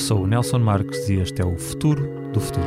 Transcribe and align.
sou 0.00 0.22
o 0.22 0.26
Nelson 0.26 0.58
Marques 0.58 1.10
e 1.10 1.16
este 1.16 1.42
é 1.42 1.44
o 1.44 1.58
Futuro 1.58 2.02
do 2.32 2.40
Futuro. 2.40 2.66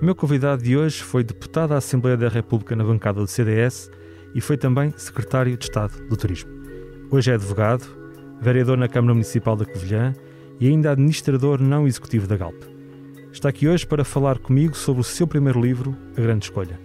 O 0.00 0.04
meu 0.04 0.14
convidado 0.14 0.62
de 0.62 0.76
hoje 0.76 1.02
foi 1.02 1.24
deputado 1.24 1.72
à 1.72 1.78
Assembleia 1.78 2.18
da 2.18 2.28
República 2.28 2.76
na 2.76 2.84
bancada 2.84 3.18
do 3.18 3.26
CDS 3.26 3.90
e 4.34 4.42
foi 4.42 4.58
também 4.58 4.92
secretário 4.94 5.56
de 5.56 5.64
Estado 5.64 6.06
do 6.06 6.16
Turismo. 6.18 6.50
Hoje 7.10 7.30
é 7.30 7.34
advogado, 7.34 7.86
vereador 8.42 8.76
na 8.76 8.88
Câmara 8.88 9.14
Municipal 9.14 9.56
da 9.56 9.64
Covilhã 9.64 10.12
e 10.60 10.68
ainda 10.68 10.90
administrador 10.90 11.62
não 11.62 11.86
executivo 11.86 12.26
da 12.26 12.36
Galp. 12.36 12.62
Está 13.32 13.48
aqui 13.48 13.66
hoje 13.66 13.86
para 13.86 14.04
falar 14.04 14.38
comigo 14.38 14.76
sobre 14.76 15.00
o 15.00 15.04
seu 15.04 15.26
primeiro 15.26 15.60
livro, 15.60 15.96
A 16.14 16.20
Grande 16.20 16.44
Escolha. 16.44 16.78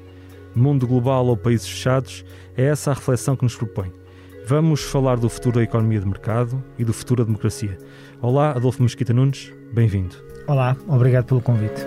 Mundo 0.56 0.88
global 0.88 1.28
ou 1.28 1.36
países 1.36 1.68
fechados, 1.68 2.24
é 2.56 2.64
essa 2.64 2.92
a 2.92 2.94
reflexão 2.94 3.36
que 3.36 3.44
nos 3.44 3.58
propõe. 3.58 4.01
Vamos 4.46 4.82
falar 4.82 5.18
do 5.18 5.30
futuro 5.30 5.58
da 5.58 5.64
economia 5.64 6.00
de 6.00 6.06
mercado 6.06 6.64
e 6.78 6.84
do 6.84 6.94
futuro 6.94 7.24
da 7.24 7.28
democracia. 7.28 7.78
Olá, 8.22 8.52
Adolfo 8.52 8.82
Mesquita 8.82 9.14
Nunes, 9.14 9.54
bem-vindo. 9.72 10.16
Olá, 10.48 10.76
obrigado 10.88 11.26
pelo 11.26 11.42
convite. 11.42 11.82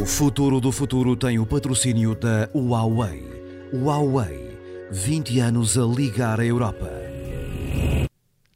O 0.00 0.06
futuro 0.06 0.60
do 0.60 0.72
futuro 0.72 1.16
tem 1.16 1.38
o 1.38 1.44
patrocínio 1.44 2.14
da 2.14 2.48
Huawei. 2.54 3.24
Huawei, 3.72 4.58
20 4.90 5.40
anos 5.40 5.76
a 5.76 5.84
ligar 5.84 6.40
a 6.40 6.46
Europa. 6.46 6.88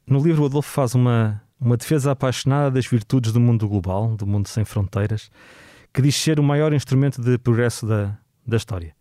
No 0.06 0.20
livro, 0.22 0.44
o 0.44 0.46
Adolfo 0.46 0.70
faz 0.70 0.94
uma, 0.94 1.42
uma 1.60 1.76
defesa 1.76 2.12
apaixonada 2.12 2.70
das 2.70 2.86
virtudes 2.86 3.32
do 3.32 3.40
mundo 3.40 3.68
global, 3.68 4.16
do 4.16 4.26
mundo 4.26 4.48
sem 4.48 4.64
fronteiras, 4.64 5.30
que 5.92 6.00
diz 6.00 6.14
ser 6.14 6.40
o 6.40 6.42
maior 6.42 6.72
instrumento 6.72 7.20
de 7.20 7.36
progresso 7.38 7.86
da, 7.86 8.16
da 8.46 8.56
história. 8.56 8.94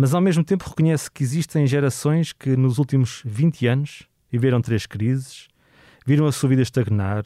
Mas 0.00 0.14
ao 0.14 0.20
mesmo 0.20 0.44
tempo 0.44 0.68
reconhece 0.68 1.10
que 1.10 1.24
existem 1.24 1.66
gerações 1.66 2.32
que 2.32 2.56
nos 2.56 2.78
últimos 2.78 3.20
20 3.24 3.66
anos 3.66 4.08
viveram 4.30 4.60
três 4.60 4.86
crises, 4.86 5.48
viram 6.06 6.24
a 6.24 6.30
sua 6.30 6.50
vida 6.50 6.62
estagnar, 6.62 7.24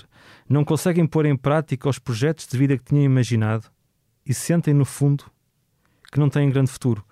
não 0.48 0.64
conseguem 0.64 1.06
pôr 1.06 1.27
em 1.27 1.37
prática 1.37 1.87
os 1.87 1.98
projetos 1.98 2.47
de 2.47 2.56
vida 2.56 2.79
que 2.79 2.84
tinham 2.84 3.05
imaginado 3.05 3.67
e 4.25 4.33
sentem, 4.33 4.73
no 4.73 4.87
fundo, 4.87 5.25
que 6.11 6.19
não 6.19 6.31
têm 6.31 6.48
grande 6.48 6.70
futuro. 6.70 7.05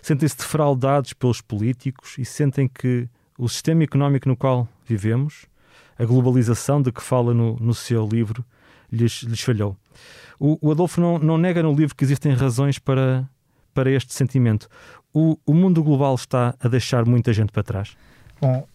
Sentem-se 0.00 0.38
defraudados 0.38 1.12
pelos 1.12 1.42
políticos 1.42 2.16
e 2.16 2.24
sentem 2.24 2.66
que 2.66 3.06
o 3.36 3.50
sistema 3.50 3.84
económico 3.84 4.26
no 4.26 4.36
qual 4.36 4.66
vivemos, 4.86 5.44
a 5.98 6.06
globalização 6.06 6.80
de 6.80 6.90
que 6.90 7.02
fala 7.02 7.34
no, 7.34 7.56
no 7.56 7.74
seu 7.74 8.08
livro, 8.08 8.42
lhes, 8.90 9.24
lhes 9.24 9.42
falhou. 9.42 9.76
O, 10.40 10.56
o 10.68 10.70
Adolfo 10.70 11.02
não, 11.02 11.18
não 11.18 11.36
nega 11.36 11.62
no 11.62 11.74
livro 11.74 11.94
que 11.94 12.02
existem 12.02 12.32
razões 12.32 12.78
para, 12.78 13.28
para 13.74 13.90
este 13.90 14.12
sentimento. 14.14 14.68
O, 15.14 15.38
o 15.44 15.52
mundo 15.52 15.82
global 15.82 16.14
está 16.14 16.54
a 16.60 16.68
deixar 16.68 17.04
muita 17.04 17.32
gente 17.32 17.52
para 17.52 17.62
trás? 17.62 17.96
Bom, 18.40 18.66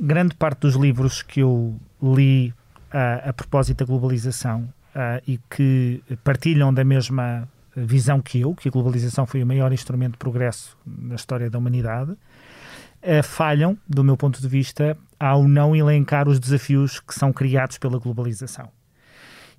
grande 0.00 0.34
parte 0.34 0.60
dos 0.60 0.74
livros 0.74 1.22
que 1.22 1.40
eu 1.40 1.74
li 2.02 2.52
uh, 2.94 3.28
a 3.30 3.32
propósito 3.32 3.78
da 3.78 3.86
globalização 3.86 4.68
uh, 4.94 5.22
e 5.26 5.40
que 5.48 6.02
partilham 6.22 6.72
da 6.72 6.84
mesma 6.84 7.48
visão 7.74 8.20
que 8.20 8.40
eu, 8.40 8.54
que 8.54 8.68
a 8.68 8.70
globalização 8.70 9.26
foi 9.26 9.42
o 9.42 9.46
maior 9.46 9.72
instrumento 9.72 10.12
de 10.12 10.18
progresso 10.18 10.76
na 10.86 11.14
história 11.14 11.48
da 11.48 11.58
humanidade, 11.58 12.12
uh, 12.12 13.22
falham, 13.22 13.78
do 13.88 14.04
meu 14.04 14.16
ponto 14.16 14.40
de 14.40 14.48
vista, 14.48 14.98
ao 15.18 15.48
não 15.48 15.74
elencar 15.74 16.28
os 16.28 16.38
desafios 16.38 17.00
que 17.00 17.14
são 17.14 17.32
criados 17.32 17.78
pela 17.78 17.98
globalização. 17.98 18.68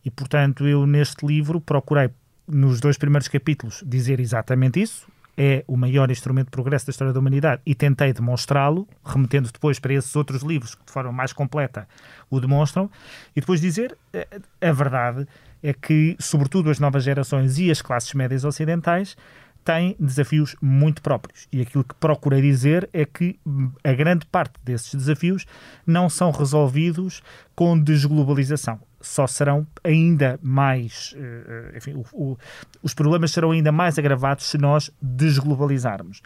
E, 0.05 0.11
portanto, 0.11 0.67
eu 0.67 0.85
neste 0.85 1.25
livro 1.25 1.59
procurei, 1.59 2.11
nos 2.47 2.79
dois 2.79 2.95
primeiros 2.95 3.27
capítulos, 3.27 3.83
dizer 3.83 4.19
exatamente 4.19 4.79
isso. 4.79 5.07
É 5.37 5.65
o 5.67 5.75
maior 5.75 6.09
instrumento 6.09 6.45
de 6.45 6.51
progresso 6.51 6.85
da 6.85 6.91
história 6.91 7.13
da 7.13 7.19
humanidade 7.19 7.61
e 7.65 7.75
tentei 7.75 8.13
demonstrá-lo, 8.13 8.87
remetendo 9.03 9.51
depois 9.51 9.79
para 9.79 9.93
esses 9.93 10.15
outros 10.15 10.41
livros 10.43 10.75
que 10.75 10.85
de 10.85 10.91
forma 10.91 11.11
mais 11.11 11.33
completa 11.33 11.87
o 12.29 12.39
demonstram, 12.39 12.89
e 13.35 13.41
depois 13.41 13.59
dizer 13.59 13.97
eh, 14.13 14.27
a 14.61 14.71
verdade 14.71 15.27
é 15.61 15.73
que, 15.73 16.15
sobretudo, 16.19 16.69
as 16.69 16.79
novas 16.79 17.03
gerações 17.03 17.57
e 17.57 17.69
as 17.69 17.81
classes 17.81 18.13
médias 18.13 18.45
ocidentais 18.45 19.17
têm 19.65 19.95
desafios 19.99 20.55
muito 20.61 21.01
próprios. 21.01 21.47
E 21.51 21.59
aquilo 21.59 21.83
que 21.83 21.95
procurei 21.95 22.41
dizer 22.41 22.87
é 22.93 23.03
que 23.03 23.39
a 23.83 23.91
grande 23.93 24.25
parte 24.27 24.53
desses 24.63 24.93
desafios 24.93 25.45
não 25.85 26.07
são 26.07 26.29
resolvidos 26.29 27.21
com 27.55 27.77
desglobalização 27.77 28.79
só 29.07 29.27
serão 29.27 29.65
ainda 29.83 30.39
mais. 30.41 31.13
Eh, 31.17 31.77
enfim, 31.77 31.93
o, 31.93 32.05
o, 32.13 32.37
os 32.81 32.93
problemas 32.93 33.31
serão 33.31 33.51
ainda 33.51 33.71
mais 33.71 33.97
agravados 33.97 34.45
se 34.45 34.57
nós 34.57 34.91
desglobalizarmos. 35.01 36.21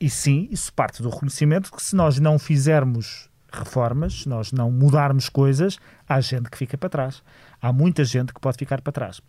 E 0.00 0.10
sim, 0.10 0.48
isso 0.50 0.72
parte 0.72 1.02
do 1.02 1.08
reconhecimento 1.08 1.70
que 1.70 1.82
se 1.82 1.94
nós 1.94 2.18
não 2.18 2.38
fizermos 2.38 3.30
reformas, 3.52 4.22
se 4.22 4.28
nós 4.28 4.50
não 4.50 4.70
mudarmos 4.70 5.28
coisas, 5.28 5.78
há 6.08 6.20
gente 6.20 6.50
que 6.50 6.56
fica 6.56 6.76
para 6.76 6.88
trás. 6.88 7.22
Há 7.60 7.72
muita 7.72 8.04
gente 8.04 8.32
que 8.32 8.40
pode 8.40 8.56
ficar 8.56 8.80
para 8.80 8.92
trás. 8.92 9.20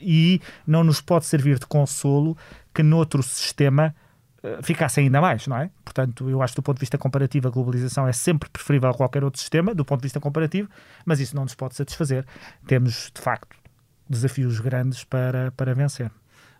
E 0.00 0.40
não 0.66 0.84
nos 0.84 1.00
pode 1.00 1.24
servir 1.24 1.58
de 1.58 1.66
consolo 1.66 2.36
que 2.74 2.82
noutro 2.82 3.22
sistema 3.22 3.94
eh, 4.42 4.60
ficasse 4.62 5.00
ainda 5.00 5.20
mais, 5.20 5.46
não 5.46 5.56
é? 5.56 5.70
Portanto, 5.84 6.28
eu 6.30 6.40
acho 6.42 6.52
que 6.54 6.60
do 6.60 6.62
ponto 6.62 6.76
de 6.76 6.80
vista 6.80 6.96
comparativo 6.96 7.48
a 7.48 7.50
globalização 7.50 8.06
é 8.06 8.12
sempre 8.12 8.48
preferível 8.48 8.90
a 8.90 8.94
qualquer 8.94 9.24
outro 9.24 9.40
sistema, 9.40 9.74
do 9.74 9.84
ponto 9.84 10.00
de 10.00 10.06
vista 10.06 10.20
comparativo, 10.20 10.68
mas 11.04 11.20
isso 11.20 11.34
não 11.34 11.42
nos 11.42 11.54
pode 11.54 11.74
satisfazer. 11.74 12.24
Temos, 12.66 13.10
de 13.14 13.20
facto, 13.20 13.56
desafios 14.08 14.60
grandes 14.60 15.04
para, 15.04 15.50
para 15.52 15.74
vencer. 15.74 16.10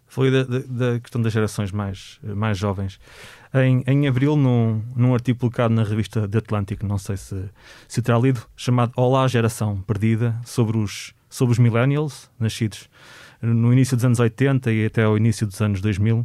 Falei 0.09 0.31
da, 0.31 0.43
da, 0.43 0.59
da, 0.59 1.01
questão 1.01 1.21
das 1.21 1.33
gerações 1.33 1.71
mais, 1.71 2.19
mais 2.23 2.57
jovens. 2.57 2.99
Em, 3.53 3.85
em 3.87 4.09
abril, 4.09 4.37
num, 4.37 4.83
num 4.97 5.13
artigo 5.13 5.39
publicado 5.39 5.73
na 5.73 5.85
revista 5.85 6.27
The 6.27 6.39
Atlantic, 6.39 6.83
não 6.83 6.97
sei 6.97 7.17
se, 7.19 7.51
se 7.87 8.01
terá 8.01 8.19
lido, 8.19 8.43
chamado 8.57 8.93
Olá 8.97 9.29
Geração 9.29 9.83
Perdida, 9.83 10.35
sobre 10.45 10.79
os, 10.79 11.15
sobre 11.29 11.53
os 11.53 11.59
millennials, 11.59 12.31
nascidos 12.41 12.89
no 13.41 13.73
início 13.73 13.97
dos 13.97 14.05
anos 14.05 14.19
80 14.19 14.73
e 14.73 14.87
até 14.87 15.05
ao 15.05 15.17
início 15.17 15.47
dos 15.47 15.61
anos 15.61 15.81
2000, 15.81 16.25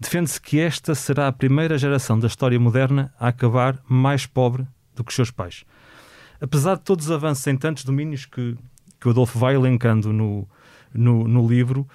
defende-se 0.00 0.40
que 0.40 0.58
esta 0.58 0.94
será 0.94 1.28
a 1.28 1.32
primeira 1.32 1.76
geração 1.76 2.18
da 2.18 2.26
história 2.26 2.58
moderna 2.58 3.12
a 3.20 3.28
acabar 3.28 3.78
mais 3.86 4.24
pobre 4.24 4.66
do 4.96 5.04
que 5.04 5.10
os 5.10 5.14
seus 5.14 5.30
pais. 5.30 5.64
Apesar 6.40 6.76
de 6.76 6.82
todos 6.82 7.06
os 7.06 7.12
avanços 7.12 7.46
em 7.46 7.56
tantos 7.56 7.84
domínios 7.84 8.24
que, 8.24 8.56
que 8.98 9.06
o 9.06 9.10
Adolfo 9.10 9.38
vai 9.38 9.54
elencando 9.54 10.10
no, 10.12 10.48
no, 10.92 11.28
no 11.28 11.46
livro, 11.46 11.86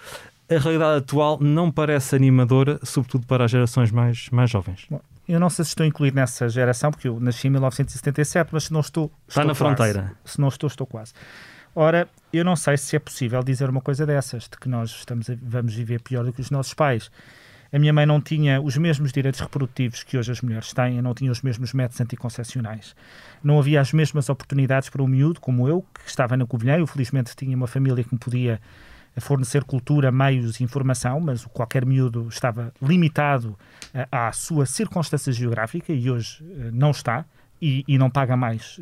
a 0.50 0.60
realidade 0.60 1.00
atual 1.00 1.40
não 1.42 1.72
parece 1.72 2.16
animadora, 2.16 2.80
sobretudo 2.84 3.26
para 3.26 3.46
as 3.46 3.52
gerações 3.52 3.92
mais, 3.92 4.30
mais 4.30 4.52
jovens. 4.52 4.86
Bom, 4.88 5.02
eu 5.28 5.40
não 5.40 5.50
sei 5.50 5.66
se 5.66 5.70
estou 5.70 5.86
incluído 5.86 6.16
nessa 6.16 6.48
geração, 6.48 6.92
porque 6.92 7.08
eu 7.08 7.20
nasci 7.20 7.48
em 7.48 7.50
1977, 7.50 8.50
mas 8.52 8.66
se 8.66 8.74
não 8.74 8.82
estou. 8.82 9.12
Está 9.28 9.42
estou 9.42 9.44
na 9.44 9.48
quase. 9.48 9.58
fronteira. 9.58 10.12
Se 10.24 10.40
não 10.40 10.50
estou, 10.50 10.68
estou 10.68 10.86
quase. 10.86 11.14
Ora, 11.74 12.08
eu 12.32 12.46
não 12.46 12.56
sei 12.56 12.78
se 12.78 12.96
é 12.96 13.00
possível 13.00 13.44
dizer 13.44 13.70
uma 13.70 13.82
coisa 13.82 14.06
dessas, 14.06 14.44
de 14.44 14.58
que 14.58 14.70
nós 14.70 14.92
estamos 14.92 15.30
a, 15.30 15.36
vamos 15.42 15.74
viver 15.74 16.02
pior 16.02 16.24
do 16.24 16.32
que 16.32 16.42
os 16.42 16.52
nossos 16.52 16.76
pais. 16.76 17.10
A 17.76 17.78
minha 17.78 17.92
mãe 17.92 18.06
não 18.06 18.22
tinha 18.22 18.62
os 18.62 18.78
mesmos 18.78 19.12
direitos 19.12 19.42
reprodutivos 19.42 20.02
que 20.02 20.18
hoje 20.18 20.32
as 20.32 20.40
mulheres 20.40 20.72
têm, 20.72 21.02
não 21.02 21.14
tinha 21.14 21.30
os 21.30 21.42
mesmos 21.42 21.74
métodos 21.74 22.00
anticoncepcionais. 22.00 22.96
Não 23.44 23.60
havia 23.60 23.82
as 23.82 23.92
mesmas 23.92 24.30
oportunidades 24.30 24.88
para 24.88 25.04
um 25.04 25.08
miúdo 25.08 25.42
como 25.42 25.68
eu, 25.68 25.86
que 25.94 26.10
estava 26.10 26.38
na 26.38 26.46
Covilhã. 26.46 26.78
Eu, 26.78 26.88
felizmente, 26.88 27.36
tinha 27.36 27.54
uma 27.54 27.68
família 27.68 28.02
que 28.02 28.14
me 28.14 28.18
podia 28.18 28.62
fornecer 29.18 29.66
cultura, 29.66 30.10
meios 30.10 30.62
e 30.62 30.64
informação, 30.64 31.20
mas 31.20 31.44
qualquer 31.48 31.86
miúdo 31.86 32.30
estava 32.30 32.74
limitado 32.82 33.50
uh, 33.94 34.08
à 34.10 34.32
sua 34.32 34.66
circunstância 34.66 35.34
geográfica 35.34 35.92
e 35.92 36.10
hoje 36.10 36.42
uh, 36.46 36.72
não 36.72 36.92
está 36.92 37.26
e, 37.62 37.84
e, 37.86 37.98
não 37.98 38.10
paga 38.10 38.38
mais 38.38 38.80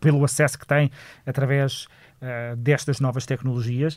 pelo 0.00 0.24
acesso 0.24 0.56
que 0.56 0.66
tem 0.66 0.92
através 1.26 1.88
uh, 2.22 2.56
destas 2.56 3.00
novas 3.00 3.26
tecnologias. 3.26 3.94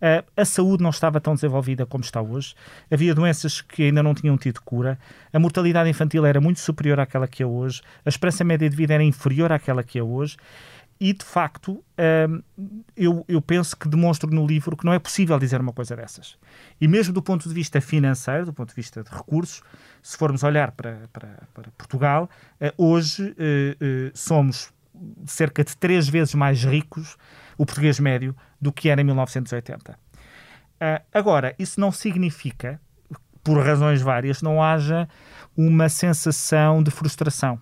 Uh, 0.00 0.24
a 0.36 0.44
saúde 0.44 0.82
não 0.82 0.90
estava 0.90 1.20
tão 1.20 1.34
desenvolvida 1.34 1.86
como 1.86 2.04
está 2.04 2.20
hoje. 2.20 2.54
Havia 2.90 3.14
doenças 3.14 3.60
que 3.60 3.84
ainda 3.84 4.02
não 4.02 4.14
tinham 4.14 4.36
tido 4.36 4.60
cura. 4.62 4.98
A 5.32 5.38
mortalidade 5.38 5.88
infantil 5.88 6.24
era 6.24 6.40
muito 6.40 6.60
superior 6.60 7.00
àquela 7.00 7.26
que 7.26 7.42
é 7.42 7.46
hoje. 7.46 7.82
A 8.04 8.08
esperança 8.08 8.44
média 8.44 8.68
de 8.68 8.76
vida 8.76 8.94
era 8.94 9.02
inferior 9.02 9.52
àquela 9.52 9.82
que 9.82 9.98
é 9.98 10.02
hoje. 10.02 10.36
E, 11.00 11.12
de 11.12 11.24
facto, 11.24 11.72
uh, 11.72 12.42
eu, 12.96 13.24
eu 13.26 13.42
penso 13.42 13.76
que 13.76 13.88
demonstro 13.88 14.30
no 14.30 14.46
livro 14.46 14.76
que 14.76 14.84
não 14.84 14.92
é 14.92 15.00
possível 15.00 15.36
dizer 15.36 15.60
uma 15.60 15.72
coisa 15.72 15.96
dessas. 15.96 16.36
E 16.80 16.86
mesmo 16.86 17.12
do 17.12 17.20
ponto 17.20 17.48
de 17.48 17.54
vista 17.54 17.80
financeiro, 17.80 18.46
do 18.46 18.52
ponto 18.52 18.68
de 18.68 18.76
vista 18.76 19.02
de 19.02 19.10
recursos, 19.10 19.62
se 20.00 20.16
formos 20.16 20.44
olhar 20.44 20.70
para, 20.70 21.08
para, 21.12 21.42
para 21.52 21.70
Portugal, 21.76 22.30
hoje 22.76 23.34
somos 24.14 24.72
cerca 25.26 25.64
de 25.64 25.76
três 25.76 26.08
vezes 26.08 26.34
mais 26.34 26.62
ricos 26.62 27.16
o 27.62 27.66
português 27.66 28.00
médio 28.00 28.34
do 28.60 28.72
que 28.72 28.88
era 28.88 29.00
em 29.00 29.04
1980. 29.04 29.92
Uh, 29.92 29.96
ah, 30.80 31.02
agora, 31.14 31.54
isso 31.60 31.80
não 31.80 31.92
significa, 31.92 32.80
por 33.44 33.64
razões 33.64 34.02
várias, 34.02 34.42
não 34.42 34.60
haja 34.60 35.08
uma 35.56 35.88
sensação 35.88 36.82
de 36.82 36.90
frustração. 36.90 37.60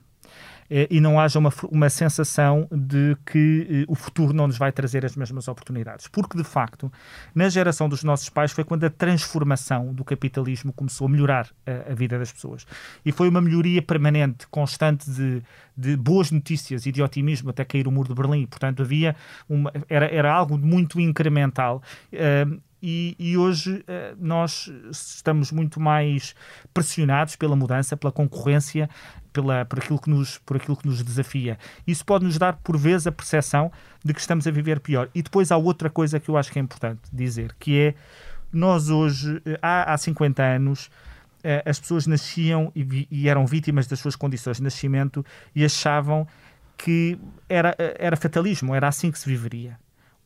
Eh, 0.70 0.86
e 0.88 1.00
não 1.00 1.18
haja 1.18 1.38
uma, 1.38 1.52
uma 1.70 1.90
sensação 1.90 2.68
de 2.70 3.16
que 3.26 3.84
o 3.88 3.94
futuro 3.96 4.32
não 4.32 4.46
nos 4.46 4.56
vai 4.56 4.70
trazer 4.70 5.04
as 5.04 5.16
mesmas 5.16 5.48
oportunidades. 5.48 6.06
Porque, 6.06 6.36
de 6.38 6.44
facto, 6.44 6.90
na 7.34 7.48
geração 7.48 7.88
dos 7.88 8.04
nossos 8.04 8.28
pais 8.28 8.52
foi 8.52 8.62
quando 8.62 8.84
a 8.84 8.90
transformação 8.90 9.92
do 9.92 10.04
capitalismo 10.04 10.72
começou 10.72 11.08
a 11.08 11.10
melhorar 11.10 11.48
a, 11.66 11.90
a 11.90 11.94
vida 11.94 12.18
das 12.18 12.32
pessoas. 12.32 12.64
E 13.04 13.10
foi 13.10 13.28
uma 13.28 13.40
melhoria 13.40 13.82
permanente, 13.82 14.46
constante 14.46 15.10
de, 15.10 15.42
de 15.76 15.96
boas 15.96 16.30
notícias 16.30 16.86
e 16.86 16.92
de 16.92 17.02
otimismo 17.02 17.50
até 17.50 17.64
cair 17.64 17.88
o 17.88 17.90
muro 17.90 18.08
de 18.08 18.14
Berlim. 18.14 18.46
Portanto, 18.46 18.82
havia 18.82 19.16
uma, 19.48 19.72
era, 19.88 20.06
era 20.06 20.32
algo 20.32 20.56
muito 20.56 21.00
incremental. 21.00 21.82
E, 22.82 23.14
e, 23.18 23.36
hoje 23.36 23.84
nós 24.18 24.72
estamos 24.90 25.52
muito 25.52 25.78
mais 25.78 26.34
pressionados 26.72 27.36
pela 27.36 27.54
mudança, 27.54 27.94
pela 27.94 28.10
concorrência, 28.10 28.88
pela, 29.32 29.64
por, 29.64 29.78
aquilo 29.78 29.98
que 29.98 30.10
nos, 30.10 30.38
por 30.38 30.56
aquilo 30.56 30.76
que 30.76 30.86
nos 30.86 31.02
desafia. 31.02 31.58
Isso 31.86 32.04
pode 32.04 32.24
nos 32.24 32.38
dar, 32.38 32.54
por 32.56 32.76
vezes, 32.76 33.06
a 33.06 33.12
percepção 33.12 33.70
de 34.04 34.14
que 34.14 34.20
estamos 34.20 34.46
a 34.46 34.50
viver 34.50 34.80
pior. 34.80 35.08
E 35.14 35.22
depois 35.22 35.50
há 35.50 35.56
outra 35.56 35.90
coisa 35.90 36.20
que 36.20 36.28
eu 36.28 36.36
acho 36.36 36.50
que 36.52 36.58
é 36.58 36.62
importante 36.62 37.00
dizer, 37.12 37.54
que 37.58 37.78
é 37.78 37.94
nós 38.52 38.90
hoje, 38.90 39.40
eh, 39.44 39.58
há, 39.62 39.92
há 39.92 39.98
50 39.98 40.42
anos, 40.42 40.90
eh, 41.42 41.62
as 41.64 41.78
pessoas 41.78 42.06
nasciam 42.06 42.72
e, 42.74 43.06
e, 43.10 43.28
eram 43.28 43.46
vítimas 43.46 43.86
das 43.86 44.00
suas 44.00 44.16
condições 44.16 44.58
de 44.58 44.62
nascimento 44.62 45.24
e 45.54 45.64
achavam 45.64 46.26
que 46.76 47.18
era, 47.48 47.74
era 47.78 48.16
fatalismo, 48.16 48.74
era 48.74 48.88
assim 48.88 49.10
que 49.10 49.18
se 49.18 49.28
viveria. 49.28 49.78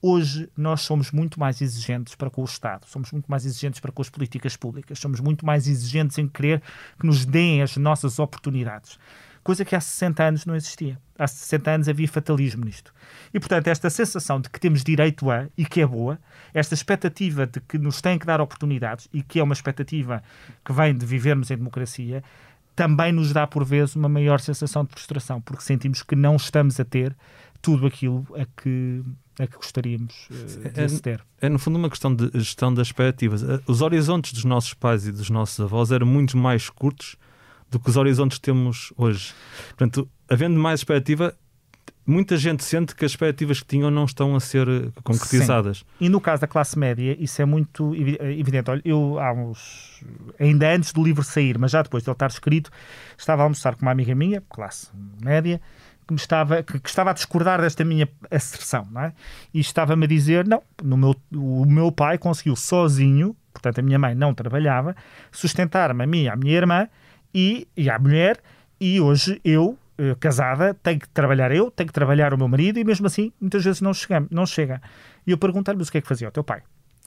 Hoje 0.06 0.50
nós 0.54 0.82
somos 0.82 1.10
muito 1.10 1.40
mais 1.40 1.62
exigentes 1.62 2.14
para 2.14 2.28
com 2.28 2.42
o 2.42 2.44
Estado, 2.44 2.84
somos 2.86 3.10
muito 3.10 3.24
mais 3.26 3.46
exigentes 3.46 3.80
para 3.80 3.90
com 3.90 4.02
as 4.02 4.10
políticas 4.10 4.54
públicas, 4.54 4.98
somos 4.98 5.18
muito 5.18 5.46
mais 5.46 5.66
exigentes 5.66 6.18
em 6.18 6.28
querer 6.28 6.60
que 7.00 7.06
nos 7.06 7.24
deem 7.24 7.62
as 7.62 7.74
nossas 7.78 8.18
oportunidades 8.18 8.98
coisa 9.44 9.64
que 9.64 9.76
há 9.76 9.80
60 9.80 10.24
anos 10.24 10.46
não 10.46 10.56
existia. 10.56 10.98
Há 11.18 11.28
60 11.28 11.70
anos 11.70 11.88
havia 11.88 12.08
fatalismo 12.08 12.64
nisto. 12.64 12.92
E, 13.32 13.38
portanto, 13.38 13.68
esta 13.68 13.90
sensação 13.90 14.40
de 14.40 14.48
que 14.48 14.58
temos 14.58 14.82
direito 14.82 15.30
a 15.30 15.46
e 15.56 15.66
que 15.66 15.82
é 15.82 15.86
boa, 15.86 16.18
esta 16.52 16.74
expectativa 16.74 17.46
de 17.46 17.60
que 17.60 17.76
nos 17.78 18.00
têm 18.00 18.18
que 18.18 18.26
dar 18.26 18.40
oportunidades 18.40 19.06
e 19.12 19.22
que 19.22 19.38
é 19.38 19.42
uma 19.42 19.52
expectativa 19.52 20.22
que 20.64 20.72
vem 20.72 20.96
de 20.96 21.04
vivermos 21.04 21.50
em 21.50 21.56
democracia, 21.58 22.24
também 22.74 23.12
nos 23.12 23.32
dá, 23.32 23.46
por 23.46 23.64
vezes, 23.64 23.94
uma 23.94 24.08
maior 24.08 24.40
sensação 24.40 24.82
de 24.82 24.90
frustração, 24.90 25.40
porque 25.40 25.62
sentimos 25.62 26.02
que 26.02 26.16
não 26.16 26.36
estamos 26.36 26.80
a 26.80 26.84
ter 26.84 27.14
tudo 27.62 27.86
aquilo 27.86 28.26
a 28.34 28.44
que, 28.60 29.04
a 29.38 29.46
que 29.46 29.56
gostaríamos 29.56 30.28
uh, 30.30 30.70
de 30.70 30.80
é, 30.80 31.00
ter. 31.00 31.24
É, 31.40 31.48
no 31.48 31.58
fundo, 31.58 31.78
uma 31.78 31.90
questão 31.90 32.14
de 32.14 32.30
gestão 32.34 32.72
das 32.72 32.88
expectativas. 32.88 33.42
Eh, 33.42 33.60
os 33.66 33.80
horizontes 33.80 34.32
dos 34.32 34.44
nossos 34.44 34.74
pais 34.74 35.06
e 35.06 35.12
dos 35.12 35.30
nossos 35.30 35.58
avós 35.60 35.90
eram 35.90 36.06
muito 36.06 36.36
mais 36.36 36.70
curtos 36.70 37.16
do 37.70 37.80
que 37.80 37.90
os 37.90 37.96
horizontes 37.96 38.38
que 38.38 38.44
temos 38.44 38.92
hoje. 38.96 39.34
Portanto, 39.70 40.08
havendo 40.28 40.58
mais 40.58 40.80
expectativa, 40.80 41.34
muita 42.06 42.36
gente 42.36 42.62
sente 42.62 42.94
que 42.94 43.04
as 43.04 43.12
expectativas 43.12 43.60
que 43.60 43.66
tinham 43.66 43.90
não 43.90 44.04
estão 44.04 44.36
a 44.36 44.40
ser 44.40 44.68
eh, 44.68 44.90
concretizadas. 45.02 45.78
Sim. 45.78 45.84
E 46.00 46.08
no 46.08 46.20
caso 46.20 46.42
da 46.42 46.46
classe 46.46 46.78
média, 46.78 47.16
isso 47.18 47.40
é 47.40 47.44
muito 47.44 47.94
evidente. 47.94 48.70
Olha, 48.70 48.82
eu 48.84 49.18
há 49.18 49.32
uns. 49.32 50.04
ainda 50.38 50.72
antes 50.74 50.92
do 50.92 51.02
livro 51.02 51.24
sair, 51.24 51.58
mas 51.58 51.70
já 51.70 51.82
depois 51.82 52.02
de 52.02 52.10
ele 52.10 52.14
estar 52.14 52.28
escrito, 52.28 52.70
estava 53.16 53.42
a 53.42 53.44
almoçar 53.44 53.74
com 53.74 53.82
uma 53.82 53.92
amiga 53.92 54.14
minha, 54.14 54.42
classe 54.48 54.88
média, 55.22 55.60
que, 56.06 56.12
me 56.12 56.18
estava, 56.18 56.62
que, 56.62 56.78
que, 56.78 56.88
estava 56.88 57.10
a 57.10 57.12
discordar 57.12 57.60
desta 57.60 57.84
minha 57.84 58.08
asserção, 58.30 58.86
não 58.90 59.02
é? 59.02 59.12
E 59.52 59.60
estava-me 59.60 60.04
a 60.04 60.08
dizer: 60.08 60.46
não, 60.46 60.62
no 60.82 60.96
meu, 60.96 61.14
o 61.32 61.64
meu 61.64 61.90
pai 61.92 62.18
conseguiu 62.18 62.56
sozinho, 62.56 63.36
portanto 63.52 63.78
a 63.78 63.82
minha 63.82 63.98
mãe 63.98 64.14
não 64.14 64.34
trabalhava, 64.34 64.94
sustentar-me 65.32 66.04
a 66.04 66.06
mim 66.06 66.28
à 66.28 66.36
minha 66.36 66.54
irmã 66.54 66.88
e, 67.34 67.66
e 67.76 67.90
à 67.90 67.98
mulher, 67.98 68.40
e 68.80 69.00
hoje 69.00 69.40
eu, 69.44 69.78
eh, 69.98 70.16
casada, 70.20 70.74
tenho 70.74 71.00
que 71.00 71.08
trabalhar 71.08 71.50
eu, 71.52 71.70
tenho 71.70 71.86
que 71.86 71.92
trabalhar 71.92 72.34
o 72.34 72.38
meu 72.38 72.48
marido, 72.48 72.78
e 72.78 72.84
mesmo 72.84 73.06
assim 73.06 73.32
muitas 73.40 73.64
vezes 73.64 73.80
não 73.80 73.94
chega. 73.94 74.26
Não 74.30 74.46
chega. 74.46 74.80
E 75.26 75.30
eu 75.30 75.38
perguntar-lhe 75.38 75.82
o 75.82 75.86
que 75.86 75.98
é 75.98 76.00
que 76.00 76.08
fazia 76.08 76.28
o 76.28 76.30
teu 76.30 76.44
pai. 76.44 76.62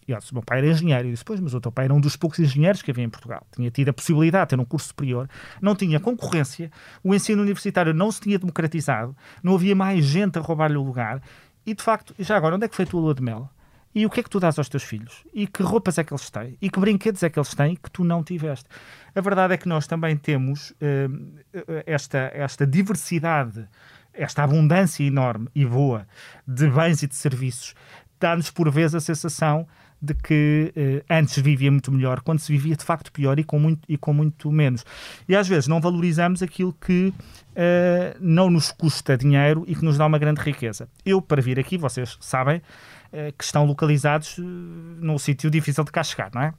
E 0.07 0.33
meu 0.33 0.41
pai 0.41 0.59
era 0.59 0.67
engenheiro. 0.67 1.07
E 1.07 1.11
disse, 1.11 1.25
pois, 1.25 1.39
mas 1.39 1.53
o 1.53 1.59
teu 1.59 1.71
pai 1.71 1.85
era 1.85 1.93
um 1.93 1.99
dos 1.99 2.15
poucos 2.15 2.39
engenheiros 2.39 2.81
que 2.81 2.91
havia 2.91 3.03
em 3.03 3.09
Portugal. 3.09 3.45
Tinha 3.53 3.69
tido 3.69 3.89
a 3.89 3.93
possibilidade 3.93 4.45
de 4.45 4.49
ter 4.55 4.61
um 4.61 4.65
curso 4.65 4.87
superior, 4.87 5.29
não 5.61 5.75
tinha 5.75 5.99
concorrência, 5.99 6.71
o 7.03 7.13
ensino 7.13 7.41
universitário 7.41 7.93
não 7.93 8.11
se 8.11 8.21
tinha 8.21 8.39
democratizado, 8.39 9.15
não 9.43 9.55
havia 9.55 9.75
mais 9.75 10.05
gente 10.05 10.37
a 10.37 10.41
roubar-lhe 10.41 10.77
o 10.77 10.83
lugar. 10.83 11.21
E, 11.65 11.73
de 11.73 11.83
facto, 11.83 12.15
já 12.17 12.37
agora, 12.37 12.55
onde 12.55 12.65
é 12.65 12.69
que 12.69 12.75
foi 12.75 12.85
a 12.85 12.87
tua 12.87 13.01
lua 13.01 13.13
de 13.13 13.21
mel? 13.21 13.49
E 13.93 14.05
o 14.05 14.09
que 14.09 14.19
é 14.19 14.23
que 14.23 14.29
tu 14.29 14.39
dás 14.39 14.57
aos 14.57 14.69
teus 14.69 14.83
filhos? 14.83 15.25
E 15.33 15.47
que 15.47 15.63
roupas 15.63 15.97
é 15.97 16.03
que 16.03 16.13
eles 16.13 16.29
têm? 16.29 16.57
E 16.61 16.69
que 16.69 16.79
brinquedos 16.79 17.23
é 17.23 17.29
que 17.29 17.39
eles 17.39 17.53
têm 17.55 17.75
que 17.75 17.89
tu 17.89 18.03
não 18.03 18.23
tiveste? 18.23 18.69
A 19.15 19.19
verdade 19.19 19.55
é 19.55 19.57
que 19.57 19.67
nós 19.67 19.87
também 19.87 20.15
temos 20.15 20.69
uh, 20.69 21.43
esta, 21.85 22.31
esta 22.33 22.67
diversidade, 22.67 23.67
esta 24.13 24.43
abundância 24.43 25.03
enorme 25.03 25.47
e 25.55 25.65
boa 25.65 26.07
de 26.47 26.69
bens 26.69 27.01
e 27.01 27.07
de 27.07 27.15
serviços, 27.15 27.73
dá-nos 28.19 28.51
por 28.51 28.69
vezes 28.69 28.95
a 28.95 28.99
sensação 28.99 29.67
de 30.01 30.13
que 30.13 30.73
uh, 30.75 31.05
antes 31.09 31.39
vivia 31.39 31.71
muito 31.71 31.91
melhor, 31.91 32.21
quando 32.21 32.39
se 32.39 32.51
vivia 32.51 32.75
de 32.75 32.83
facto 32.83 33.11
pior 33.11 33.39
e 33.39 33.43
com 33.43 33.59
muito, 33.59 33.81
e 33.89 33.97
com 33.97 34.13
muito 34.13 34.51
menos. 34.51 34.85
E 35.27 35.35
às 35.35 35.47
vezes 35.47 35.67
não 35.67 35.81
valorizamos 35.81 36.43
aquilo 36.43 36.73
que 36.73 37.07
uh, 37.07 38.17
não 38.19 38.49
nos 38.49 38.71
custa 38.71 39.17
dinheiro 39.17 39.63
e 39.67 39.75
que 39.75 39.83
nos 39.83 39.97
dá 39.97 40.05
uma 40.05 40.19
grande 40.19 40.41
riqueza. 40.41 40.87
Eu, 41.05 41.21
para 41.21 41.41
vir 41.41 41.59
aqui, 41.59 41.77
vocês 41.77 42.17
sabem, 42.21 42.57
uh, 42.57 43.33
que 43.37 43.43
estão 43.43 43.65
localizados 43.65 44.37
num 44.37 45.17
sítio 45.17 45.49
difícil 45.49 45.83
de 45.83 45.91
cá 45.91 46.03
chegar, 46.03 46.31
não 46.33 46.41
é? 46.41 46.53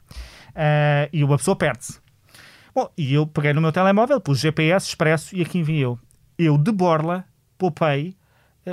e 1.13 1.23
uma 1.23 1.37
pessoa 1.37 1.55
perde-se. 1.55 2.01
Bom, 2.75 2.91
e 2.99 3.15
eu 3.15 3.27
peguei 3.27 3.53
no 3.53 3.61
meu 3.61 3.71
telemóvel, 3.71 4.21
pus 4.21 4.41
GPS 4.41 4.89
expresso 4.89 5.37
e 5.37 5.43
aqui 5.43 5.59
enviei 5.59 5.85
eu. 5.85 5.99
Eu, 6.37 6.59
de 6.59 6.73
borla, 6.73 7.25
poupei 7.57 8.17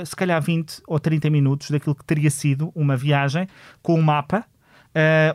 se 0.04 0.16
calhar 0.16 0.42
20 0.42 0.82
ou 0.86 0.98
30 0.98 1.30
minutos 1.30 1.70
daquilo 1.70 1.94
que 1.94 2.04
teria 2.04 2.30
sido 2.30 2.72
uma 2.74 2.96
viagem 2.96 3.46
com 3.82 3.94
um 3.94 4.02
mapa 4.02 4.44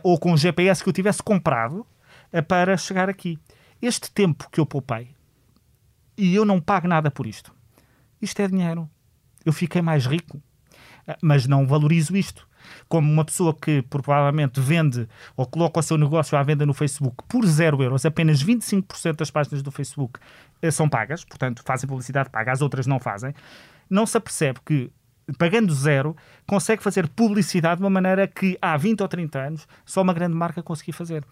ou 0.02 0.18
com 0.18 0.32
um 0.32 0.36
GPS 0.36 0.82
que 0.82 0.88
eu 0.88 0.92
tivesse 0.92 1.22
comprado 1.22 1.86
uh, 2.32 2.42
para 2.42 2.76
chegar 2.76 3.08
aqui. 3.08 3.38
Este 3.80 4.10
tempo 4.10 4.48
que 4.50 4.60
eu 4.60 4.66
poupei 4.66 5.14
e 6.16 6.34
eu 6.34 6.44
não 6.44 6.60
pago 6.60 6.86
nada 6.86 7.10
por 7.10 7.26
isto. 7.26 7.54
Isto 8.20 8.42
é 8.42 8.48
dinheiro. 8.48 8.88
Eu 9.44 9.52
fiquei 9.52 9.82
mais 9.82 10.06
rico, 10.06 10.36
uh, 10.36 11.16
mas 11.22 11.46
não 11.46 11.66
valorizo 11.66 12.16
isto. 12.16 12.48
Como 12.88 13.10
uma 13.10 13.24
pessoa 13.24 13.52
que 13.52 13.82
provavelmente 13.82 14.60
vende 14.60 15.08
ou 15.36 15.44
coloca 15.44 15.80
o 15.80 15.82
seu 15.82 15.98
negócio 15.98 16.38
à 16.38 16.42
venda 16.44 16.64
no 16.64 16.72
Facebook 16.72 17.24
por 17.28 17.44
0 17.44 17.82
euros, 17.82 18.06
apenas 18.06 18.42
25% 18.42 19.16
das 19.16 19.32
páginas 19.32 19.62
do 19.62 19.72
Facebook 19.72 20.20
são 20.70 20.88
pagas, 20.88 21.24
portanto 21.24 21.60
fazem 21.66 21.88
publicidade 21.88 22.30
paga, 22.30 22.52
as 22.52 22.62
outras 22.62 22.86
não 22.86 23.00
fazem, 23.00 23.34
não 23.90 24.06
se 24.06 24.16
apercebe 24.16 24.60
que 24.64 24.92
pagando 25.38 25.72
zero, 25.72 26.16
consegue 26.46 26.82
fazer 26.82 27.08
publicidade 27.08 27.76
de 27.76 27.82
uma 27.82 27.90
maneira 27.90 28.26
que 28.26 28.58
há 28.60 28.76
20 28.76 29.00
ou 29.02 29.08
30 29.08 29.38
anos 29.38 29.68
só 29.84 30.02
uma 30.02 30.12
grande 30.12 30.34
marca 30.34 30.62
conseguia 30.62 30.94
fazer. 30.94 31.24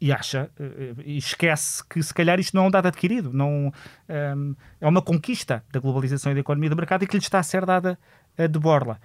E 0.00 0.12
acha, 0.12 0.50
eh, 0.58 0.94
e 1.04 1.16
esquece 1.16 1.82
que 1.88 2.02
se 2.02 2.12
calhar 2.12 2.40
isto 2.40 2.56
não 2.56 2.64
é 2.64 2.66
um 2.66 2.70
dado 2.70 2.86
adquirido, 2.86 3.32
não, 3.32 3.48
um, 3.48 3.72
ehm, 4.08 4.52
é 4.80 4.88
uma 4.88 5.00
conquista 5.00 5.62
da 5.72 5.78
globalização 5.78 6.32
e 6.32 6.34
da 6.34 6.40
economia 6.40 6.68
do 6.68 6.74
mercado 6.74 7.04
e 7.04 7.06
que 7.06 7.16
lhe 7.16 7.22
está 7.22 7.38
a 7.38 7.42
ser 7.42 7.64
dada 7.64 7.96
eh, 8.36 8.48
de 8.48 8.58
borla. 8.58 9.00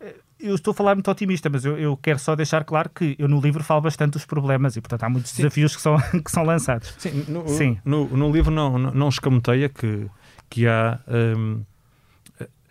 Eh, 0.00 0.14
eu 0.40 0.54
estou 0.54 0.70
a 0.70 0.74
falar 0.74 0.94
muito 0.94 1.10
otimista, 1.10 1.50
mas 1.50 1.66
eu, 1.66 1.78
eu, 1.78 1.96
quero 1.98 2.18
só 2.18 2.34
deixar 2.34 2.64
claro 2.64 2.88
que 2.88 3.14
eu 3.18 3.28
no 3.28 3.40
livro 3.40 3.62
falo 3.62 3.82
bastante 3.82 4.12
dos 4.12 4.24
problemas 4.24 4.74
e, 4.74 4.80
portanto, 4.80 5.02
há 5.02 5.10
muitos 5.10 5.32
Sim. 5.32 5.42
desafios 5.42 5.76
que 5.76 5.82
são, 5.82 5.98
que 6.24 6.30
são 6.30 6.44
lançados. 6.44 6.94
Sim, 6.98 7.26
no, 7.28 7.46
Sim. 7.46 7.78
no, 7.84 8.08
no 8.08 8.32
livro 8.32 8.50
não, 8.50 8.78
não, 8.78 8.90
não 8.92 9.08
escamoteia 9.10 9.68
que, 9.68 10.06
que 10.48 10.66
há. 10.66 10.98
Um 11.06 11.14
ehm, 11.14 11.62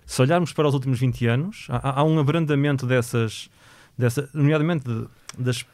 se 0.08 0.22
olharmos 0.22 0.54
para 0.54 0.68
os 0.68 0.74
últimos 0.74 1.00
20 1.00 1.28
anos, 1.28 1.68
há, 1.70 2.00
há 2.00 2.04
um 2.04 2.18
abrandamento 2.18 2.88
dessas, 2.88 3.50
dessa, 3.98 4.28
nomeadamente 4.34 4.86
de, 4.88 5.06
das, 5.38 5.66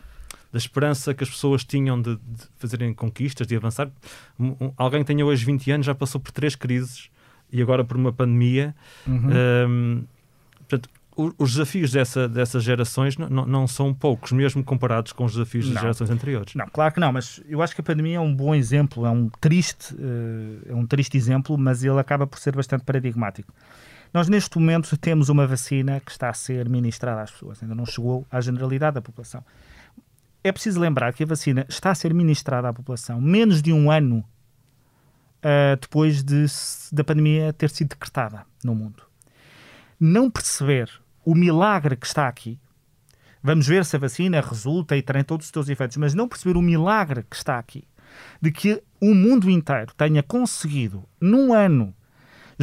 da 0.52 0.58
esperança 0.58 1.14
que 1.14 1.24
as 1.24 1.30
pessoas 1.30 1.64
tinham 1.64 2.02
de, 2.02 2.16
de 2.16 2.44
fazerem 2.58 2.94
conquistas, 2.96 3.46
de 3.46 3.56
avançar. 3.56 3.92
Um, 4.40 4.74
alguém 4.76 5.02
que 5.02 5.08
tenha 5.08 5.24
hoje 5.24 5.46
20 5.46 5.72
anos 5.72 5.86
já 5.86 5.94
passou 5.94 6.20
por 6.20 6.32
três 6.32 6.56
crises 6.56 7.12
e 7.52 7.62
agora 7.62 7.86
por 7.86 7.96
uma 7.96 8.12
pandemia. 8.12 8.76
Uhum. 9.06 9.30
Um, 9.68 10.04
portanto, 10.58 10.90
os 11.16 11.52
desafios 11.52 11.92
dessa, 11.92 12.28
dessas 12.28 12.64
gerações 12.64 13.16
não, 13.18 13.46
não, 13.46 13.68
são 13.68 13.94
poucos, 13.94 14.32
mesmo 14.32 14.64
comparados 14.64 15.12
com 15.12 15.26
os 15.26 15.34
desafios 15.34 15.70
das 15.70 15.80
gerações 15.80 16.10
anteriores. 16.10 16.56
Não, 16.56 16.66
claro 16.68 16.92
que 16.92 17.00
não, 17.00 17.14
mas 17.14 17.40
eu 17.48 17.62
acho 17.62 17.76
que 17.76 17.82
a 17.82 17.84
pandemia 17.84 18.18
é 18.18 18.20
um 18.20 18.34
bom 18.34 18.56
exemplo, 18.56 19.06
é 19.06 19.12
um 19.12 19.30
triste, 19.40 19.94
uh, 19.94 20.72
é 20.72 20.74
um 20.74 20.88
triste 20.88 21.16
exemplo, 21.16 21.56
mas 21.56 21.84
ele 21.84 22.00
acaba 22.00 22.26
por 22.26 22.40
ser 22.40 22.56
bastante 22.56 22.84
paradigmático. 22.84 23.54
Nós, 24.14 24.30
neste 24.30 24.60
momento, 24.60 24.96
temos 24.96 25.28
uma 25.28 25.48
vacina 25.48 26.00
que 26.00 26.12
está 26.12 26.30
a 26.30 26.34
ser 26.34 26.70
ministrada 26.70 27.22
às 27.22 27.32
pessoas, 27.32 27.64
ainda 27.64 27.74
não 27.74 27.86
chegou 27.86 28.28
à 28.30 28.40
generalidade 28.40 28.94
da 28.96 29.02
população. 29.02 29.44
É 30.44 30.52
preciso 30.52 30.80
lembrar 30.80 31.14
que 31.14 31.24
a 31.24 31.26
vacina 31.26 31.66
está 31.68 31.90
a 31.90 31.96
ser 31.96 32.14
ministrada 32.14 32.70
à 32.70 32.74
população 32.74 33.20
menos 33.20 33.60
de 33.60 33.74
um 33.74 33.90
ano 33.90 34.24
uh, 35.40 35.80
depois 35.82 36.24
de, 36.24 36.46
da 36.92 37.04
pandemia 37.04 37.52
ter 37.54 37.72
sido 37.72 37.90
decretada 37.90 38.46
no 38.64 38.76
mundo. 38.76 39.02
Não 40.00 40.30
perceber 40.30 40.92
o 41.26 41.34
milagre 41.34 41.96
que 41.96 42.06
está 42.06 42.28
aqui, 42.28 42.60
vamos 43.42 43.66
ver 43.66 43.84
se 43.84 43.96
a 43.96 44.00
vacina 44.00 44.42
resulta 44.42 44.96
e 44.96 45.02
tem 45.02 45.24
todos 45.24 45.48
os 45.48 45.52
seus 45.52 45.70
efeitos, 45.70 45.98
mas 45.98 46.14
não 46.14 46.28
perceber 46.28 46.56
o 46.56 46.62
milagre 46.62 47.24
que 47.28 47.36
está 47.36 47.58
aqui, 47.58 47.88
de 48.40 48.52
que 48.52 48.84
o 49.02 49.16
mundo 49.16 49.50
inteiro 49.50 49.92
tenha 49.98 50.22
conseguido, 50.22 51.04
num 51.20 51.52
ano, 51.52 51.96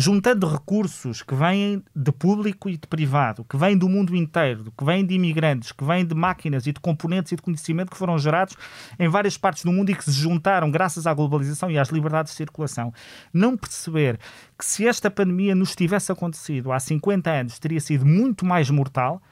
juntando 0.00 0.46
recursos 0.46 1.22
que 1.22 1.34
vêm 1.34 1.84
de 1.94 2.10
público 2.10 2.70
e 2.70 2.76
de 2.78 2.86
privado, 2.88 3.44
que 3.44 3.56
vêm 3.56 3.76
do 3.76 3.88
mundo 3.88 4.16
inteiro, 4.16 4.72
que 4.76 4.84
vêm 4.84 5.04
de 5.04 5.14
imigrantes, 5.14 5.72
que 5.72 5.84
vêm 5.84 6.04
de 6.06 6.14
máquinas 6.14 6.66
e 6.66 6.72
de 6.72 6.80
componentes 6.80 7.32
e 7.32 7.36
de 7.36 7.42
conhecimento 7.42 7.90
que 7.90 7.98
foram 7.98 8.18
gerados 8.18 8.56
em 8.98 9.08
várias 9.08 9.36
partes 9.36 9.62
do 9.62 9.70
mundo 9.70 9.90
e 9.90 9.94
que 9.94 10.04
se 10.04 10.12
juntaram 10.12 10.70
graças 10.70 11.06
à 11.06 11.12
globalização 11.12 11.70
e 11.70 11.78
às 11.78 11.90
liberdades 11.90 12.32
de 12.32 12.36
circulação. 12.36 12.92
Não 13.32 13.56
perceber 13.56 14.18
que 14.58 14.64
se 14.64 14.88
esta 14.88 15.10
pandemia 15.10 15.54
nos 15.54 15.76
tivesse 15.76 16.10
acontecido 16.10 16.72
há 16.72 16.80
50 16.80 17.30
anos, 17.30 17.58
teria 17.58 17.80
sido 17.80 18.06
muito 18.06 18.46
mais 18.46 18.70
mortal 18.70 19.22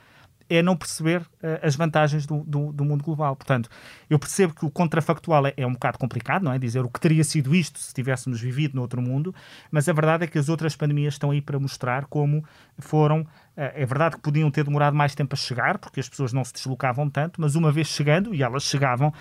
é 0.48 0.62
não 0.62 0.76
perceber 0.76 1.20
uh, 1.20 1.60
as 1.62 1.76
vantagens 1.76 2.26
do, 2.26 2.42
do, 2.44 2.72
do, 2.72 2.84
mundo 2.84 3.04
global. 3.04 3.36
Portanto, 3.36 3.68
eu 4.08 4.18
percebo 4.18 4.54
que 4.54 4.64
o 4.64 4.70
contrafactual 4.70 5.46
é, 5.46 5.54
é, 5.56 5.66
um 5.66 5.72
bocado 5.72 5.98
complicado, 5.98 6.42
não 6.42 6.52
é? 6.52 6.58
Dizer 6.58 6.84
o 6.84 6.88
que 6.88 7.00
teria 7.00 7.22
sido 7.24 7.54
isto 7.54 7.78
se 7.78 7.92
tivéssemos 7.92 8.40
vivido 8.40 8.74
no 8.74 8.82
outro 8.82 9.02
mundo, 9.02 9.34
mas 9.70 9.88
a 9.88 9.92
verdade 9.92 10.24
é 10.24 10.26
que 10.26 10.38
as 10.38 10.48
outras 10.48 10.74
pandemias 10.76 11.14
estão 11.14 11.30
aí 11.30 11.40
para 11.40 11.58
mostrar 11.58 12.06
como 12.06 12.44
foram. 12.78 13.20
Uh, 13.20 13.26
é 13.74 13.86
verdade 13.86 14.16
que 14.16 14.22
podiam 14.22 14.50
ter 14.50 14.64
demorado 14.64 14.96
mais 14.96 15.14
tempo 15.14 15.34
a 15.34 15.36
chegar, 15.36 15.78
porque 15.78 16.00
as 16.00 16.08
pessoas 16.08 16.32
não 16.32 16.44
se 16.44 16.52
deslocavam 16.52 17.10
tanto, 17.10 17.40
mas 17.40 17.54
uma 17.54 17.70
vez 17.70 17.88
chegando, 17.88 18.34
e 18.34 18.42
elas 18.42 18.62
chegavam, 18.62 19.12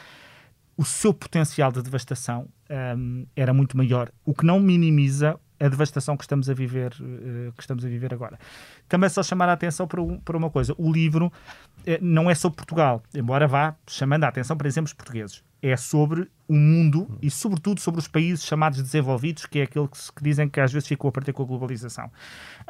o 0.78 0.86
seu 0.86 1.14
potencial 1.14 1.72
de 1.72 1.82
devastação 1.82 2.48
um, 2.70 3.26
era 3.36 3.54
muito 3.54 3.76
maior, 3.76 4.12
o 4.24 4.34
que 4.34 4.46
não 4.46 4.60
minimiza 4.60 5.40
a 5.60 5.68
devastação 5.68 6.16
que 6.16 6.24
estamos 6.24 6.50
a 6.50 6.54
viver, 6.54 6.94
uh, 6.94 7.52
que 7.54 7.62
estamos 7.62 7.84
a 7.84 7.88
viver 7.88 8.14
agora. 8.14 8.40
Também 8.88 9.10
só 9.10 9.24
chamar 9.24 9.50
a 9.50 9.54
atenção 9.54 9.88
para, 9.88 10.02
um, 10.02 10.22
uma 10.36 10.50
coisa: 10.50 10.74
o 10.78 10.92
livro 10.92 11.28
uh, 11.28 11.32
não 12.02 12.30
é 12.30 12.36
sobre 12.36 12.58
Portugal, 12.58 13.02
embora 13.14 13.48
vá 13.48 13.76
chamando 13.88 14.24
a 14.24 14.28
atenção 14.28 14.58
para 14.58 14.68
exemplos 14.68 14.94
portugueses. 14.94 15.44
É 15.62 15.76
sobre 15.76 16.30
o 16.48 16.54
mundo 16.54 17.18
e, 17.20 17.32
sobretudo, 17.32 17.80
sobre 17.80 18.00
os 18.00 18.08
países 18.08 18.46
chamados 18.46 18.82
desenvolvidos, 18.82 19.48
que 19.48 19.60
é 19.60 19.64
aquele 19.64 19.88
que, 19.88 19.98
que 19.98 20.24
dizem 20.24 20.48
que 20.48 20.60
às 20.60 20.72
vezes 20.72 20.88
ficou 20.88 21.10
a 21.10 21.12
partir 21.12 21.34
com 21.34 21.42
a 21.42 21.46
globalização. 21.48 22.12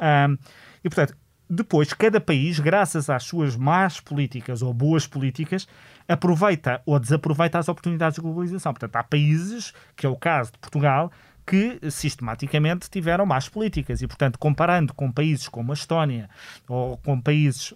Um, 0.00 0.38
e, 0.82 0.88
portanto, 0.88 1.14
depois, 1.50 1.94
cada 1.94 2.20
país, 2.20 2.60
graças 2.60 3.08
às 3.08 3.24
suas 3.24 3.56
más 3.56 4.00
políticas 4.00 4.60
ou 4.60 4.74
boas 4.74 5.06
políticas, 5.06 5.66
aproveita 6.06 6.82
ou 6.84 6.98
desaproveita 6.98 7.58
as 7.58 7.68
oportunidades 7.68 8.16
de 8.16 8.20
globalização. 8.20 8.72
Portanto, 8.74 8.96
há 8.96 9.02
países, 9.02 9.72
que 9.96 10.04
é 10.04 10.08
o 10.08 10.16
caso 10.16 10.52
de 10.52 10.58
Portugal, 10.58 11.10
que 11.48 11.80
sistematicamente 11.90 12.90
tiveram 12.90 13.24
más 13.24 13.48
políticas 13.48 14.02
e, 14.02 14.06
portanto, 14.06 14.38
comparando 14.38 14.92
com 14.92 15.10
países 15.10 15.48
como 15.48 15.72
a 15.72 15.74
Estónia 15.74 16.28
ou 16.68 16.98
com 16.98 17.18
países 17.18 17.74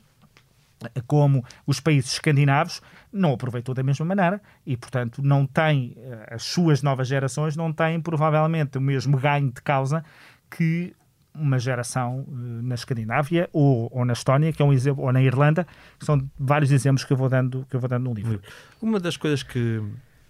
como 1.07 1.43
os 1.67 1.81
países 1.81 2.13
escandinavos, 2.13 2.83
não 3.11 3.33
aproveitou 3.33 3.75
da 3.75 3.83
mesma 3.83 4.05
maneira 4.05 4.43
e, 4.67 4.77
portanto, 4.77 5.23
não 5.23 5.47
tem, 5.47 5.95
eh, 5.97 6.35
as 6.35 6.43
suas 6.43 6.83
novas 6.83 7.09
gerações 7.09 7.57
não 7.57 7.73
têm 7.73 8.01
provavelmente 8.01 8.77
o 8.77 8.81
mesmo 8.81 9.17
ganho 9.17 9.51
de 9.51 9.63
causa 9.63 10.05
que 10.51 10.93
uma 11.33 11.59
geração 11.59 12.27
eh, 12.29 12.35
na 12.63 12.75
Escandinávia 12.75 13.49
ou, 13.53 13.89
ou 13.91 14.05
na 14.05 14.13
Estónia, 14.13 14.53
que 14.53 14.61
é 14.61 14.65
um 14.65 14.73
exemplo, 14.73 15.05
ou 15.05 15.13
na 15.13 15.23
Irlanda, 15.23 15.67
que 15.99 16.05
são 16.05 16.29
vários 16.39 16.73
exemplos 16.73 17.05
que 17.05 17.13
eu 17.13 17.17
vou 17.17 17.29
dando, 17.29 17.65
que 17.71 17.77
eu 17.77 17.81
vou 17.81 17.89
dando 17.89 18.05
no 18.05 18.13
livro. 18.13 18.43
Uma 18.83 18.99
das 18.99 19.17
coisas 19.17 19.43
que, 19.43 19.81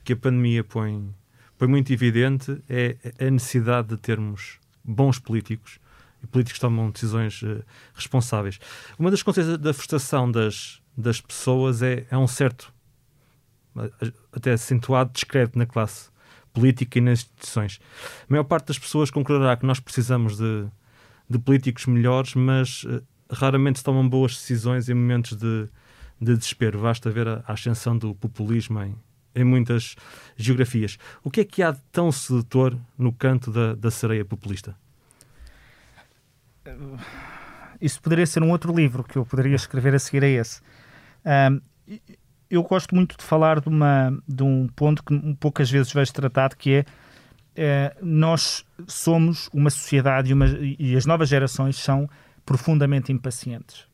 que 0.05 0.13
a 0.13 0.17
pandemia 0.17 0.63
põe 0.63 1.13
foi 1.63 1.69
muito 1.69 1.93
evidente 1.93 2.61
é 2.69 2.97
a 3.25 3.31
necessidade 3.31 3.91
de 3.91 3.97
termos 3.97 4.59
bons 4.83 5.21
políticos 5.21 5.79
e 6.21 6.27
políticos 6.27 6.59
que 6.59 6.61
tomam 6.61 6.91
decisões 6.91 7.41
uh, 7.43 7.63
responsáveis. 7.95 8.59
Uma 8.99 9.13
das 9.13 9.23
consequências 9.23 9.59
da 9.59 9.73
frustração 9.73 10.29
das, 10.29 10.83
das 10.97 11.21
pessoas 11.21 11.81
é, 11.81 12.05
é 12.11 12.19
um 12.19 12.27
certo, 12.27 12.75
até 14.33 14.55
acentuado, 14.55 15.13
descrédito 15.13 15.57
na 15.57 15.65
classe 15.65 16.11
política 16.53 16.99
e 16.99 17.01
nas 17.01 17.21
instituições. 17.21 17.79
A 18.23 18.27
maior 18.29 18.43
parte 18.43 18.67
das 18.67 18.79
pessoas 18.81 19.09
concordará 19.09 19.57
que 19.57 19.65
nós 19.65 19.79
precisamos 19.79 20.39
de, 20.39 20.67
de 21.31 21.39
políticos 21.39 21.87
melhores, 21.87 22.35
mas 22.35 22.83
uh, 22.83 23.01
raramente 23.31 23.79
se 23.79 23.85
tomam 23.85 24.09
boas 24.09 24.33
decisões 24.33 24.89
em 24.89 24.95
momentos 24.95 25.37
de, 25.37 25.69
de 26.21 26.37
desespero. 26.37 26.81
Basta 26.81 27.09
ver 27.09 27.29
a, 27.29 27.45
a 27.47 27.53
ascensão 27.53 27.97
do 27.97 28.17
populismo 28.17 28.83
em, 28.83 28.97
em 29.35 29.45
muitas 29.45 29.97
geografias. 30.37 30.99
O 31.23 31.31
que 31.31 31.41
é 31.41 31.45
que 31.45 31.63
há 31.63 31.73
de 31.73 31.81
tão 31.91 32.11
sedutor 32.13 32.77
no 32.97 33.13
canto 33.13 33.51
da, 33.51 33.75
da 33.75 33.91
sereia 33.91 34.25
populista? 34.25 34.77
Isso 37.81 38.01
poderia 38.01 38.27
ser 38.27 38.43
um 38.43 38.51
outro 38.51 38.75
livro 38.75 39.03
que 39.03 39.17
eu 39.17 39.27
poderia 39.27 39.57
escrever 39.57 39.95
a 39.95 39.99
seguir 39.99 40.23
a 40.23 40.29
esse. 40.29 40.61
Um, 41.25 41.61
eu 42.49 42.63
gosto 42.63 42.95
muito 42.95 43.17
de 43.17 43.25
falar 43.25 43.61
de, 43.61 43.69
uma, 43.69 44.17
de 44.29 44.43
um 44.43 44.69
ponto 44.69 45.03
que 45.03 45.35
poucas 45.41 45.71
vezes 45.71 45.93
vejo 45.93 46.13
tratado, 46.13 46.57
que 46.57 46.75
é, 46.75 46.85
é 47.57 47.97
nós 48.01 48.65
somos 48.87 49.49
uma 49.53 49.71
sociedade 49.71 50.31
e, 50.31 50.35
uma, 50.35 50.47
e 50.47 50.95
as 50.95 51.07
novas 51.07 51.29
gerações 51.29 51.77
são 51.77 52.09
profundamente 52.45 53.11
impacientes. 53.11 53.87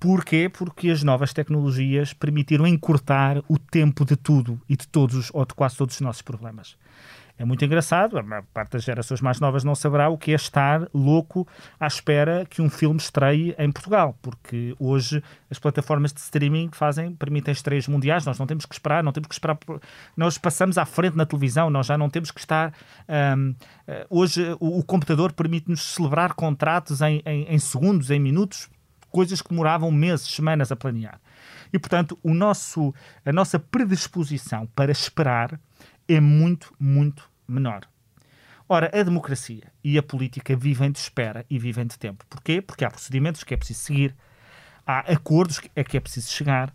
Porquê? 0.00 0.48
Porque 0.48 0.88
as 0.88 1.02
novas 1.02 1.34
tecnologias 1.34 2.14
permitiram 2.14 2.66
encurtar 2.66 3.42
o 3.46 3.58
tempo 3.58 4.02
de 4.02 4.16
tudo 4.16 4.58
e 4.66 4.74
de 4.74 4.88
todos, 4.88 5.30
ou 5.34 5.44
de 5.44 5.52
quase 5.52 5.76
todos 5.76 5.94
os 5.94 6.00
nossos 6.00 6.22
problemas. 6.22 6.74
É 7.36 7.44
muito 7.44 7.64
engraçado, 7.64 8.18
a 8.18 8.22
maior 8.22 8.44
parte 8.52 8.72
das 8.72 8.84
gerações 8.84 9.20
mais 9.22 9.40
novas 9.40 9.64
não 9.64 9.74
saberá 9.74 10.10
o 10.10 10.18
que 10.18 10.30
é 10.30 10.34
estar 10.34 10.86
louco 10.92 11.48
à 11.78 11.86
espera 11.86 12.46
que 12.48 12.60
um 12.60 12.68
filme 12.68 12.98
estreie 12.98 13.54
em 13.58 13.72
Portugal, 13.72 14.14
porque 14.20 14.74
hoje 14.78 15.22
as 15.50 15.58
plataformas 15.58 16.12
de 16.12 16.20
streaming 16.20 16.68
fazem, 16.72 17.14
permitem 17.14 17.52
estreias 17.52 17.88
mundiais, 17.88 18.26
nós 18.26 18.38
não 18.38 18.46
temos 18.46 18.66
que 18.66 18.74
esperar, 18.74 19.02
não 19.02 19.10
temos 19.10 19.26
que 19.26 19.34
esperar, 19.34 19.58
nós 20.14 20.36
passamos 20.36 20.76
à 20.76 20.84
frente 20.84 21.16
na 21.16 21.24
televisão, 21.24 21.70
nós 21.70 21.86
já 21.86 21.96
não 21.96 22.10
temos 22.10 22.30
que 22.30 22.40
estar. 22.40 22.74
Um, 23.08 23.54
eh, 23.88 24.06
hoje 24.10 24.54
o, 24.60 24.78
o 24.78 24.84
computador 24.84 25.32
permite-nos 25.32 25.94
celebrar 25.94 26.34
contratos 26.34 27.00
em, 27.00 27.22
em, 27.24 27.44
em 27.44 27.58
segundos, 27.58 28.10
em 28.10 28.20
minutos, 28.20 28.68
coisas 29.10 29.42
que 29.42 29.50
demoravam 29.50 29.90
meses, 29.90 30.28
semanas 30.28 30.72
a 30.72 30.76
planear. 30.76 31.20
E, 31.72 31.78
portanto, 31.78 32.18
o 32.22 32.34
nosso, 32.34 32.94
a 33.24 33.32
nossa 33.32 33.58
predisposição 33.58 34.66
para 34.74 34.90
esperar 34.90 35.60
é 36.08 36.20
muito, 36.20 36.72
muito 36.78 37.28
menor. 37.46 37.86
Ora, 38.68 38.90
a 38.94 39.02
democracia 39.02 39.64
e 39.82 39.98
a 39.98 40.02
política 40.02 40.56
vivem 40.56 40.92
de 40.92 40.98
espera 40.98 41.44
e 41.50 41.58
vivem 41.58 41.86
de 41.86 41.98
tempo. 41.98 42.24
Porquê? 42.30 42.62
Porque 42.62 42.84
há 42.84 42.90
procedimentos 42.90 43.42
que 43.42 43.54
é 43.54 43.56
preciso 43.56 43.80
seguir, 43.80 44.14
há 44.86 45.00
acordos 45.12 45.60
a 45.76 45.84
que 45.84 45.96
é 45.96 46.00
preciso 46.00 46.30
chegar, 46.30 46.72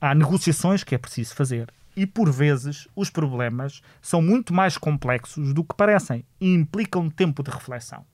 há 0.00 0.14
negociações 0.14 0.82
que 0.82 0.94
é 0.94 0.98
preciso 0.98 1.34
fazer. 1.34 1.72
E, 1.96 2.04
por 2.04 2.30
vezes, 2.30 2.86
os 2.94 3.10
problemas 3.10 3.80
são 4.02 4.20
muito 4.20 4.52
mais 4.52 4.76
complexos 4.76 5.54
do 5.54 5.64
que 5.64 5.74
parecem 5.74 6.24
e 6.40 6.52
implicam 6.52 7.08
tempo 7.08 7.42
de 7.42 7.50
reflexão. 7.50 8.04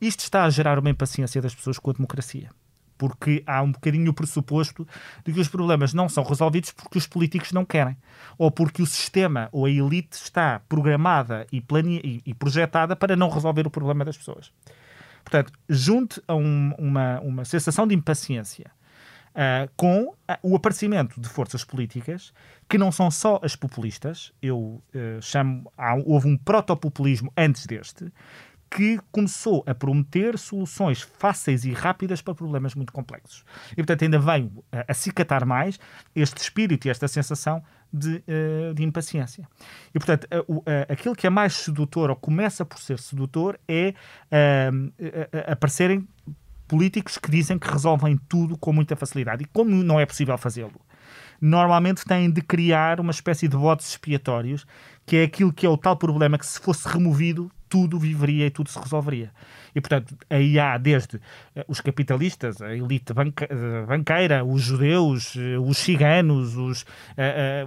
Isto 0.00 0.20
está 0.20 0.44
a 0.44 0.50
gerar 0.50 0.78
uma 0.78 0.90
impaciência 0.90 1.40
das 1.40 1.54
pessoas 1.54 1.78
com 1.78 1.90
a 1.90 1.94
democracia 1.94 2.50
porque 2.98 3.42
há 3.46 3.62
um 3.62 3.72
bocadinho 3.72 4.10
o 4.10 4.14
pressuposto 4.14 4.86
de 5.24 5.32
que 5.32 5.40
os 5.40 5.48
problemas 5.48 5.94
não 5.94 6.08
são 6.08 6.24
resolvidos 6.24 6.72
porque 6.72 6.98
os 6.98 7.06
políticos 7.06 7.52
não 7.52 7.64
querem, 7.64 7.96
ou 8.36 8.50
porque 8.50 8.82
o 8.82 8.86
sistema 8.86 9.48
ou 9.52 9.64
a 9.64 9.70
elite 9.70 10.16
está 10.16 10.60
programada 10.68 11.46
e, 11.50 11.60
plane... 11.60 12.22
e 12.26 12.34
projetada 12.34 12.96
para 12.96 13.16
não 13.16 13.30
resolver 13.30 13.66
o 13.66 13.70
problema 13.70 14.04
das 14.04 14.18
pessoas. 14.18 14.52
Portanto, 15.24 15.52
junte 15.68 16.22
a 16.26 16.34
um, 16.34 16.72
uma, 16.78 17.20
uma 17.20 17.44
sensação 17.44 17.86
de 17.86 17.94
impaciência 17.94 18.70
uh, 19.28 19.70
com 19.76 20.14
o 20.42 20.56
aparecimento 20.56 21.20
de 21.20 21.28
forças 21.28 21.64
políticas 21.64 22.32
que 22.68 22.78
não 22.78 22.90
são 22.90 23.10
só 23.10 23.38
as 23.42 23.54
populistas, 23.54 24.32
eu 24.42 24.58
uh, 24.58 24.82
chamo, 25.20 25.70
há, 25.76 25.94
houve 25.94 26.28
um 26.28 26.36
protopopulismo 26.36 27.32
antes 27.36 27.66
deste, 27.66 28.12
que 28.70 28.98
começou 29.10 29.64
a 29.66 29.74
prometer 29.74 30.38
soluções 30.38 31.00
fáceis 31.00 31.64
e 31.64 31.72
rápidas 31.72 32.20
para 32.20 32.34
problemas 32.34 32.74
muito 32.74 32.92
complexos. 32.92 33.44
E, 33.72 33.76
portanto, 33.76 34.02
ainda 34.02 34.18
vem 34.18 34.52
a 34.70 34.92
acicatar 34.92 35.46
mais 35.46 35.78
este 36.14 36.38
espírito 36.38 36.86
e 36.86 36.90
esta 36.90 37.08
sensação 37.08 37.62
de, 37.92 38.22
uh, 38.28 38.74
de 38.74 38.84
impaciência. 38.84 39.48
E, 39.94 39.98
portanto, 39.98 40.26
uh, 40.32 40.62
aquilo 40.88 41.16
que 41.16 41.26
é 41.26 41.30
mais 41.30 41.54
sedutor, 41.54 42.10
ou 42.10 42.16
começa 42.16 42.64
por 42.64 42.78
ser 42.78 42.98
sedutor, 42.98 43.58
é 43.66 43.94
aparecerem 45.50 46.06
políticos 46.66 47.16
que 47.16 47.30
dizem 47.30 47.58
que 47.58 47.70
resolvem 47.70 48.18
tudo 48.28 48.56
com 48.58 48.72
muita 48.72 48.94
facilidade. 48.94 49.44
E 49.44 49.46
como 49.46 49.70
não 49.70 49.98
é 49.98 50.04
possível 50.04 50.36
fazê-lo, 50.36 50.80
normalmente 51.40 52.04
têm 52.04 52.30
de 52.30 52.42
criar 52.42 53.00
uma 53.00 53.10
espécie 53.10 53.48
de 53.48 53.56
votos 53.56 53.88
expiatórios, 53.88 54.66
que 55.06 55.16
é 55.16 55.22
aquilo 55.24 55.52
que 55.52 55.64
é 55.64 55.68
o 55.68 55.78
tal 55.78 55.96
problema 55.96 56.36
que, 56.36 56.46
se 56.46 56.60
fosse 56.60 56.86
removido, 56.86 57.50
tudo 57.68 57.98
viveria 57.98 58.46
e 58.46 58.50
tudo 58.50 58.70
se 58.70 58.78
resolveria. 58.78 59.30
E, 59.74 59.80
portanto, 59.80 60.16
aí 60.28 60.58
há 60.58 60.76
desde 60.78 61.16
uh, 61.16 61.20
os 61.68 61.80
capitalistas, 61.80 62.60
a 62.60 62.74
elite 62.74 63.12
banca 63.12 63.46
uh, 63.46 63.86
banqueira, 63.86 64.44
os 64.44 64.62
judeus, 64.62 65.34
uh, 65.34 65.60
os 65.60 65.78
ciganos, 65.78 66.56
os, 66.56 66.84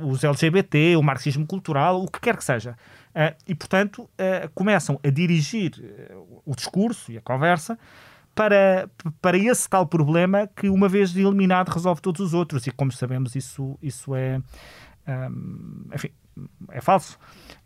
os 0.03 0.23
LGBT, 0.23 0.95
o 0.95 1.03
marxismo 1.03 1.45
cultural, 1.45 2.01
o 2.01 2.07
que 2.07 2.19
quer 2.19 2.35
que 2.37 2.43
seja. 2.43 2.75
e, 3.47 3.53
portanto, 3.53 4.09
começam 4.53 4.99
a 5.03 5.09
dirigir 5.09 5.71
o 6.45 6.55
discurso 6.55 7.11
e 7.11 7.17
a 7.17 7.21
conversa 7.21 7.77
para, 8.33 8.89
para 9.21 9.37
esse 9.37 9.69
tal 9.69 9.85
problema 9.85 10.47
que, 10.47 10.69
uma 10.69 10.87
vez 10.87 11.15
eliminado, 11.15 11.69
resolve 11.69 12.01
todos 12.01 12.21
os 12.21 12.33
outros. 12.33 12.65
E, 12.67 12.71
como 12.71 12.91
sabemos, 12.91 13.35
isso, 13.35 13.77
isso 13.81 14.15
é. 14.15 14.41
Um, 15.07 15.85
enfim, 15.93 16.09
é 16.69 16.81
falso. 16.81 17.17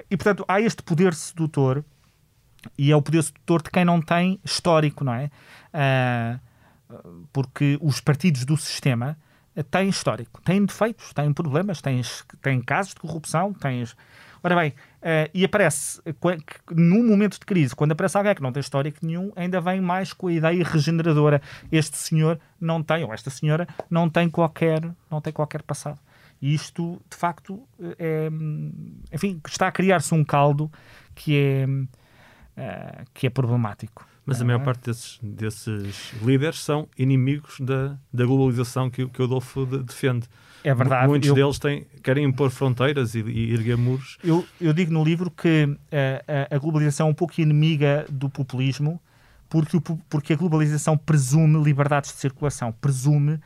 E, 0.09 0.17
portanto, 0.17 0.43
há 0.47 0.59
este 0.59 0.81
poder 0.83 1.13
sedutor 1.13 1.83
e 2.77 2.91
é 2.91 2.95
o 2.95 3.01
poder 3.01 3.23
sedutor 3.23 3.61
de 3.61 3.69
quem 3.69 3.85
não 3.85 4.01
tem 4.01 4.39
histórico, 4.43 5.03
não 5.03 5.13
é? 5.13 5.29
Uh, 5.73 6.39
porque 7.33 7.77
os 7.81 7.99
partidos 7.99 8.45
do 8.45 8.55
sistema 8.57 9.17
têm 9.71 9.89
histórico, 9.89 10.41
têm 10.41 10.65
defeitos, 10.65 11.13
têm 11.13 11.33
problemas, 11.33 11.81
têm, 11.81 12.01
têm 12.41 12.61
casos 12.61 12.93
de 12.93 12.99
corrupção, 12.99 13.53
têm. 13.53 13.83
Ora 14.43 14.55
bem, 14.55 14.69
uh, 14.69 15.29
e 15.33 15.43
aparece, 15.43 16.01
num 16.71 17.07
momento 17.07 17.39
de 17.39 17.45
crise, 17.45 17.75
quando 17.75 17.93
aparece 17.93 18.17
alguém 18.17 18.35
que 18.35 18.41
não 18.41 18.51
tem 18.51 18.61
histórico 18.61 18.99
nenhum, 19.01 19.31
ainda 19.35 19.59
vem 19.59 19.81
mais 19.81 20.13
com 20.13 20.27
a 20.27 20.33
ideia 20.33 20.63
regeneradora. 20.63 21.41
Este 21.71 21.97
senhor 21.97 22.39
não 22.59 22.83
tem, 22.83 23.03
ou 23.03 23.13
esta 23.13 23.29
senhora, 23.29 23.67
não 23.89 24.09
tem 24.09 24.29
qualquer, 24.29 24.81
não 25.09 25.19
tem 25.19 25.33
qualquer 25.33 25.63
passado. 25.63 25.99
E 26.41 26.53
isto, 26.53 27.01
de 27.09 27.17
facto, 27.17 27.67
é, 27.97 28.29
enfim, 29.11 29.41
está 29.47 29.67
a 29.67 29.71
criar-se 29.71 30.13
um 30.13 30.23
caldo 30.23 30.71
que 31.15 31.35
é, 31.37 31.65
uh, 32.57 33.05
que 33.13 33.27
é 33.27 33.29
problemático. 33.29 34.07
Mas 34.25 34.41
a 34.41 34.45
maior 34.45 34.61
é? 34.61 34.63
parte 34.63 34.85
desses, 34.85 35.19
desses 35.21 36.13
líderes 36.21 36.59
são 36.59 36.87
inimigos 36.97 37.59
da, 37.59 37.95
da 38.11 38.25
globalização 38.25 38.89
que, 38.89 39.07
que 39.07 39.21
o 39.21 39.25
Adolfo 39.25 39.65
de, 39.65 39.83
defende. 39.83 40.27
É 40.63 40.73
verdade. 40.73 41.07
Muitos 41.07 41.29
eu, 41.29 41.35
deles 41.35 41.59
têm, 41.59 41.85
querem 42.01 42.25
impor 42.25 42.49
fronteiras 42.49 43.13
e, 43.13 43.19
e 43.19 43.53
erguer 43.53 43.77
muros. 43.77 44.17
Eu, 44.23 44.43
eu 44.59 44.73
digo 44.73 44.91
no 44.91 45.03
livro 45.03 45.29
que 45.29 45.65
uh, 45.65 46.49
a, 46.49 46.55
a 46.55 46.57
globalização 46.57 47.07
é 47.07 47.09
um 47.11 47.13
pouco 47.13 47.39
inimiga 47.39 48.05
do 48.09 48.27
populismo, 48.27 48.99
porque, 49.47 49.77
o, 49.77 49.81
porque 49.81 50.33
a 50.33 50.35
globalização 50.35 50.97
presume 50.97 51.63
liberdades 51.63 52.11
de 52.11 52.17
circulação, 52.17 52.71
presume 52.71 53.39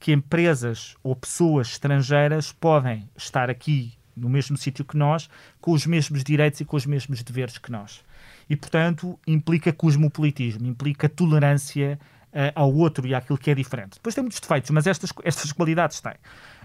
que 0.00 0.10
empresas 0.10 0.96
ou 1.02 1.14
pessoas 1.14 1.68
estrangeiras 1.68 2.50
podem 2.50 3.08
estar 3.16 3.48
aqui 3.48 3.92
no 4.16 4.28
mesmo 4.28 4.56
sítio 4.56 4.84
que 4.84 4.96
nós, 4.96 5.28
com 5.60 5.72
os 5.72 5.86
mesmos 5.86 6.24
direitos 6.24 6.60
e 6.60 6.64
com 6.64 6.76
os 6.76 6.86
mesmos 6.86 7.22
deveres 7.22 7.56
que 7.56 7.70
nós. 7.70 8.04
E, 8.48 8.56
portanto, 8.56 9.18
implica 9.26 9.72
cosmopolitismo, 9.72 10.66
implica 10.66 11.08
tolerância 11.08 11.98
uh, 12.34 12.52
ao 12.54 12.72
outro 12.74 13.06
e 13.06 13.14
àquilo 13.14 13.38
que 13.38 13.50
é 13.50 13.54
diferente. 13.54 13.94
Depois 13.94 14.14
tem 14.14 14.22
muitos 14.22 14.40
defeitos, 14.40 14.70
mas 14.70 14.86
estas, 14.86 15.12
estas 15.22 15.52
qualidades 15.52 16.00
têm. 16.00 16.14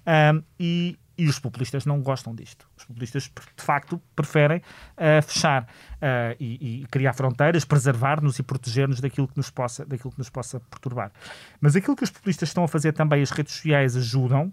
Um, 0.06 0.44
e, 0.60 0.98
e 1.18 1.28
os 1.28 1.38
populistas 1.38 1.86
não 1.86 2.02
gostam 2.02 2.34
disto. 2.34 2.66
Os 2.78 2.86
populistas, 2.86 3.24
de 3.24 3.64
facto, 3.64 4.02
preferem 4.16 4.60
uh, 4.60 5.22
fechar 5.22 5.64
uh, 5.64 6.36
e, 6.40 6.82
e, 6.82 6.88
criar 6.88 7.14
fronteiras, 7.14 7.66
preservar-nos 7.66 8.40
e 8.40 8.44
proteger-nos 8.44 9.02
daquilo 9.02 9.28
que 9.28 9.36
nos 9.36 9.50
possa, 9.50 9.86
daquilo 9.86 10.12
que 10.12 10.18
nos 10.20 10.30
possa 10.30 10.60
perturbar. 10.62 11.12
Mas 11.60 11.76
aquilo 11.76 11.96
que 11.96 12.04
os 12.04 12.10
populistas 12.10 12.50
estão 12.50 12.64
a 12.64 12.68
fazer 12.68 12.94
também, 12.94 13.22
as 13.22 13.32
redes 13.32 13.54
sociais 13.54 13.98
ajudam, 13.98 14.52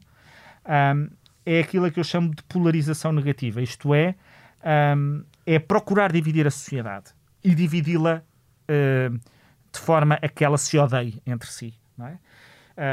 um, 0.66 1.08
é 1.46 1.60
aquilo 1.60 1.88
que 1.92 2.00
eu 2.00 2.04
chamo 2.04 2.34
de 2.34 2.42
polarização 2.42 3.12
negativa. 3.12 3.62
Isto 3.62 3.94
é, 3.94 4.16
um, 4.96 5.22
é 5.46 5.58
procurar 5.58 6.12
dividir 6.12 6.46
a 6.46 6.50
sociedade 6.50 7.14
e 7.42 7.54
dividi-la 7.54 8.22
uh, 8.68 9.18
de 9.72 9.78
forma 9.78 10.18
a 10.20 10.28
que 10.28 10.44
ela 10.44 10.58
se 10.58 10.76
odeie 10.76 11.22
entre 11.24 11.50
si. 11.50 11.74
É? 12.00 12.18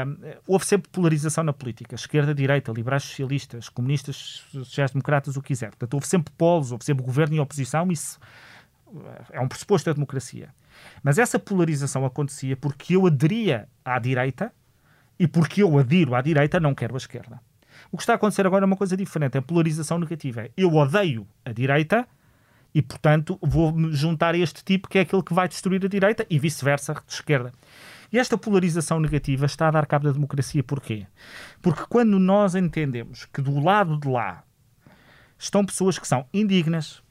Um, 0.06 0.16
houve 0.46 0.64
sempre 0.64 0.88
polarização 0.90 1.44
na 1.44 1.52
política, 1.52 1.94
esquerda, 1.94 2.34
direita, 2.34 2.72
liberais, 2.72 3.02
socialistas, 3.02 3.68
comunistas, 3.68 4.42
sociais-democratas, 4.50 5.36
o 5.36 5.42
que 5.42 5.48
quiser. 5.48 5.70
Portanto, 5.70 5.94
houve 5.94 6.06
sempre 6.06 6.32
polos, 6.38 6.72
houve 6.72 6.84
sempre 6.84 7.04
governo 7.04 7.36
e 7.36 7.40
oposição, 7.40 7.90
isso 7.92 8.18
é 9.30 9.40
um 9.40 9.48
pressuposto 9.48 9.90
da 9.90 9.94
democracia. 9.94 10.48
Mas 11.02 11.18
essa 11.18 11.38
polarização 11.38 12.04
acontecia 12.04 12.56
porque 12.56 12.96
eu 12.96 13.06
aderia 13.06 13.68
à 13.84 13.98
direita 13.98 14.52
e 15.18 15.26
porque 15.26 15.62
eu 15.62 15.78
adiro 15.78 16.14
à 16.14 16.22
direita 16.22 16.58
não 16.58 16.74
quero 16.74 16.94
a 16.94 16.98
esquerda. 16.98 17.40
O 17.90 17.96
que 17.96 18.02
está 18.02 18.14
a 18.14 18.16
acontecer 18.16 18.46
agora 18.46 18.64
é 18.64 18.66
uma 18.66 18.76
coisa 18.76 18.96
diferente, 18.96 19.36
é 19.36 19.40
polarização 19.40 19.98
negativa. 19.98 20.48
Eu 20.56 20.74
odeio 20.74 21.26
a 21.44 21.52
direita 21.52 22.06
e, 22.74 22.82
portanto, 22.82 23.38
vou-me 23.40 23.92
juntar 23.92 24.34
este 24.34 24.64
tipo 24.64 24.88
que 24.88 24.98
é 24.98 25.02
aquele 25.02 25.22
que 25.22 25.32
vai 25.32 25.46
destruir 25.46 25.84
a 25.84 25.88
direita 25.88 26.26
e 26.28 26.38
vice-versa, 26.38 26.94
de 26.94 27.12
esquerda. 27.12 27.52
E 28.12 28.18
esta 28.18 28.36
polarização 28.36 28.98
negativa 28.98 29.46
está 29.46 29.68
a 29.68 29.70
dar 29.70 29.86
cabo 29.86 30.06
da 30.06 30.12
democracia 30.12 30.62
porquê? 30.62 31.06
Porque 31.62 31.84
quando 31.88 32.18
nós 32.18 32.54
entendemos 32.54 33.26
que 33.26 33.40
do 33.40 33.60
lado 33.60 33.98
de 33.98 34.08
lá 34.08 34.42
estão 35.38 35.64
pessoas 35.64 35.98
que 35.98 36.08
são 36.08 36.26
indignas, 36.32 37.02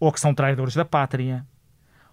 ou 0.00 0.12
que 0.12 0.20
são 0.20 0.34
traidores 0.34 0.74
da 0.74 0.84
pátria, 0.84 1.46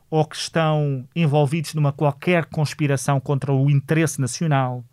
ou 0.10 0.26
que 0.26 0.36
estão 0.36 1.08
envolvidos 1.16 1.74
numa 1.74 1.92
qualquer 1.92 2.46
conspiração 2.46 3.20
contra 3.20 3.52
o 3.52 3.70
interesse 3.70 4.22
nacional, 4.22 4.84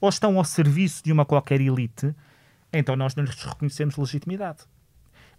ou 0.00 0.08
estão 0.08 0.38
ao 0.38 0.44
serviço 0.44 1.02
de 1.02 1.12
uma 1.12 1.24
qualquer 1.24 1.60
elite, 1.60 2.14
então 2.72 2.96
nós 2.96 3.14
não 3.14 3.24
lhes 3.24 3.42
reconhecemos 3.42 3.96
legitimidade. 3.96 4.64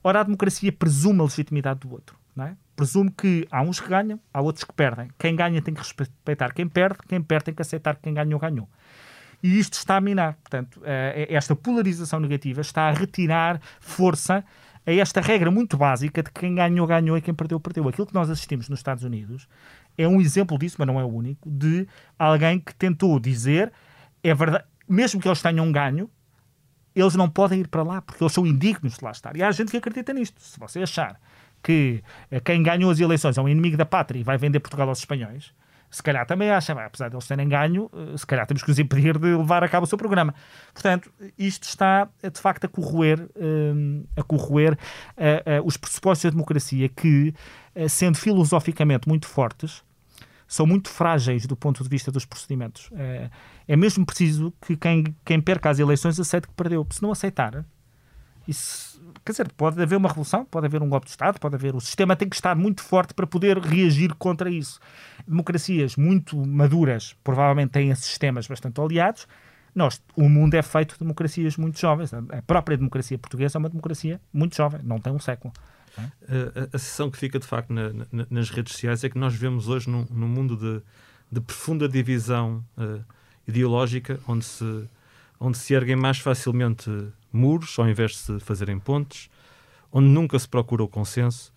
Ora, 0.08 0.20
a 0.20 0.24
democracia 0.24 0.72
presume 0.72 1.22
a 1.22 1.24
legitimidade 1.24 1.80
do 1.80 1.92
outro. 1.92 2.16
Não 2.36 2.46
é? 2.46 2.56
Presume 2.76 3.10
que 3.10 3.48
há 3.50 3.64
uns 3.64 3.80
que 3.80 3.90
ganham, 3.90 4.20
há 4.32 4.40
outros 4.40 4.64
que 4.64 4.72
perdem. 4.72 5.10
Quem 5.18 5.36
ganha 5.36 5.60
tem 5.64 5.74
que 5.74 5.82
respeitar 5.82 6.54
quem 6.54 6.68
perde, 6.68 7.00
quem 7.08 7.20
perde 7.24 7.46
tem 7.46 7.56
que 7.56 7.62
aceitar 7.64 7.96
que 7.96 8.04
quem 8.04 8.14
ganhou, 8.14 8.40
ganhou. 8.40 8.70
E 9.42 9.58
isto 9.58 9.74
está 9.74 9.96
a 9.96 10.02
minar. 10.02 10.36
Portanto, 10.36 10.80
eh, 10.86 11.26
esta 11.32 11.56
polarização 11.56 12.20
negativa 12.20 12.62
está 12.62 12.84
a 12.84 12.92
retirar 12.92 13.60
força 13.80 14.46
a 14.86 14.94
esta 14.94 15.22
regra 15.22 15.50
muito 15.50 15.76
básica 15.76 16.22
de 16.22 16.30
que 16.30 16.42
quem 16.42 16.54
ganhou, 16.54 16.86
ganhou 16.86 17.18
e 17.18 17.22
quem 17.22 17.34
perdeu, 17.34 17.60
perdeu. 17.60 17.90
Aquilo 17.90 18.06
que 18.06 18.14
nós 18.14 18.30
assistimos 18.30 18.70
nos 18.70 18.78
Estados 18.78 19.04
Unidos 19.04 19.48
é 19.98 20.08
um 20.08 20.22
exemplo 20.22 20.56
disso, 20.60 20.76
mas 20.78 20.86
não 20.86 21.00
é 21.00 21.04
o 21.04 21.08
único, 21.08 21.50
de 21.50 21.88
alguém 22.20 22.60
que 22.60 22.76
tentou 22.76 23.20
dizer, 23.20 23.74
é 24.24 24.36
verdade, 24.36 24.66
mesmo 24.88 25.20
que 25.20 25.28
eles 25.28 25.42
tenham 25.42 25.72
ganho, 25.72 26.08
eles 26.96 27.16
não 27.16 27.30
podem 27.30 27.60
ir 27.60 27.68
para 27.68 27.84
lá 27.84 28.02
porque 28.02 28.24
eles 28.24 28.34
são 28.34 28.46
indignos 28.46 28.98
de 28.98 29.04
lá 29.04 29.12
estar. 29.12 29.36
E 29.36 29.44
há 29.44 29.52
gente 29.52 29.72
que 29.72 29.78
acredita 29.78 30.14
nisto. 30.14 30.42
Se 30.42 30.60
você 30.60 30.82
achar 30.82 31.20
que 31.62 32.04
eh, 32.30 32.40
quem 32.40 32.62
ganhou 32.62 32.92
as 32.92 33.00
eleições 33.00 33.38
é 33.38 33.42
um 33.42 33.50
inimigo 33.50 33.76
da 33.76 33.86
pátria 33.86 34.20
e 34.20 34.24
vai 34.24 34.38
vender 34.38 34.60
Portugal 34.60 34.88
aos 34.88 35.00
espanhóis, 35.00 35.52
se 35.90 36.04
calhar 36.04 36.26
também 36.26 36.52
acha, 36.52 36.74
apesar 36.74 37.10
de 37.10 37.16
eles 37.16 37.28
terem 37.28 37.48
ganho, 37.50 37.90
eh, 37.94 38.18
se 38.18 38.26
calhar 38.26 38.46
temos 38.46 38.62
que 38.62 38.70
os 38.70 38.78
impedir 38.78 39.18
de 39.18 39.36
levar 39.36 39.64
a 39.64 39.68
cabo 39.68 39.86
o 39.86 39.88
seu 39.88 39.98
programa. 39.98 40.34
Portanto, 40.74 41.12
isto 41.38 41.64
está 41.64 42.08
eh, 42.22 42.30
de 42.30 42.40
facto 42.40 42.66
a 42.66 42.68
corroer, 42.68 43.28
a 44.16 44.24
corroer 44.24 44.78
os 45.64 45.78
pressupostos 45.78 46.26
da 46.26 46.30
democracia 46.32 46.88
que, 46.90 47.34
sendo 47.90 48.18
filosoficamente 48.18 49.08
muito 49.08 49.28
fortes, 49.28 49.84
são 50.48 50.66
muito 50.66 50.90
frágeis 50.90 51.46
do 51.46 51.56
ponto 51.56 51.84
de 51.84 51.90
vista 51.90 52.12
dos 52.12 52.26
procedimentos. 52.26 52.90
É, 52.94 53.30
é 53.68 53.76
mesmo 53.76 54.06
preciso 54.06 54.54
que 54.62 54.78
quem, 54.78 55.16
quem 55.24 55.42
perca 55.42 55.70
as 55.70 55.80
eleições 55.80 56.20
aceite 56.20 56.48
que 56.48 56.54
perdeu. 56.54 56.86
Se 56.92 57.02
não 57.02 57.12
aceitar, 57.12 57.66
isso, 58.48 59.02
quer 59.24 59.32
dizer, 59.32 59.52
pode 59.54 59.82
haver 59.82 59.96
uma 59.96 60.08
revolução, 60.08 60.46
pode 60.46 60.68
haver 60.68 60.82
um 60.82 60.90
golpe 60.90 61.06
de 61.06 61.12
Estado, 61.12 61.40
pode 61.40 61.56
haver. 61.56 61.76
O 61.76 61.82
sistema 61.82 62.16
tem 62.16 62.30
que 62.30 62.36
estar 62.36 62.56
muito 62.56 62.84
forte 62.84 63.14
para 63.14 63.26
poder 63.26 63.58
reagir 63.58 64.14
contra 64.16 64.50
isso. 64.50 64.80
Democracias 65.28 65.96
muito 65.96 66.38
maduras 66.46 67.16
provavelmente 67.24 67.72
têm 67.72 67.94
sistemas 67.96 68.48
bastante 68.48 68.80
aliados. 68.80 69.28
Nós, 69.74 70.02
o 70.16 70.30
mundo 70.30 70.54
é 70.54 70.62
feito 70.62 70.94
de 70.94 71.00
democracias 71.00 71.58
muito 71.58 71.80
jovens. 71.80 72.14
A 72.14 72.42
própria 72.46 72.78
democracia 72.78 73.18
portuguesa 73.18 73.58
é 73.58 73.60
uma 73.60 73.70
democracia 73.70 74.22
muito 74.32 74.56
jovem, 74.56 74.82
não 74.84 75.00
tem 75.00 75.12
um 75.12 75.20
século. 75.20 75.54
A, 75.98 76.76
a, 76.76 76.80
sensação 76.80 77.10
que 77.10 77.18
fica 77.18 77.40
de 77.40 77.46
facto 77.46 77.72
na, 77.72 77.92
na, 78.12 78.28
nas 78.30 78.50
redes 78.50 78.74
sociais 78.74 79.04
é 79.04 79.10
que 79.10 79.18
nós 79.18 79.34
vivemos 79.34 79.68
hoje 79.68 79.90
num, 79.90 80.06
num 80.10 80.28
mundo 80.28 80.56
de, 80.58 80.82
de, 81.32 81.42
profunda 81.42 81.88
divisão 81.88 82.64
uh, 82.78 83.04
ideológica, 83.48 84.20
onde 84.28 84.46
se, 84.46 84.88
onde 85.40 85.58
se 85.58 85.74
erguem 85.74 85.96
mais 85.96 86.20
facilmente 86.20 86.90
muros 87.32 87.78
ao 87.78 87.88
invés 87.88 88.12
de 88.12 88.18
se 88.18 88.40
fazerem 88.40 88.80
pontes, 88.80 89.30
onde 89.92 90.08
nunca 90.08 90.38
se 90.38 90.48
procura 90.48 90.84
o 90.84 90.88
consenso, 90.88 91.54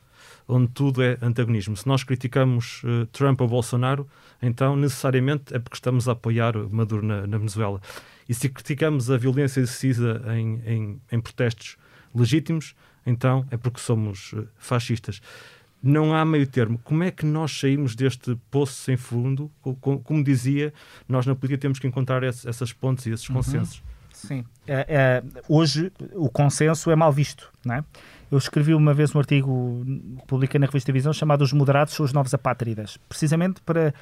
onde 0.46 0.68
tudo 0.68 1.02
é 1.02 1.18
antagonismo. 1.20 1.76
Se 1.76 1.86
nós 1.86 2.04
criticamos 2.04 2.82
uh, 2.84 3.06
Trump 3.06 3.40
ou 3.40 3.48
Bolsonaro, 3.48 4.08
então 4.40 4.76
necessariamente 4.76 5.54
é 5.54 5.58
porque 5.58 5.76
estamos 5.76 6.08
a 6.08 6.12
apoiar 6.12 6.56
Maduro 6.70 7.04
na, 7.04 7.26
na 7.26 7.38
Venezuela. 7.38 7.80
E 8.28 8.34
se 8.34 8.48
criticamos 8.48 9.10
a 9.10 9.16
violência 9.16 9.60
exercida 9.60 10.22
em, 10.36 10.62
em, 10.66 11.00
em 11.10 11.20
protestos 11.20 11.76
legítimos, 12.18 12.74
então 13.06 13.46
é 13.50 13.56
porque 13.56 13.80
somos 13.80 14.32
eh, 14.36 14.44
fascistas. 14.56 15.20
Não 15.82 16.14
há 16.14 16.24
meio 16.24 16.46
termo. 16.46 16.78
Como 16.82 17.04
é 17.04 17.10
que 17.10 17.24
nós 17.24 17.56
saímos 17.58 17.94
deste 17.94 18.36
poço 18.50 18.74
sem 18.74 18.96
fundo? 18.96 19.50
Como 19.80 20.24
dizia, 20.24 20.74
nós 21.08 21.24
na 21.24 21.34
política 21.36 21.60
temos 21.60 21.78
que 21.78 21.86
encontrar 21.86 22.24
essas 22.24 22.72
pontes 22.72 23.06
e 23.06 23.10
esses 23.10 23.28
uhum. 23.28 23.36
consensos. 23.36 23.78
Uhum. 23.78 23.88
Sim. 24.12 24.44
É, 24.66 24.84
é, 24.88 25.22
hoje 25.48 25.92
o 26.14 26.28
consenso 26.28 26.90
é 26.90 26.96
mal 26.96 27.12
visto, 27.12 27.52
não 27.64 27.76
é? 27.76 27.84
Eu 28.30 28.36
escrevi 28.36 28.74
uma 28.74 28.92
vez 28.92 29.14
um 29.14 29.18
artigo 29.18 29.84
que 30.18 30.26
publiquei 30.26 30.58
na 30.58 30.66
revista 30.66 30.92
Visão 30.92 31.12
chamado 31.12 31.42
Os 31.42 31.52
Moderados 31.52 31.94
são 31.94 32.04
os 32.04 32.12
Novos 32.12 32.34
Apátridas, 32.34 32.98
precisamente 33.08 33.60
para, 33.62 33.94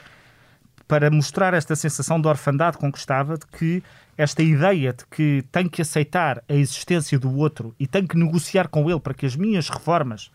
para 0.89 1.11
mostrar 1.11 1.55
esta 1.55 1.75
sensação 1.75 2.21
de 2.21 2.29
orfandade 2.29 2.79
conquistada, 2.79 3.37
de 3.37 3.47
que 3.47 3.83
esta 4.17 4.43
ideia 4.43 4.93
de 4.93 5.05
que 5.07 5.45
tenho 5.53 5.69
que 5.69 5.83
aceitar 5.83 6.43
a 6.49 6.55
existência 6.55 7.19
do 7.19 7.37
outro 7.37 7.75
e 7.79 7.87
tenho 7.87 8.09
que 8.09 8.17
negociar 8.17 8.69
com 8.69 8.89
ele 8.89 9.01
para 9.01 9.15
que 9.15 9.27
as 9.27 9.37
minhas 9.37 9.69
reformas 9.69 10.31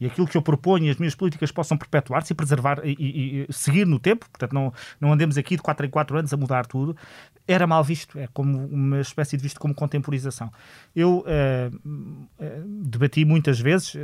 e 0.00 0.06
aquilo 0.06 0.26
que 0.26 0.36
eu 0.36 0.42
proponho 0.42 0.84
e 0.84 0.90
as 0.90 0.96
minhas 0.96 1.14
políticas 1.14 1.50
possam 1.50 1.76
perpetuar-se 1.76 2.32
e 2.32 2.36
preservar 2.36 2.80
e, 2.84 2.96
e, 2.98 3.46
e, 3.48 3.52
seguir 3.52 3.86
no 3.86 3.98
tempo, 3.98 4.28
portanto 4.28 4.52
não, 4.52 4.72
não 5.00 5.12
andemos 5.12 5.38
aqui 5.38 5.56
de 5.56 5.62
4 5.62 5.86
em 5.86 5.90
4 5.90 6.18
anos 6.18 6.32
a 6.32 6.36
mudar 6.36 6.66
tudo, 6.66 6.96
era 7.48 7.66
mal 7.66 7.82
visto, 7.82 8.18
é 8.18 8.26
como 8.32 8.66
uma 8.66 9.00
espécie 9.00 9.36
de 9.36 9.42
visto 9.42 9.60
como 9.60 9.74
contemporização. 9.74 10.52
Eu 10.94 11.24
uh, 11.24 12.28
debati 12.82 13.24
muitas 13.24 13.58
vezes 13.60 13.94
uh, 13.94 13.98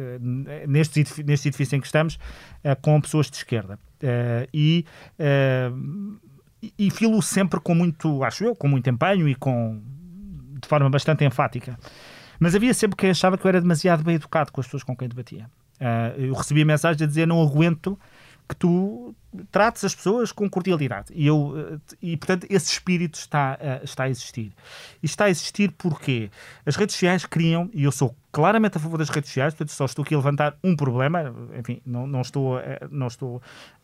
neste, 0.66 1.04
neste 1.24 1.48
edifício 1.48 1.76
em 1.76 1.80
que 1.80 1.86
estamos 1.86 2.14
uh, 2.14 2.80
com 2.80 3.00
pessoas 3.00 3.30
de 3.30 3.36
esquerda 3.36 3.78
e 4.52 4.84
e 6.78 6.90
filo 6.90 7.20
sempre 7.20 7.60
com 7.60 7.74
muito, 7.74 8.22
acho 8.22 8.44
eu, 8.44 8.54
com 8.54 8.68
muito 8.68 8.88
empenho 8.88 9.28
e 9.28 9.34
com 9.34 9.80
de 10.60 10.68
forma 10.68 10.88
bastante 10.88 11.24
enfática. 11.24 11.76
Mas 12.38 12.54
havia 12.54 12.72
sempre 12.72 12.96
quem 12.96 13.10
achava 13.10 13.36
que 13.36 13.44
eu 13.44 13.48
era 13.48 13.60
demasiado 13.60 14.04
bem 14.04 14.14
educado 14.14 14.52
com 14.52 14.60
as 14.60 14.66
pessoas 14.66 14.82
com 14.82 14.96
quem 14.96 15.08
debatia. 15.08 15.48
Uh, 15.82 16.20
eu 16.20 16.34
recebia 16.34 16.64
mensagens 16.64 17.02
a 17.02 17.06
dizer 17.06 17.26
não 17.26 17.42
aguento 17.42 17.98
que 18.48 18.54
tu 18.54 19.14
trates 19.50 19.82
as 19.82 19.94
pessoas 19.94 20.30
com 20.30 20.48
cordialidade. 20.48 21.12
E, 21.14 21.26
eu, 21.26 21.54
ah, 21.56 21.94
e 22.00 22.16
portanto, 22.16 22.46
esse 22.48 22.70
espírito 22.70 23.14
está, 23.14 23.58
uh, 23.60 23.84
está 23.84 24.04
a 24.04 24.10
existir. 24.10 24.52
E 25.02 25.06
está 25.06 25.24
a 25.24 25.30
existir 25.30 25.72
porque 25.72 26.30
as 26.64 26.76
redes 26.76 26.94
sociais 26.94 27.24
criam, 27.26 27.68
e 27.72 27.84
eu 27.84 27.90
sou 27.90 28.14
claramente 28.30 28.76
a 28.76 28.80
favor 28.80 28.98
das 28.98 29.08
redes 29.08 29.30
sociais, 29.30 29.54
portanto, 29.54 29.74
só 29.74 29.86
estou 29.86 30.02
aqui 30.04 30.14
a 30.14 30.18
levantar 30.18 30.56
um 30.62 30.76
problema, 30.76 31.34
enfim, 31.58 31.80
não, 31.84 32.06
não, 32.06 32.20
estou, 32.20 32.60
não 32.90 33.06
estou 33.06 33.42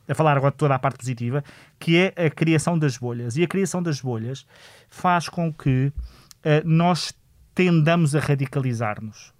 a 0.08 0.14
falar 0.14 0.37
agora 0.37 0.52
de 0.52 0.58
toda 0.58 0.74
a 0.74 0.78
parte 0.78 0.98
positiva, 0.98 1.44
que 1.78 1.96
é 1.96 2.26
a 2.26 2.30
criação 2.30 2.78
das 2.78 2.96
bolhas. 2.96 3.37
E 3.37 3.42
a 3.42 3.46
criação 3.46 3.82
das 3.82 4.00
bolhas 4.00 4.46
faz 4.88 5.28
com 5.28 5.52
que 5.52 5.87
uh, 5.87 6.64
nós 6.64 7.12
tendamos 7.54 8.14
a 8.14 8.20
radicalizar-nos. 8.20 9.32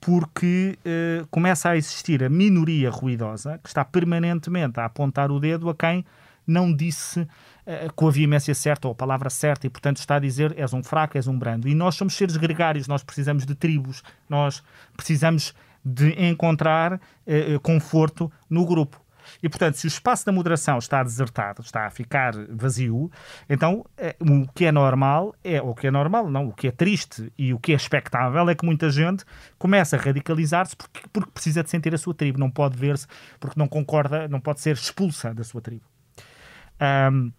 Porque 0.00 0.78
uh, 0.78 1.26
começa 1.28 1.70
a 1.70 1.76
existir 1.76 2.22
a 2.22 2.28
minoria 2.28 2.90
ruidosa 2.90 3.58
que 3.62 3.68
está 3.68 3.84
permanentemente 3.84 4.78
a 4.78 4.84
apontar 4.84 5.30
o 5.30 5.40
dedo 5.40 5.68
a 5.68 5.74
quem 5.74 6.04
não 6.46 6.72
disse 6.72 7.20
uh, 7.20 7.28
com 7.94 8.08
a 8.08 8.10
veemência 8.10 8.54
certa 8.54 8.88
ou 8.88 8.92
a 8.92 8.94
palavra 8.94 9.28
certa 9.28 9.66
e, 9.66 9.70
portanto, 9.70 9.98
está 9.98 10.16
a 10.16 10.20
dizer 10.20 10.54
és 10.56 10.72
um 10.72 10.82
fraco, 10.82 11.18
és 11.18 11.26
um 11.26 11.38
brando. 11.38 11.68
E 11.68 11.74
nós 11.74 11.94
somos 11.94 12.14
seres 12.14 12.36
gregários, 12.36 12.88
nós 12.88 13.02
precisamos 13.02 13.44
de 13.44 13.54
tribos, 13.54 14.02
nós 14.28 14.62
precisamos 14.96 15.54
de 15.84 16.10
encontrar 16.22 16.94
uh, 16.94 17.60
conforto 17.60 18.30
no 18.48 18.64
grupo. 18.64 19.00
E, 19.42 19.48
portanto, 19.48 19.74
se 19.74 19.86
o 19.86 19.88
espaço 19.88 20.24
da 20.24 20.32
moderação 20.32 20.78
está 20.78 21.02
desertado, 21.02 21.62
está 21.62 21.86
a 21.86 21.90
ficar 21.90 22.32
vazio, 22.50 23.10
então 23.48 23.84
é, 23.96 24.14
o 24.20 24.46
que 24.52 24.64
é 24.64 24.72
normal 24.72 25.34
é, 25.42 25.60
ou 25.60 25.70
o 25.70 25.74
que 25.74 25.86
é 25.86 25.90
normal, 25.90 26.30
não, 26.30 26.48
o 26.48 26.52
que 26.52 26.68
é 26.68 26.70
triste 26.70 27.32
e 27.38 27.52
o 27.52 27.58
que 27.58 27.72
é 27.72 27.76
expectável 27.76 28.48
é 28.48 28.54
que 28.54 28.64
muita 28.64 28.90
gente 28.90 29.24
começa 29.58 29.96
a 29.96 29.98
radicalizar-se 29.98 30.76
porque, 30.76 31.00
porque 31.12 31.30
precisa 31.30 31.62
de 31.62 31.70
sentir 31.70 31.94
a 31.94 31.98
sua 31.98 32.14
tribo, 32.14 32.38
não 32.38 32.50
pode 32.50 32.76
ver-se 32.76 33.06
porque 33.38 33.58
não 33.58 33.68
concorda, 33.68 34.28
não 34.28 34.40
pode 34.40 34.60
ser 34.60 34.74
expulsa 34.74 35.34
da 35.34 35.44
sua 35.44 35.60
tribo. 35.60 35.84
Um, 36.80 37.32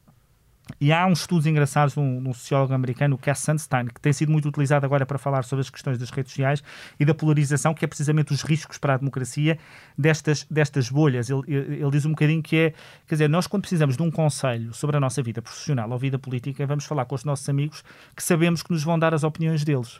e 0.79 0.91
há 0.91 1.05
uns 1.05 1.21
estudos 1.21 1.45
engraçados 1.45 1.95
num, 1.95 2.19
num 2.19 2.33
sociólogo 2.33 2.73
americano, 2.73 3.15
o 3.15 3.17
Cass 3.17 3.39
Sunstein, 3.39 3.87
que 3.87 3.99
tem 3.99 4.13
sido 4.13 4.31
muito 4.31 4.47
utilizado 4.47 4.85
agora 4.85 5.05
para 5.05 5.17
falar 5.17 5.43
sobre 5.43 5.61
as 5.61 5.69
questões 5.69 5.97
das 5.97 6.09
redes 6.09 6.31
sociais 6.31 6.63
e 6.99 7.05
da 7.05 7.13
polarização, 7.13 7.73
que 7.73 7.83
é 7.83 7.87
precisamente 7.87 8.33
os 8.33 8.41
riscos 8.41 8.77
para 8.77 8.95
a 8.95 8.97
democracia 8.97 9.57
destas, 9.97 10.45
destas 10.49 10.89
bolhas. 10.89 11.29
Ele, 11.29 11.41
ele 11.47 11.91
diz 11.91 12.05
um 12.05 12.11
bocadinho 12.11 12.41
que 12.41 12.55
é, 12.57 12.73
quer 13.07 13.15
dizer, 13.15 13.29
nós 13.29 13.47
quando 13.47 13.61
precisamos 13.61 13.97
de 13.97 14.03
um 14.03 14.11
conselho 14.11 14.73
sobre 14.73 14.97
a 14.97 14.99
nossa 14.99 15.21
vida 15.21 15.41
profissional 15.41 15.89
ou 15.89 15.97
vida 15.97 16.19
política, 16.19 16.65
vamos 16.65 16.85
falar 16.85 17.05
com 17.05 17.15
os 17.15 17.23
nossos 17.23 17.47
amigos 17.49 17.83
que 18.15 18.23
sabemos 18.23 18.61
que 18.61 18.71
nos 18.71 18.83
vão 18.83 18.99
dar 18.99 19.13
as 19.13 19.23
opiniões 19.23 19.63
deles. 19.63 19.99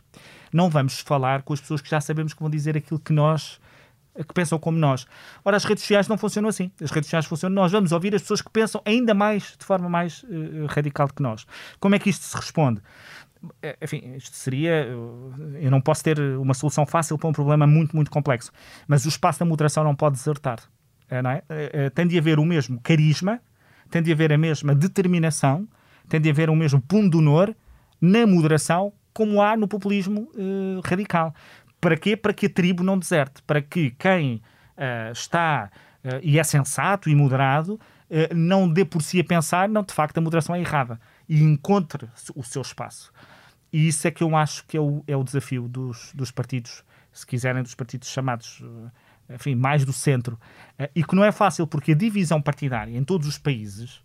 Não 0.51 0.69
vamos 0.69 0.99
falar 0.99 1.43
com 1.43 1.53
as 1.53 1.62
pessoas 1.62 1.82
que 1.82 1.89
já 1.89 2.01
sabemos 2.01 2.34
que 2.34 2.39
vão 2.39 2.49
dizer 2.49 2.75
aquilo 2.75 2.99
que 2.99 3.13
nós 3.13 3.60
que 4.23 4.34
pensam 4.34 4.60
como 4.60 4.77
nós. 4.77 5.05
Ora, 5.43 5.58
as 5.58 5.63
redes 5.63 5.84
sociais 5.84 6.08
não 6.08 6.17
funcionam 6.17 6.49
assim. 6.49 6.71
As 6.82 6.91
redes 6.91 7.08
sociais 7.08 7.25
funcionam, 7.25 7.55
nós 7.55 7.71
vamos 7.71 7.91
ouvir 7.91 8.13
as 8.15 8.21
pessoas 8.21 8.41
que 8.41 8.49
pensam 8.49 8.82
ainda 8.86 9.13
mais, 9.13 9.55
de 9.58 9.65
forma 9.65 9.89
mais 9.89 10.23
uh, 10.23 10.65
radical 10.67 11.08
que 11.08 11.21
nós. 11.21 11.45
Como 11.79 11.95
é 11.95 11.99
que 11.99 12.10
isto 12.10 12.23
se 12.23 12.36
responde? 12.36 12.82
Eh, 13.62 13.77
enfim, 13.82 14.15
isto 14.17 14.36
seria. 14.36 14.86
Eu 15.62 15.71
não 15.71 15.79
posso 15.79 16.03
ter 16.03 16.19
uma 16.19 16.53
solução 16.53 16.86
fácil 16.86 17.17
para 17.17 17.29
um 17.29 17.34
problema 17.34 17.65
muito, 17.65 17.95
muito 17.95 18.12
complexo. 18.12 18.51
Mas 18.88 19.05
o 19.05 19.10
espaço 19.10 19.39
da 19.39 19.45
moderação 19.45 19.84
não 19.84 19.95
pode 19.95 20.15
desertar. 20.15 20.60
Não 21.23 21.32
é? 21.32 21.41
Tem 21.89 22.05
de 22.05 22.19
haver 22.19 22.38
o 22.38 22.45
mesmo 22.45 22.79
carisma, 22.82 23.41
tem 23.89 24.03
de 24.03 24.12
haver 24.12 24.32
a 24.32 24.38
mesma 24.38 24.75
determinação, 24.75 25.67
tem 26.08 26.21
de 26.21 26.29
haver 26.29 26.49
o 26.51 26.55
mesmo 26.55 26.79
pundonor 26.82 27.55
na 27.99 28.27
moderação 28.27 28.93
como 29.13 29.41
há 29.41 29.58
no 29.58 29.67
populismo 29.67 30.29
uh, 30.34 30.82
radical. 30.84 31.34
Para 31.80 31.98
quê? 31.98 32.15
Para 32.18 32.34
que 32.34 32.48
a 32.48 32.50
tribo 32.50 32.84
não 32.84 32.98
deserte, 32.98 33.42
para 33.44 33.62
que 33.62 33.92
quem 33.92 34.42
uh, 34.78 35.12
está 35.12 35.70
uh, 36.04 36.20
e 36.22 36.38
é 36.39 36.44
sensato 36.44 37.10
e 37.10 37.15
moderado 37.15 37.74
uh, 37.74 38.36
não 38.36 38.68
dê 38.72 38.84
por 38.84 39.02
si 39.02 39.20
a 39.20 39.24
pensar, 39.24 39.70
não, 39.70 39.84
de 39.84 39.94
facto 39.94 40.18
a 40.18 40.22
moderação 40.22 40.56
é 40.56 40.60
errada 40.60 41.00
e 41.28 41.42
encontre 41.42 42.08
o 42.36 42.44
seu 42.44 42.62
espaço. 42.62 43.12
E 43.72 43.88
isso 43.88 44.08
é 44.08 44.12
que 44.12 44.24
eu 44.24 44.36
acho 44.36 44.65
que 44.65 44.76
é 44.76 44.82
o, 44.82 45.04
é 45.08 45.15
o 45.15 45.24
desafio 45.24 45.68
dos, 45.68 46.12
dos 46.13 46.32
partidos, 46.32 46.84
se 47.13 47.26
quiserem, 47.26 47.62
dos 47.62 47.76
partidos 47.76 48.10
chamados 48.10 48.63
enfim, 49.30 49.54
mais 49.54 49.86
do 49.86 49.94
centro, 49.94 50.39
e 50.96 51.04
que 51.04 51.15
não 51.15 51.24
é 51.24 51.32
fácil 51.32 51.68
porque 51.68 51.92
a 51.92 51.96
divisão 51.96 52.42
partidária 52.42 52.98
em 52.98 53.04
todos 53.04 53.28
os 53.28 53.38
países 53.38 54.02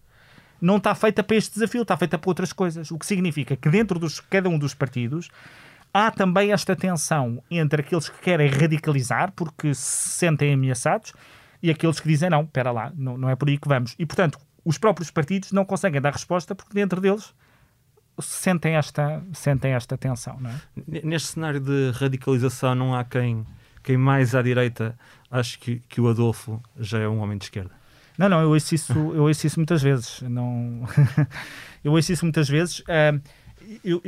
não 0.61 0.79
está 0.79 0.95
feita 0.95 1.23
para 1.23 1.37
este 1.37 1.55
desafio, 1.55 1.83
está 1.83 1.97
feita 1.97 2.19
para 2.19 2.31
outras 2.31 2.53
coisas. 2.53 2.91
O 2.91 2.99
que 2.99 3.07
significa 3.07 3.57
que 3.57 3.69
dentro 3.69 3.99
de 3.99 4.23
cada 4.23 4.49
um 4.49 4.59
dos 4.59 4.75
partidos 4.75 5.29
há 5.95 6.11
também 6.11 6.53
esta 6.53 6.75
tensão 6.75 7.41
entre 7.49 7.81
aqueles 7.81 8.09
que 8.09 8.19
querem 8.19 8.51
radicalizar 8.51 9.33
porque 9.33 9.73
se 9.73 10.09
sentem 10.11 10.53
ameaçados 10.53 11.13
e 11.63 11.71
aqueles 11.71 12.01
que 12.01 12.09
dizem 12.09 12.29
não, 12.29 12.43
espera 12.43 12.73
lá, 12.73 12.93
não, 12.97 13.17
não 13.17 13.31
é 13.31 13.37
por 13.37 13.49
aí 13.49 13.57
que 13.57 13.69
vamos. 13.69 13.95
E, 13.97 14.05
portanto, 14.05 14.39
os 14.65 14.77
próprios 14.77 15.11
partidos 15.11 15.53
não 15.53 15.65
conseguem 15.65 16.01
dar 16.01 16.13
resposta 16.13 16.55
porque 16.55 16.75
dentro 16.75 17.01
deles 17.01 17.33
sentem 18.19 18.75
esta, 18.75 19.23
sentem 19.33 19.73
esta 19.73 19.97
tensão. 19.97 20.39
É? 20.45 21.01
Neste 21.05 21.29
cenário 21.29 21.61
de 21.61 21.93
radicalização 21.95 22.75
não 22.75 22.95
há 22.95 23.05
quem, 23.05 23.47
quem 23.83 23.97
mais 23.97 24.35
à 24.35 24.43
direita 24.43 24.99
ache 25.31 25.59
que, 25.59 25.81
que 25.89 26.01
o 26.01 26.09
Adolfo 26.09 26.61
já 26.79 26.99
é 26.99 27.09
um 27.09 27.21
homem 27.21 27.39
de 27.39 27.45
esquerda. 27.45 27.71
Não, 28.19 28.29
não, 28.29 28.41
eu 28.41 28.51
ouço 28.51 28.75
isso, 28.75 28.93
eu 28.93 29.25
ouço 29.25 29.47
isso 29.47 29.59
muitas 29.59 29.83
vezes. 29.83 30.23
Não... 30.23 30.83
eu 31.83 31.93
ouço 31.93 32.13
isso 32.13 32.25
muitas 32.25 32.49
vezes. 32.49 32.81
Uh, 32.81 33.21
eu, 33.85 34.03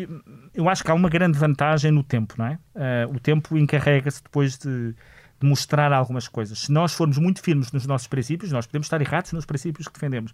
eu, 0.55 0.69
acho 0.69 0.85
que 0.85 0.91
há 0.91 0.95
uma 0.95 1.09
grande 1.09 1.39
vantagem 1.39 1.91
no 1.91 2.03
tempo, 2.03 2.35
não 2.39 2.47
é? 2.47 2.59
Uh, 2.75 3.15
o 3.15 3.21
tempo 3.21 3.57
encarrega-se 3.57 4.23
depois 4.23 4.59
de, 4.59 4.93
de, 4.93 5.47
mostrar 5.47 5.93
algumas 5.93 6.29
coisas. 6.29 6.61
Se 6.61 6.73
nós 6.73 6.93
formos 6.93 7.19
muito 7.19 7.43
firmes 7.43 7.73
nos 7.73 7.87
nossos 7.87 8.07
princípios, 8.07 8.53
nós 8.53 8.67
podemos 8.67 8.87
estar 8.87 9.01
errados 9.01 9.33
nos 9.33 9.45
princípios 9.45 9.89
que 9.89 9.95
defendemos. 9.95 10.33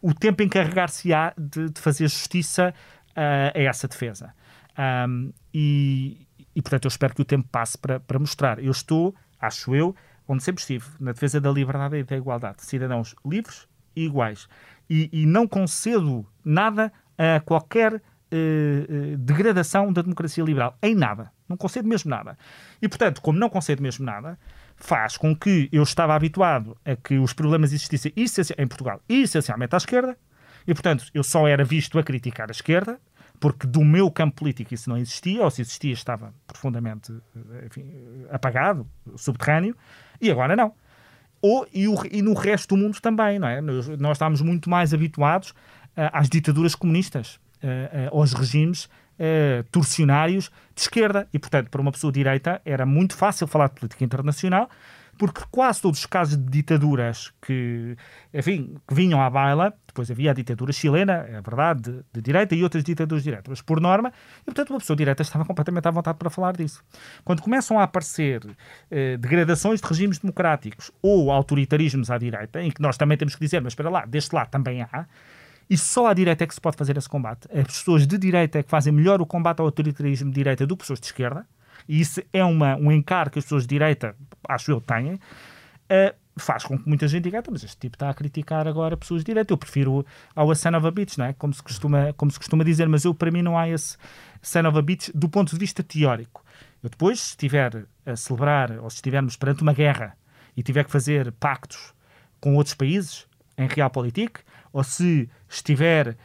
O 0.00 0.14
tempo 0.14 0.42
encarregar-se-á 0.42 1.32
de, 1.36 1.70
de, 1.70 1.80
fazer 1.80 2.08
justiça 2.08 2.74
uh, 3.10 3.58
a 3.58 3.60
essa 3.60 3.88
defesa. 3.88 4.34
Um, 5.08 5.32
e, 5.52 6.26
e, 6.54 6.62
portanto, 6.62 6.84
eu 6.84 6.88
espero 6.88 7.14
que 7.14 7.22
o 7.22 7.24
tempo 7.24 7.48
passe 7.50 7.76
para, 7.76 8.00
para 8.00 8.18
mostrar. 8.18 8.58
Eu 8.62 8.70
estou, 8.70 9.14
acho 9.38 9.74
eu, 9.74 9.94
onde 10.26 10.42
sempre 10.42 10.60
estive, 10.60 10.86
na 10.98 11.12
defesa 11.12 11.40
da 11.40 11.50
liberdade 11.50 11.96
e 11.96 12.04
da 12.04 12.16
igualdade. 12.16 12.62
Cidadãos 12.64 13.14
livres 13.24 13.66
e 13.94 14.04
iguais. 14.04 14.48
E, 14.88 15.08
e 15.12 15.26
não 15.26 15.46
concedo 15.46 16.26
nada 16.44 16.92
a 17.20 17.40
qualquer 17.40 17.94
uh, 17.94 19.16
degradação 19.18 19.92
da 19.92 20.00
democracia 20.00 20.42
liberal. 20.42 20.76
Em 20.82 20.94
nada. 20.94 21.30
Não 21.46 21.56
concedo 21.56 21.86
mesmo 21.86 22.08
nada. 22.08 22.38
E, 22.80 22.88
portanto, 22.88 23.20
como 23.20 23.38
não 23.38 23.50
concedo 23.50 23.82
mesmo 23.82 24.06
nada, 24.06 24.38
faz 24.76 25.18
com 25.18 25.36
que 25.36 25.68
eu 25.70 25.82
estava 25.82 26.14
habituado 26.14 26.76
a 26.84 26.96
que 26.96 27.18
os 27.18 27.32
problemas 27.34 27.72
existissem 27.72 28.12
em 28.56 28.66
Portugal 28.66 29.02
essencialmente 29.08 29.74
à 29.74 29.78
esquerda, 29.78 30.16
e, 30.66 30.72
portanto, 30.72 31.04
eu 31.12 31.22
só 31.22 31.46
era 31.46 31.64
visto 31.64 31.98
a 31.98 32.02
criticar 32.02 32.48
a 32.48 32.52
esquerda, 32.52 32.98
porque 33.38 33.66
do 33.66 33.82
meu 33.82 34.10
campo 34.10 34.36
político 34.36 34.72
isso 34.72 34.88
não 34.88 34.96
existia, 34.96 35.42
ou 35.42 35.50
se 35.50 35.62
existia 35.62 35.92
estava 35.92 36.32
profundamente 36.46 37.12
eh, 37.34 37.66
enfim, 37.66 37.86
apagado, 38.30 38.86
subterrâneo, 39.16 39.74
e 40.20 40.30
agora 40.30 40.54
não. 40.54 40.72
Ou, 41.42 41.66
e, 41.72 41.88
o, 41.88 41.94
e 42.10 42.20
no 42.20 42.34
resto 42.34 42.76
do 42.76 42.80
mundo 42.80 43.00
também, 43.00 43.38
não 43.38 43.48
é? 43.48 43.62
Nós, 43.62 43.88
nós 43.98 44.12
estávamos 44.12 44.42
muito 44.42 44.68
mais 44.68 44.92
habituados 44.92 45.54
às 45.96 46.28
ditaduras 46.28 46.74
comunistas, 46.74 47.36
uh, 47.62 48.16
aos 48.16 48.32
regimes 48.32 48.88
torcionários 49.70 50.50
de 50.74 50.80
esquerda. 50.80 51.28
E, 51.30 51.38
portanto, 51.38 51.68
para 51.68 51.78
uma 51.78 51.92
pessoa 51.92 52.10
de 52.10 52.20
direita 52.20 52.58
era 52.64 52.86
muito 52.86 53.14
fácil 53.14 53.46
falar 53.46 53.68
de 53.68 53.74
política 53.74 54.02
internacional, 54.02 54.70
porque 55.20 55.42
quase 55.50 55.82
todos 55.82 55.98
os 55.98 56.06
casos 56.06 56.34
de 56.34 56.50
ditaduras 56.50 57.30
que, 57.42 57.94
enfim, 58.32 58.76
que 58.88 58.94
vinham 58.94 59.20
à 59.20 59.28
baila, 59.28 59.74
depois 59.86 60.10
havia 60.10 60.30
a 60.30 60.34
ditadura 60.34 60.72
chilena, 60.72 61.26
é 61.28 61.42
verdade, 61.42 61.82
de, 61.82 62.04
de 62.14 62.22
direita, 62.22 62.54
e 62.54 62.62
outras 62.62 62.82
ditaduras 62.82 63.22
de 63.22 63.28
direita, 63.28 63.50
mas 63.50 63.60
por 63.60 63.82
norma, 63.82 64.10
e 64.40 64.44
portanto 64.46 64.70
uma 64.70 64.78
pessoa 64.78 64.96
direita 64.96 65.20
estava 65.20 65.44
completamente 65.44 65.86
à 65.86 65.90
vontade 65.90 66.16
para 66.16 66.30
falar 66.30 66.56
disso. 66.56 66.82
Quando 67.22 67.42
começam 67.42 67.78
a 67.78 67.82
aparecer 67.82 68.40
eh, 68.90 69.18
degradações 69.18 69.82
de 69.82 69.86
regimes 69.86 70.18
democráticos 70.18 70.90
ou 71.02 71.30
autoritarismos 71.30 72.10
à 72.10 72.16
direita, 72.16 72.62
em 72.62 72.70
que 72.70 72.80
nós 72.80 72.96
também 72.96 73.18
temos 73.18 73.34
que 73.34 73.40
dizer, 73.42 73.60
mas 73.60 73.72
espera 73.72 73.90
lá, 73.90 74.06
deste 74.06 74.34
lado 74.34 74.48
também 74.48 74.80
há, 74.80 75.04
e 75.70 75.78
só 75.78 76.08
à 76.08 76.12
direita 76.12 76.42
é 76.42 76.46
que 76.48 76.54
se 76.54 76.60
pode 76.60 76.76
fazer 76.76 76.96
esse 76.96 77.08
combate. 77.08 77.48
As 77.52 77.64
pessoas 77.66 78.04
de 78.04 78.18
direita 78.18 78.58
é 78.58 78.62
que 78.64 78.68
fazem 78.68 78.92
melhor 78.92 79.22
o 79.22 79.26
combate 79.26 79.60
ao 79.60 79.66
autoritarismo 79.66 80.28
de 80.28 80.34
direita 80.34 80.66
do 80.66 80.76
que 80.76 80.82
pessoas 80.82 80.98
de 80.98 81.06
esquerda. 81.06 81.46
e 81.88 82.00
isso 82.00 82.20
é 82.32 82.44
uma, 82.44 82.74
um 82.74 82.90
encargo 82.90 83.34
que 83.34 83.38
as 83.38 83.44
pessoas 83.44 83.62
de 83.62 83.68
direita, 83.68 84.16
acho 84.48 84.72
eu, 84.72 84.80
têm, 84.80 85.14
uh, 85.14 86.14
faz 86.36 86.64
com 86.64 86.76
que 86.76 86.88
muita 86.88 87.06
gente 87.06 87.22
diga, 87.22 87.38
então, 87.38 87.52
mas 87.52 87.62
este 87.62 87.76
tipo 87.78 87.94
está 87.94 88.10
a 88.10 88.14
criticar 88.14 88.66
agora 88.66 88.96
pessoas 88.96 89.20
de 89.20 89.26
direita, 89.26 89.52
eu 89.52 89.58
prefiro 89.58 90.04
ao 90.34 90.50
a 90.50 90.54
Son 90.56 90.76
of 90.76 90.86
a 90.86 90.90
Bitch, 90.90 91.16
não 91.18 91.26
é? 91.26 91.32
Como 91.34 91.54
se 91.54 91.62
costuma, 91.62 92.12
como 92.14 92.32
se 92.32 92.38
costuma 92.38 92.64
dizer, 92.64 92.88
mas 92.88 93.04
eu, 93.04 93.14
para 93.14 93.30
mim, 93.30 93.42
não 93.42 93.56
há 93.56 93.68
esse 93.68 93.96
Son 94.42 94.66
of 94.66 94.76
a 94.76 94.82
Bitch 94.82 95.10
do 95.14 95.28
ponto 95.28 95.50
de 95.50 95.58
vista 95.58 95.84
teórico. 95.84 96.44
Eu 96.82 96.90
depois, 96.90 97.20
se 97.20 97.28
estiver 97.30 97.86
a 98.04 98.16
celebrar, 98.16 98.72
ou 98.80 98.90
se 98.90 98.96
estivermos 98.96 99.36
perante 99.36 99.62
uma 99.62 99.72
guerra 99.72 100.16
e 100.56 100.64
tiver 100.64 100.82
que 100.82 100.90
fazer 100.90 101.30
pactos 101.32 101.94
com 102.40 102.56
outros 102.56 102.74
países, 102.74 103.26
em 103.56 103.68
realpolitik, 103.68 104.40
ou 104.72 104.84
se 104.84 105.28
estiver 105.48 106.08
uh, 106.08 106.16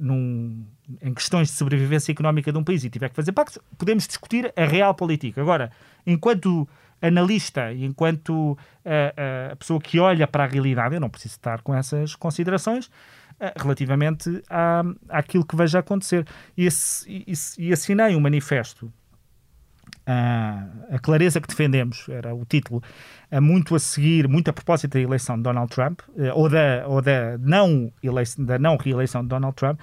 num, 0.00 0.66
em 1.00 1.14
questões 1.14 1.48
de 1.48 1.54
sobrevivência 1.54 2.12
económica 2.12 2.52
de 2.52 2.58
um 2.58 2.64
país 2.64 2.84
e 2.84 2.90
tiver 2.90 3.08
que 3.08 3.16
fazer 3.16 3.32
pactos, 3.32 3.58
podemos 3.78 4.06
discutir 4.06 4.52
a 4.56 4.64
realpolitik. 4.64 5.38
Agora, 5.38 5.70
enquanto 6.06 6.68
analista 7.00 7.72
e 7.72 7.84
enquanto 7.84 8.52
uh, 8.52 9.52
uh, 9.52 9.56
pessoa 9.56 9.80
que 9.80 9.98
olha 9.98 10.26
para 10.26 10.44
a 10.44 10.46
realidade, 10.46 10.94
eu 10.94 11.00
não 11.00 11.10
preciso 11.10 11.34
estar 11.34 11.62
com 11.62 11.74
essas 11.74 12.14
considerações 12.14 12.90
relativamente 13.56 14.40
à, 14.48 14.84
àquilo 15.08 15.44
que 15.44 15.56
veja 15.56 15.80
acontecer. 15.80 16.24
E, 16.56 16.64
esse, 16.64 17.10
e, 17.10 17.32
e 17.58 17.72
assinei 17.72 18.14
um 18.14 18.20
manifesto 18.20 18.92
a, 20.06 20.98
clareza 21.00 21.40
que 21.40 21.48
defendemos, 21.48 22.08
era 22.08 22.34
o 22.34 22.44
título, 22.44 22.82
muito 23.40 23.74
a 23.74 23.78
seguir, 23.78 24.28
muito 24.28 24.48
a 24.48 24.52
propósito 24.52 24.92
da 24.92 25.00
eleição 25.00 25.36
de 25.36 25.42
Donald 25.42 25.70
Trump, 25.72 26.00
eh, 26.16 26.32
ou 26.32 26.48
da, 26.48 26.84
ou 26.86 27.00
da, 27.00 27.38
não, 27.38 27.92
eleição, 28.02 28.44
da 28.44 28.58
não 28.58 28.76
reeleição 28.76 29.22
de 29.22 29.28
Donald 29.28 29.54
Trump, 29.54 29.80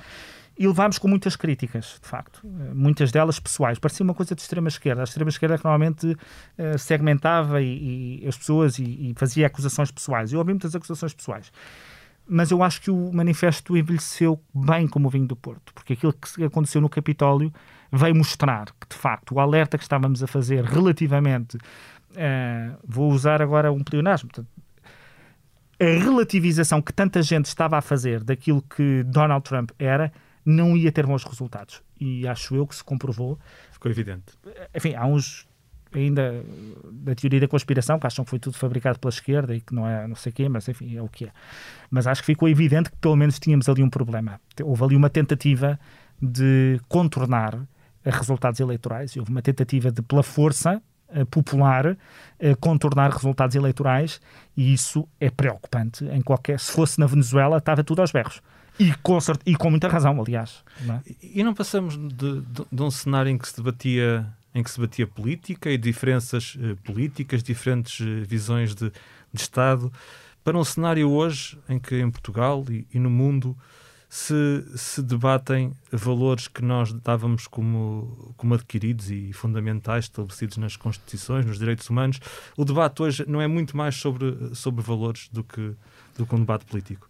e 0.57 0.67
levámos 0.67 0.99
com 0.99 1.07
muitas 1.07 1.37
críticas, 1.37 1.99
de 2.01 2.07
facto, 2.07 2.41
eh, 2.43 2.73
muitas 2.73 3.11
delas 3.11 3.39
pessoais. 3.39 3.79
Parecia 3.79 4.03
uma 4.03 4.13
coisa 4.13 4.35
de 4.35 4.41
extrema-esquerda. 4.41 5.01
A 5.01 5.05
extrema-esquerda 5.05 5.57
que 5.57 5.63
normalmente 5.63 6.07
uh, 6.07 6.77
segmentava 6.77 7.61
e, 7.61 8.21
e, 8.21 8.27
as 8.27 8.37
pessoas 8.37 8.77
e, 8.77 8.83
e, 8.83 9.13
fazia 9.15 9.47
acusações 9.47 9.89
pessoais. 9.89 10.33
Eu 10.33 10.39
ouvi 10.39 10.51
muitas 10.51 10.75
acusações 10.75 11.13
pessoais. 11.13 11.49
Mas 12.27 12.51
eu 12.51 12.61
acho 12.61 12.81
que 12.81 12.91
o 12.91 13.11
manifesto 13.13 13.75
envelheceu 13.75 14.39
bem 14.53 14.85
como 14.85 15.07
o 15.07 15.09
vinho 15.09 15.25
do 15.25 15.35
Porto, 15.35 15.73
porque 15.73 15.93
aquilo 15.93 16.13
que 16.13 16.43
aconteceu 16.43 16.81
no 16.81 16.89
Capitólio 16.89 17.51
veio 17.91 18.15
mostrar 18.15 18.67
que, 18.79 18.87
de 18.89 18.95
facto, 18.95 19.33
o 19.33 19.39
alerta 19.39 19.77
que 19.77 19.83
estávamos 19.83 20.23
a 20.23 20.27
fazer 20.27 20.63
relativamente. 20.63 21.57
Uh, 22.11 22.77
vou 22.83 23.11
usar 23.11 23.41
agora 23.41 23.71
um 23.71 23.83
pleonasmo. 23.83 24.29
A 25.79 25.85
relativização 25.85 26.81
que 26.81 26.91
tanta 26.91 27.21
gente 27.21 27.45
estava 27.45 27.77
a 27.77 27.81
fazer 27.81 28.23
daquilo 28.23 28.61
que 28.61 29.03
Donald 29.03 29.43
Trump 29.43 29.71
era 29.79 30.11
não 30.45 30.75
ia 30.75 30.91
ter 30.91 31.05
bons 31.05 31.23
resultados. 31.23 31.81
E 31.99 32.27
acho 32.27 32.55
eu 32.55 32.65
que 32.65 32.75
se 32.75 32.83
comprovou. 32.83 33.39
Ficou 33.71 33.91
evidente. 33.91 34.33
Enfim, 34.73 34.95
há 34.95 35.05
uns 35.05 35.47
ainda 35.93 36.43
da 36.91 37.15
teoria 37.15 37.39
da 37.39 37.47
conspiração, 37.47 37.99
que 37.99 38.05
acham 38.05 38.23
que 38.23 38.29
foi 38.29 38.39
tudo 38.39 38.55
fabricado 38.57 38.99
pela 38.99 39.09
esquerda 39.09 39.55
e 39.55 39.61
que 39.61 39.73
não 39.73 39.87
é 39.87 40.07
não 40.07 40.15
sei 40.15 40.31
o 40.31 40.35
quê, 40.35 40.49
mas 40.49 40.67
enfim, 40.67 40.95
é 40.95 41.01
o 41.01 41.07
que 41.07 41.25
é. 41.25 41.31
Mas 41.89 42.05
acho 42.07 42.21
que 42.21 42.27
ficou 42.27 42.47
evidente 42.47 42.91
que 42.91 42.97
pelo 42.97 43.15
menos 43.15 43.39
tínhamos 43.39 43.67
ali 43.67 43.81
um 43.81 43.89
problema. 43.89 44.39
Houve 44.63 44.83
ali 44.83 44.95
uma 44.95 45.09
tentativa 45.09 45.79
de 46.21 46.79
contornar 46.87 47.59
resultados 48.03 48.59
eleitorais. 48.59 49.15
Houve 49.17 49.31
uma 49.31 49.41
tentativa 49.41 49.91
de, 49.91 50.01
pela 50.01 50.23
força 50.23 50.81
uh, 51.09 51.25
popular, 51.25 51.91
uh, 51.91 51.97
contornar 52.59 53.11
resultados 53.11 53.55
eleitorais 53.55 54.21
e 54.55 54.73
isso 54.73 55.07
é 55.19 55.29
preocupante. 55.29 56.05
Em 56.05 56.21
qualquer, 56.21 56.59
se 56.59 56.71
fosse 56.71 56.99
na 56.99 57.05
Venezuela, 57.05 57.57
estava 57.57 57.83
tudo 57.83 58.01
aos 58.01 58.11
berros. 58.11 58.41
E 58.79 58.93
com, 59.03 59.17
e 59.45 59.55
com 59.55 59.69
muita 59.69 59.89
razão, 59.89 60.19
aliás. 60.21 60.63
Não 60.81 60.95
é? 60.95 61.01
E 61.21 61.43
não 61.43 61.53
passamos 61.53 61.97
de, 61.97 62.41
de, 62.41 62.65
de, 62.71 62.81
um 62.81 62.89
cenário 62.89 63.29
em 63.29 63.37
que 63.37 63.47
se 63.47 63.57
debatia 63.57 64.25
em 64.55 64.63
que 64.63 64.71
se 64.71 64.79
debatia 64.79 65.05
política 65.05 65.69
e 65.69 65.77
diferenças 65.77 66.55
uh, 66.55 66.75
políticas, 66.77 67.43
diferentes 67.43 67.99
visões 68.25 68.73
de, 68.73 68.91
de 69.31 69.41
Estado, 69.41 69.93
para 70.43 70.57
um 70.57 70.63
cenário 70.63 71.09
hoje 71.09 71.59
em 71.69 71.77
que 71.77 71.99
em 71.99 72.09
Portugal 72.09 72.65
e, 72.69 72.87
e 72.91 72.97
no 72.97 73.09
mundo 73.09 73.55
se, 74.09 74.65
se 74.75 75.03
debatem 75.03 75.71
valores 75.91 76.47
que 76.47 76.63
nós 76.63 76.91
dávamos 76.91 77.45
como, 77.45 78.33
como 78.35 78.55
adquiridos 78.55 79.11
e 79.11 79.31
fundamentais, 79.31 80.05
estabelecidos 80.05 80.57
nas 80.57 80.75
constituições, 80.75 81.45
nos 81.45 81.59
direitos 81.59 81.87
humanos. 81.87 82.19
O 82.57 82.65
debate 82.65 83.03
hoje 83.03 83.23
não 83.27 83.39
é 83.39 83.47
muito 83.47 83.77
mais 83.77 83.95
sobre, 83.95 84.55
sobre 84.55 84.81
valores 84.81 85.29
do 85.31 85.43
que, 85.43 85.75
do 86.17 86.25
que 86.25 86.35
um 86.35 86.39
debate 86.39 86.65
político. 86.65 87.07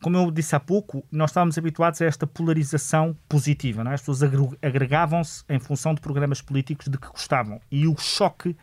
Como 0.00 0.16
eu 0.16 0.30
disse 0.30 0.54
há 0.54 0.60
pouco, 0.60 1.04
nós 1.10 1.30
estávamos 1.30 1.58
habituados 1.58 2.00
a 2.00 2.04
esta 2.04 2.24
polarização 2.24 3.16
positiva. 3.28 3.82
Não 3.82 3.90
é? 3.90 3.94
As 3.94 4.00
pessoas 4.00 4.22
agregavam-se 4.62 5.42
em 5.48 5.58
função 5.58 5.92
de 5.92 6.00
programas 6.00 6.40
políticos 6.40 6.86
de 6.86 6.96
que 6.96 7.08
gostavam. 7.08 7.60
E 7.68 7.88
o 7.88 7.96
choque 7.98 8.56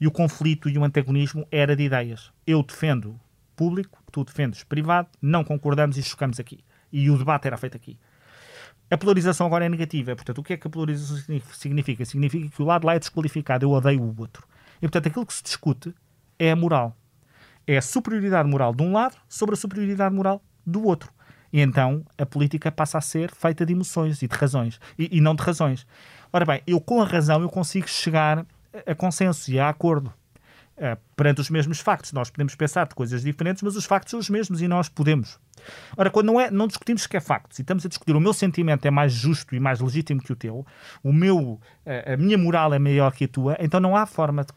e 0.00 0.08
o 0.08 0.10
conflito 0.10 0.68
e 0.68 0.76
o 0.76 0.82
antagonismo 0.82 1.46
era 1.52 1.76
de 1.76 1.84
ideias. 1.84 2.32
Eu 2.44 2.64
defendo 2.64 3.18
público, 3.54 4.03
tu 4.14 4.22
defendes 4.22 4.62
privado, 4.62 5.08
não 5.20 5.42
concordamos 5.42 5.98
e 5.98 6.02
chocamos 6.02 6.38
aqui. 6.38 6.64
E 6.92 7.10
o 7.10 7.18
debate 7.18 7.48
era 7.48 7.56
feito 7.56 7.76
aqui. 7.76 7.98
A 8.88 8.96
polarização 8.96 9.44
agora 9.44 9.66
é 9.66 9.68
negativa. 9.68 10.14
Portanto, 10.14 10.38
o 10.38 10.42
que 10.42 10.52
é 10.52 10.56
que 10.56 10.68
a 10.68 10.70
polarização 10.70 11.18
significa? 11.52 12.04
Significa 12.04 12.48
que 12.48 12.62
o 12.62 12.64
lado 12.64 12.86
lá 12.86 12.94
é 12.94 12.98
desqualificado, 13.00 13.64
eu 13.64 13.70
odeio 13.72 14.00
o 14.00 14.14
outro. 14.16 14.46
E, 14.76 14.82
portanto, 14.82 15.08
aquilo 15.08 15.26
que 15.26 15.34
se 15.34 15.42
discute 15.42 15.92
é 16.38 16.52
a 16.52 16.56
moral. 16.56 16.96
É 17.66 17.76
a 17.76 17.82
superioridade 17.82 18.48
moral 18.48 18.72
de 18.72 18.84
um 18.84 18.92
lado 18.92 19.16
sobre 19.28 19.54
a 19.54 19.56
superioridade 19.56 20.14
moral 20.14 20.40
do 20.64 20.84
outro. 20.84 21.10
E 21.52 21.60
então 21.60 22.04
a 22.16 22.24
política 22.24 22.70
passa 22.70 22.98
a 22.98 23.00
ser 23.00 23.32
feita 23.32 23.66
de 23.66 23.72
emoções 23.72 24.22
e 24.22 24.28
de 24.28 24.36
razões, 24.36 24.80
e, 24.98 25.16
e 25.16 25.20
não 25.20 25.34
de 25.34 25.42
razões. 25.42 25.86
Ora 26.32 26.44
bem, 26.44 26.62
eu 26.66 26.80
com 26.80 27.00
a 27.00 27.04
razão 27.04 27.40
eu 27.42 27.48
consigo 27.48 27.88
chegar 27.88 28.46
a 28.86 28.94
consenso 28.94 29.50
e 29.50 29.58
a 29.58 29.68
acordo 29.68 30.12
perante 31.16 31.40
os 31.40 31.50
mesmos 31.50 31.80
factos. 31.80 32.12
Nós 32.12 32.30
podemos 32.30 32.54
pensar 32.54 32.86
de 32.86 32.94
coisas 32.94 33.22
diferentes, 33.22 33.62
mas 33.62 33.76
os 33.76 33.84
factos 33.84 34.10
são 34.10 34.20
os 34.20 34.28
mesmos 34.28 34.60
e 34.60 34.68
nós 34.68 34.88
podemos. 34.88 35.38
Ora, 35.96 36.10
quando 36.10 36.26
não, 36.26 36.40
é, 36.40 36.50
não 36.50 36.66
discutimos 36.66 37.02
sequer 37.02 37.22
factos 37.22 37.58
e 37.58 37.62
estamos 37.62 37.86
a 37.86 37.88
discutir 37.88 38.14
o 38.14 38.20
meu 38.20 38.32
sentimento 38.32 38.84
é 38.84 38.90
mais 38.90 39.12
justo 39.12 39.54
e 39.54 39.60
mais 39.60 39.80
legítimo 39.80 40.20
que 40.20 40.32
o 40.32 40.36
teu, 40.36 40.66
o 41.02 41.12
meu, 41.12 41.38
uh, 41.38 41.60
a 42.12 42.16
minha 42.16 42.36
moral 42.36 42.74
é 42.74 42.78
maior 42.78 43.12
que 43.12 43.24
a 43.24 43.28
tua, 43.28 43.56
então 43.60 43.80
não 43.80 43.96
há 43.96 44.04
forma 44.04 44.44
de, 44.44 44.52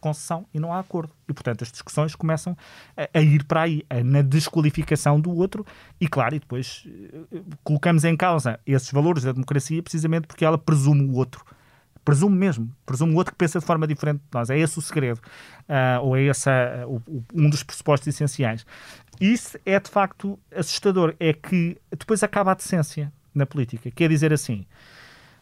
concessão 0.00 0.46
e 0.54 0.60
não 0.60 0.72
há 0.72 0.78
acordo. 0.78 1.12
E, 1.28 1.32
portanto, 1.32 1.62
as 1.62 1.72
discussões 1.72 2.14
começam 2.14 2.56
a, 2.96 3.20
ir 3.20 3.44
para 3.44 3.62
aí, 3.62 3.84
na 4.04 4.22
desqualificação 4.22 5.20
do 5.20 5.34
outro 5.34 5.66
e, 6.00 6.06
claro, 6.06 6.36
e 6.36 6.38
depois 6.38 6.84
uh, 6.86 7.44
colocamos 7.64 8.04
em 8.04 8.16
causa 8.16 8.60
esses 8.64 8.90
valores 8.92 9.24
da 9.24 9.32
democracia 9.32 9.82
precisamente 9.82 10.26
porque 10.26 10.44
ela 10.44 10.56
presume 10.56 11.02
o 11.02 11.14
outro 11.14 11.44
Presumo 12.08 12.34
mesmo. 12.34 12.74
Presumo 12.86 13.14
outro 13.18 13.34
que 13.34 13.38
pensa 13.38 13.60
de 13.60 13.66
forma 13.66 13.86
diferente 13.86 14.20
de 14.20 14.28
nós. 14.32 14.48
É 14.48 14.58
esse 14.58 14.78
o 14.78 14.80
segredo. 14.80 15.20
Uh, 15.68 16.02
ou 16.02 16.16
é 16.16 16.22
esse 16.22 16.48
o, 16.86 17.02
um 17.34 17.50
dos 17.50 17.62
pressupostos 17.62 18.08
essenciais. 18.08 18.64
Isso 19.20 19.58
é, 19.66 19.78
de 19.78 19.90
facto, 19.90 20.38
assustador. 20.56 21.14
É 21.20 21.34
que 21.34 21.76
depois 21.90 22.22
acaba 22.22 22.52
a 22.52 22.54
decência 22.54 23.12
na 23.34 23.44
política. 23.44 23.90
Quer 23.90 24.08
dizer 24.08 24.32
assim, 24.32 24.64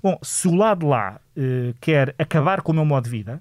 bom, 0.02 0.18
se 0.24 0.48
o 0.48 0.56
lado 0.56 0.88
lá 0.88 1.20
uh, 1.36 1.72
quer 1.80 2.16
acabar 2.18 2.60
com 2.62 2.72
o 2.72 2.74
meu 2.74 2.84
modo 2.84 3.04
de 3.04 3.10
vida, 3.10 3.40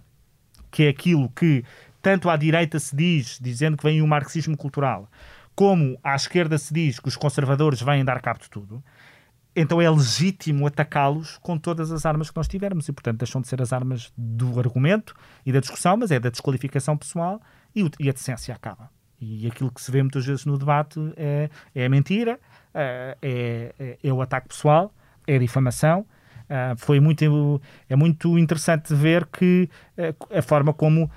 que 0.69 0.83
é 0.83 0.89
aquilo 0.89 1.27
que 1.29 1.63
tanto 2.03 2.29
à 2.29 2.37
direita 2.37 2.77
se 2.77 2.95
diz, 2.95 3.39
dizendo 3.41 3.75
que 3.75 3.83
vem 3.83 4.03
o 4.03 4.07
marxismo 4.07 4.55
cultural, 4.55 5.09
como 5.55 5.97
à 6.03 6.13
esquerda 6.13 6.59
se 6.59 6.71
diz 6.71 6.99
que 6.99 7.07
os 7.07 7.15
conservadores 7.15 7.81
vêm 7.81 8.05
dar 8.05 8.21
cabo 8.21 8.39
de 8.39 8.51
tudo, 8.51 8.83
então 9.55 9.81
é 9.81 9.89
legítimo 9.89 10.67
atacá-los 10.67 11.37
com 11.37 11.57
todas 11.57 11.91
as 11.91 12.05
armas 12.05 12.29
que 12.29 12.35
nós 12.35 12.47
tivermos 12.47 12.87
e, 12.89 12.91
portanto, 12.91 13.19
deixam 13.19 13.41
de 13.41 13.47
ser 13.47 13.61
as 13.61 13.71
armas 13.71 14.11
do 14.17 14.59
argumento 14.59 15.15
e 15.45 15.51
da 15.51 15.59
discussão, 15.59 15.95
mas 15.95 16.11
é 16.11 16.19
da 16.19 16.29
desqualificação 16.29 16.97
pessoal 16.97 17.41
e, 17.75 17.89
e 17.99 18.09
a 18.09 18.13
decência 18.13 18.53
acaba. 18.53 18.89
E 19.19 19.47
aquilo 19.47 19.71
que 19.71 19.81
se 19.81 19.91
vê 19.91 20.01
muitas 20.01 20.25
vezes 20.25 20.45
no 20.45 20.57
debate 20.57 20.99
é, 21.15 21.49
é 21.73 21.85
a 21.85 21.89
mentira, 21.89 22.39
é, 22.73 23.17
é, 23.21 23.97
é 24.03 24.13
o 24.13 24.21
ataque 24.21 24.49
pessoal, 24.49 24.93
é 25.25 25.35
a 25.35 25.39
difamação. 25.39 26.05
Uh, 26.45 26.77
foi 26.77 26.99
muito, 26.99 27.59
é 27.89 27.95
muito 27.95 28.37
interessante 28.37 28.93
ver 28.93 29.25
que 29.25 29.67
uh, 29.97 30.37
a 30.37 30.43
forma 30.43 30.73
como 30.73 31.09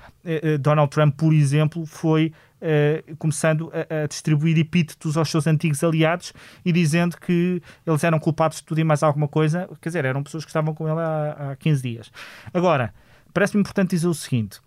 Donald 0.59 0.89
Trump, 0.89 1.15
por 1.15 1.33
exemplo, 1.33 1.85
foi 1.85 2.33
uh, 2.61 3.15
começando 3.17 3.71
a, 3.73 4.03
a, 4.03 4.07
distribuir 4.07 4.57
epítetos 4.57 5.17
aos 5.17 5.29
seus 5.29 5.47
antigos 5.47 5.83
aliados 5.83 6.33
e 6.63 6.71
dizendo 6.71 7.17
que 7.17 7.61
eles 7.85 8.03
eram 8.03 8.19
culpados 8.19 8.57
de 8.57 8.63
tudo 8.63 8.79
e 8.79 8.83
mais 8.83 9.03
alguma 9.03 9.27
coisa. 9.27 9.69
Quer 9.81 9.89
dizer, 9.89 10.05
eram 10.05 10.23
pessoas 10.23 10.45
que 10.45 10.49
estavam 10.49 10.73
com 10.73 10.87
ele 10.87 10.99
há, 10.99 11.51
há 11.51 11.55
15 11.55 11.81
dias. 11.81 12.11
Agora, 12.53 12.93
parece-me 13.33 13.61
importante 13.61 13.91
dizer 13.91 14.07
o 14.07 14.13
seguinte. 14.13 14.59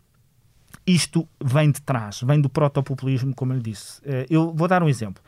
Isto 0.87 1.29
vem 1.43 1.71
de 1.71 1.81
trás, 1.81 2.23
vem 2.23 2.41
do 2.41 2.49
protopopulismo, 2.49 3.35
como 3.35 3.53
eu 3.53 3.57
lhe 3.57 3.63
disse. 3.63 4.01
Uh, 4.01 4.27
eu 4.29 4.53
vou 4.53 4.67
dar 4.67 4.83
um 4.83 4.89
exemplo. 4.89 5.23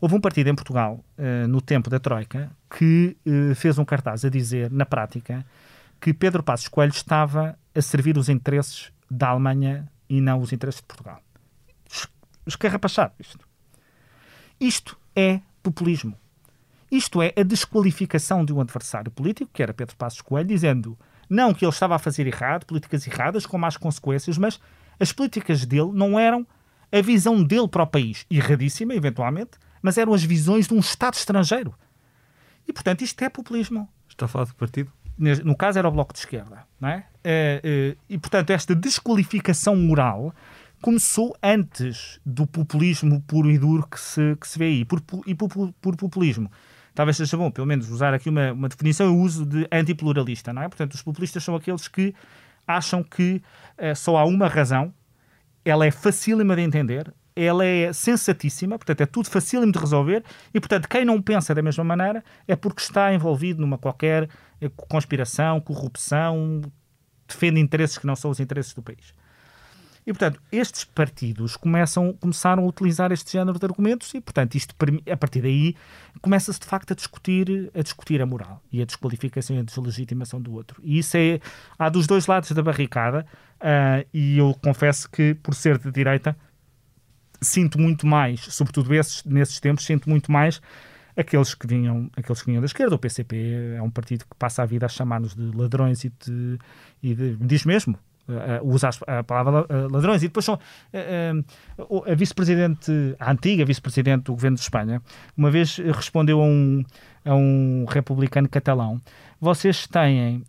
Houve 0.00 0.14
um 0.14 0.20
partido 0.20 0.48
em 0.48 0.54
Portugal, 0.54 1.04
uh, 1.18 1.46
no 1.48 1.60
tempo 1.60 1.90
da 1.90 1.98
Troika, 1.98 2.50
que 2.76 3.16
fez 3.54 3.78
um 3.78 3.84
cartaz 3.84 4.24
a 4.24 4.30
dizer, 4.30 4.70
na 4.70 4.86
prática, 4.86 5.44
que 6.00 6.14
Pedro 6.14 6.42
Passos 6.42 6.68
Coelho 6.68 6.92
estava 6.92 7.58
a 7.74 7.82
servir 7.82 8.16
os 8.16 8.28
interesses 8.28 8.90
da 9.10 9.28
Alemanha 9.28 9.86
e 10.08 10.20
não 10.20 10.40
os 10.40 10.52
interesses 10.52 10.80
de 10.80 10.86
Portugal 10.86 11.20
escarrapachado 12.50 13.14
isto. 13.18 13.48
Isto 14.60 14.98
é 15.16 15.40
populismo. 15.62 16.16
Isto 16.90 17.22
é 17.22 17.32
a 17.36 17.42
desqualificação 17.42 18.44
de 18.44 18.52
um 18.52 18.60
adversário 18.60 19.10
político, 19.10 19.50
que 19.52 19.62
era 19.62 19.72
Pedro 19.72 19.96
Passos 19.96 20.20
Coelho, 20.20 20.48
dizendo 20.48 20.98
Não 21.28 21.54
que 21.54 21.64
ele 21.64 21.72
estava 21.72 21.94
a 21.94 21.98
fazer 21.98 22.26
errado, 22.26 22.66
políticas 22.66 23.06
erradas, 23.06 23.46
com 23.46 23.56
más 23.56 23.76
consequências, 23.76 24.36
mas 24.36 24.60
as 24.98 25.12
políticas 25.12 25.64
dele 25.64 25.92
não 25.92 26.18
eram 26.18 26.46
a 26.92 27.00
visão 27.00 27.42
dele 27.42 27.68
para 27.68 27.84
o 27.84 27.86
país, 27.86 28.26
erradíssima, 28.28 28.94
eventualmente, 28.94 29.52
mas 29.80 29.96
eram 29.96 30.12
as 30.12 30.24
visões 30.24 30.66
de 30.66 30.74
um 30.74 30.80
Estado 30.80 31.14
estrangeiro. 31.14 31.74
E, 32.66 32.72
portanto, 32.72 33.02
isto 33.02 33.22
é 33.22 33.28
populismo. 33.28 33.88
Está 34.08 34.26
a 34.26 34.28
falar 34.28 34.46
de 34.46 34.54
partido? 34.54 34.92
No 35.16 35.56
caso, 35.56 35.78
era 35.78 35.88
o 35.88 35.92
Bloco 35.92 36.12
de 36.12 36.18
Esquerda. 36.18 36.66
Não 36.80 36.88
é? 36.88 37.06
Eh, 37.22 37.60
eh, 37.62 37.96
e, 38.08 38.18
portanto, 38.18 38.50
esta 38.50 38.74
desqualificação 38.74 39.76
moral 39.76 40.34
começou 40.80 41.36
antes 41.42 42.20
do 42.24 42.46
populismo 42.46 43.20
puro 43.22 43.50
e 43.50 43.58
duro 43.58 43.86
que 43.86 44.00
se, 44.00 44.36
que 44.40 44.48
se 44.48 44.58
vê 44.58 44.66
aí. 44.66 44.84
Por, 44.84 45.02
e 45.26 45.34
por, 45.34 45.48
por 45.80 45.96
populismo, 45.96 46.50
talvez 46.94 47.16
seja 47.16 47.36
bom, 47.36 47.50
pelo 47.50 47.66
menos, 47.66 47.90
usar 47.90 48.14
aqui 48.14 48.28
uma, 48.28 48.52
uma 48.52 48.68
definição, 48.68 49.06
eu 49.06 49.16
uso 49.16 49.44
de 49.46 49.66
antipluralista, 49.70 50.52
não 50.52 50.62
é? 50.62 50.68
Portanto, 50.68 50.94
os 50.94 51.02
populistas 51.02 51.44
são 51.44 51.54
aqueles 51.54 51.88
que 51.88 52.14
acham 52.66 53.02
que 53.02 53.42
uh, 53.78 53.94
só 53.96 54.16
há 54.16 54.24
uma 54.24 54.48
razão, 54.48 54.92
ela 55.64 55.86
é 55.86 55.90
facílima 55.90 56.56
de 56.56 56.62
entender, 56.62 57.12
ela 57.34 57.64
é 57.64 57.92
sensatíssima, 57.92 58.78
portanto, 58.78 59.00
é 59.00 59.06
tudo 59.06 59.28
facílimo 59.28 59.72
de 59.72 59.78
resolver, 59.78 60.24
e, 60.52 60.60
portanto, 60.60 60.88
quem 60.88 61.04
não 61.04 61.20
pensa 61.22 61.54
da 61.54 61.62
mesma 61.62 61.84
maneira 61.84 62.24
é 62.46 62.56
porque 62.56 62.82
está 62.82 63.12
envolvido 63.14 63.60
numa 63.60 63.78
qualquer 63.78 64.28
eh, 64.60 64.70
conspiração, 64.88 65.60
corrupção, 65.60 66.60
defende 67.26 67.60
interesses 67.60 67.98
que 67.98 68.06
não 68.06 68.16
são 68.16 68.30
os 68.30 68.40
interesses 68.40 68.74
do 68.74 68.82
país. 68.82 69.14
E, 70.10 70.12
portanto, 70.12 70.42
estes 70.50 70.82
partidos 70.82 71.56
começam, 71.56 72.12
começaram 72.14 72.64
a 72.64 72.66
utilizar 72.66 73.12
este 73.12 73.30
género 73.30 73.60
de 73.60 73.64
argumentos 73.64 74.12
e, 74.12 74.20
portanto, 74.20 74.56
isto, 74.56 74.74
a 75.08 75.16
partir 75.16 75.40
daí 75.40 75.76
começa-se 76.20 76.58
de 76.58 76.66
facto 76.66 76.90
a 76.90 76.96
discutir, 76.96 77.70
a 77.72 77.80
discutir 77.80 78.20
a 78.20 78.26
moral 78.26 78.60
e 78.72 78.82
a 78.82 78.84
desqualificação 78.84 79.54
e 79.54 79.60
a 79.60 79.62
deslegitimação 79.62 80.42
do 80.42 80.52
outro. 80.52 80.82
E 80.82 80.98
isso 80.98 81.16
é, 81.16 81.38
há 81.78 81.88
dos 81.88 82.08
dois 82.08 82.26
lados 82.26 82.50
da 82.50 82.60
barricada 82.60 83.24
uh, 83.60 84.04
e 84.12 84.36
eu 84.36 84.52
confesso 84.64 85.08
que, 85.08 85.34
por 85.34 85.54
ser 85.54 85.78
de 85.78 85.92
direita, 85.92 86.36
sinto 87.40 87.78
muito 87.78 88.04
mais, 88.04 88.40
sobretudo 88.40 88.92
esses, 88.92 89.22
nesses 89.22 89.60
tempos, 89.60 89.84
sinto 89.84 90.10
muito 90.10 90.32
mais 90.32 90.60
aqueles 91.16 91.54
que 91.54 91.68
vinham 91.68 92.10
aqueles 92.16 92.40
que 92.40 92.46
vinham 92.46 92.60
da 92.60 92.66
esquerda. 92.66 92.96
O 92.96 92.98
PCP 92.98 93.76
é 93.76 93.82
um 93.82 93.90
partido 93.90 94.24
que 94.24 94.34
passa 94.36 94.64
a 94.64 94.66
vida 94.66 94.86
a 94.86 94.88
chamar-nos 94.88 95.36
de 95.36 95.56
ladrões 95.56 96.02
e 96.02 96.08
de, 96.08 96.58
e 97.00 97.14
de 97.14 97.36
diz 97.36 97.64
mesmo 97.64 97.96
uh, 98.30 98.66
usa 98.66 98.90
a 99.06 99.22
palavra 99.22 99.62
uh, 99.62 99.92
ladrões. 99.92 100.22
E 100.22 100.28
depois 100.28 100.44
são 100.44 100.54
uh, 100.54 102.10
a 102.10 102.14
vice-presidente, 102.14 102.92
a 103.18 103.30
antiga 103.30 103.64
vice-presidente 103.64 104.24
do 104.24 104.32
governo 104.32 104.56
de 104.56 104.62
Espanha, 104.62 105.02
uma 105.36 105.50
vez 105.50 105.76
respondeu 105.76 106.40
a 106.40 106.44
um, 106.44 106.84
a 107.24 107.34
um 107.34 107.84
republicano 107.88 108.48
catalão: 108.48 109.00
vocês 109.40 109.86
têm. 109.86 110.44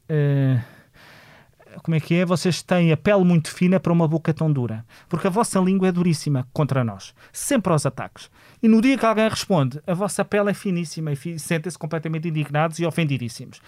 como 1.83 1.95
é 1.95 1.99
que 1.99 2.15
é? 2.15 2.25
Vocês 2.25 2.61
têm 2.61 2.91
a 2.91 2.97
pele 2.97 3.23
muito 3.23 3.49
fina 3.49 3.79
para 3.79 3.93
uma 3.93 4.07
boca 4.07 4.33
tão 4.33 4.51
dura. 4.51 4.85
Porque 5.09 5.27
a 5.27 5.29
vossa 5.29 5.59
língua 5.59 5.87
é 5.87 5.91
duríssima 5.91 6.47
contra 6.53 6.83
nós. 6.83 7.13
Sempre 7.31 7.71
aos 7.71 7.85
ataques. 7.85 8.29
E 8.61 8.67
no 8.67 8.81
dia 8.81 8.97
que 8.97 9.05
alguém 9.05 9.27
responde, 9.27 9.81
a 9.87 9.93
vossa 9.93 10.23
pele 10.23 10.51
é 10.51 10.53
finíssima 10.53 11.11
e 11.11 11.39
sentem-se 11.39 11.77
completamente 11.77 12.27
indignados 12.27 12.79
e 12.79 12.85
ofendidíssimos. 12.85 13.61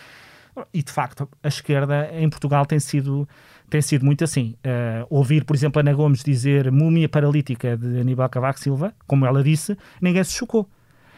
E 0.73 0.83
de 0.83 0.91
facto, 0.91 1.27
a 1.41 1.47
esquerda 1.47 2.09
em 2.13 2.29
Portugal 2.29 2.65
tem 2.65 2.79
sido 2.79 3.27
tem 3.73 3.81
sido 3.81 4.05
muito 4.05 4.23
assim. 4.23 4.55
Uh, 4.59 5.07
ouvir, 5.09 5.43
por 5.45 5.55
exemplo, 5.55 5.79
Ana 5.79 5.91
Gomes 5.91 6.23
dizer 6.23 6.71
múmia 6.71 7.09
paralítica 7.09 7.75
de 7.75 8.01
Aníbal 8.01 8.29
Cavaco 8.29 8.59
Silva, 8.59 8.93
como 9.07 9.25
ela 9.25 9.43
disse, 9.43 9.75
ninguém 9.99 10.23
se 10.23 10.33
chocou. 10.33 10.69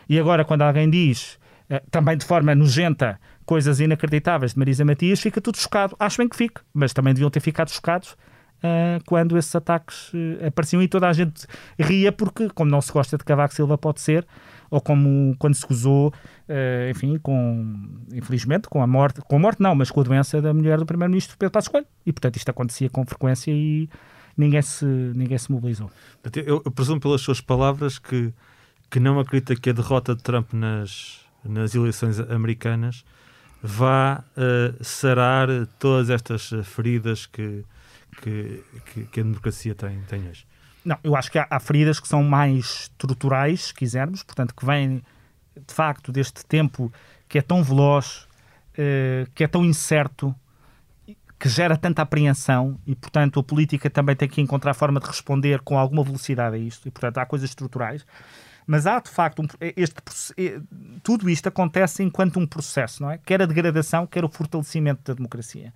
E 0.08 0.18
agora, 0.18 0.46
quando 0.46 0.62
alguém 0.62 0.90
diz, 0.90 1.38
uh, 1.70 1.86
também 1.92 2.16
de 2.16 2.24
forma 2.24 2.56
nojenta, 2.56 3.20
coisas 3.46 3.82
inacreditáveis 3.82 4.54
de 4.54 4.60
Marisa 4.60 4.86
Matias, 4.86 5.20
fica 5.20 5.42
tudo 5.42 5.58
chocado. 5.58 5.98
Acho 6.00 6.20
bem 6.20 6.30
que 6.30 6.36
fique, 6.38 6.62
mas 6.74 6.94
também 6.94 7.14
deviam 7.14 7.30
ter 7.30 7.42
ficado 7.42 7.70
chocados 7.70 8.14
uh, 8.14 9.04
quando 9.06 9.38
esses 9.38 9.54
ataques 9.54 10.14
apareciam 10.48 10.82
e 10.82 10.88
toda 10.88 11.10
a 11.10 11.14
gente 11.14 11.46
ria, 11.78 12.10
porque, 12.10 12.48
como 12.52 12.72
não 12.72 12.80
se 12.80 12.90
gosta 12.90 13.18
de 13.18 13.26
Cavaco 13.26 13.54
Silva, 13.54 13.78
pode 13.78 14.00
ser 14.00 14.26
ou 14.70 14.82
como 14.82 15.36
quando 15.38 15.56
se 15.56 15.66
gozou, 15.66 16.10
uh, 16.10 16.90
enfim, 16.90 17.18
com, 17.20 17.88
infelizmente, 18.14 18.68
com 18.68 18.82
a 18.82 18.88
morte, 18.88 19.22
com 19.22 19.36
a 19.36 19.40
morte 19.40 19.62
não, 19.62 19.76
mas 19.76 19.92
com 19.92 20.02
a 20.02 20.04
doença 20.04 20.42
da 20.42 20.54
mulher 20.54 20.78
do 20.78 20.86
primeiro-ministro 20.86 21.38
Pedro 21.38 21.52
Passos 21.52 21.70
Coelho. 21.70 21.88
E, 22.06 22.12
portanto, 22.12 22.36
isto 22.38 22.50
acontecia 22.50 22.90
com 22.90 23.06
frequência 23.06 23.52
e 23.52 23.90
ninguém 24.38 24.62
se, 24.62 24.86
ninguém 24.86 25.38
se 25.38 25.52
mobilizou. 25.52 25.92
Eu, 26.36 26.62
eu 26.66 26.72
presumo 26.72 27.00
pelas 27.00 27.22
suas 27.22 27.42
palavras 27.42 28.00
que, 28.00 28.34
que 28.90 29.00
não 29.00 29.20
acredita 29.20 29.56
que 29.56 29.70
a 29.70 29.74
derrota 29.74 30.16
de 30.16 30.24
Trump 30.24 30.54
nas, 30.54 31.20
nas 31.44 31.74
eleições 31.76 32.20
americanas 32.20 33.06
vá 33.62 34.24
uh, 34.38 34.84
sarar 34.84 35.48
todas 35.80 36.10
estas 36.10 36.52
feridas 36.64 37.26
que, 37.26 37.64
que, 38.22 38.64
que, 39.12 39.20
a 39.20 39.24
democracia 39.24 39.74
tem, 39.74 40.02
tem 40.02 40.28
hoje. 40.28 40.46
Não, 40.86 40.98
eu 41.04 41.16
acho 41.16 41.32
que 41.32 41.40
há, 41.40 41.48
há, 41.50 41.60
feridas 41.60 42.00
que 42.00 42.08
são 42.08 42.24
mais 42.24 42.82
estruturais, 42.82 43.66
se 43.66 43.74
quisermos, 43.74 44.22
portanto, 44.22 44.54
que 44.56 44.66
vêm 44.66 45.02
de 45.56 45.74
facto 45.74 46.12
deste 46.12 46.46
tempo 46.46 46.94
que 47.28 47.40
é 47.40 47.42
tão 47.42 47.64
veloz, 47.64 48.28
uh, 48.74 49.30
que 49.34 49.44
é 49.44 49.48
tão 49.48 49.66
incerto, 49.66 50.34
que 51.40 51.50
gera 51.50 51.76
tanta 51.76 52.02
apreensão 52.02 52.80
e, 52.86 52.96
portanto, 52.96 53.40
a 53.40 53.44
política 53.44 53.90
também 53.90 54.16
tem 54.16 54.28
que 54.28 54.42
encontrar 54.42 54.74
forma 54.74 55.00
de 55.00 55.08
responder 55.08 55.60
com 55.62 55.78
alguma 55.78 56.04
velocidade 56.04 56.56
a 56.56 56.60
isto. 56.60 56.88
E, 56.88 56.92
portanto, 56.92 57.18
há 57.18 57.26
coisas 57.26 57.50
estruturais. 57.50 58.06
Mas 58.66 58.88
há, 58.88 59.00
de 59.00 59.10
facto, 59.10 59.42
um, 59.42 59.48
este, 59.76 59.96
eh, 60.38 60.60
tudo 61.04 61.30
isto 61.30 61.48
acontece 61.48 62.02
enquanto 62.02 62.40
um 62.40 62.48
processo, 62.48 63.04
não 63.04 63.12
é? 63.12 63.20
Quer 63.20 63.42
a 63.42 63.46
degradação, 63.46 64.08
quer 64.08 64.24
o 64.26 64.30
fortalecimento 64.30 65.04
da 65.04 65.14
democracia. 65.14 65.74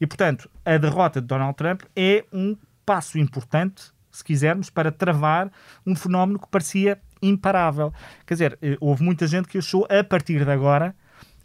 E, 0.00 0.06
portanto, 0.06 0.48
a 0.64 0.76
derrota 0.76 1.20
de 1.20 1.26
Donald 1.26 1.56
Trump 1.56 1.82
é 1.96 2.24
um 2.32 2.56
passo 2.86 3.18
importante 3.18 3.92
se 4.10 4.24
quisermos, 4.24 4.70
para 4.70 4.90
travar 4.90 5.50
um 5.86 5.94
fenómeno 5.94 6.38
que 6.38 6.48
parecia 6.48 7.00
imparável. 7.22 7.92
Quer 8.26 8.34
dizer, 8.34 8.58
eh, 8.62 8.76
houve 8.80 9.02
muita 9.02 9.26
gente 9.26 9.48
que 9.48 9.58
achou, 9.58 9.86
a 9.90 10.02
partir 10.02 10.44
de 10.44 10.50
agora, 10.50 10.94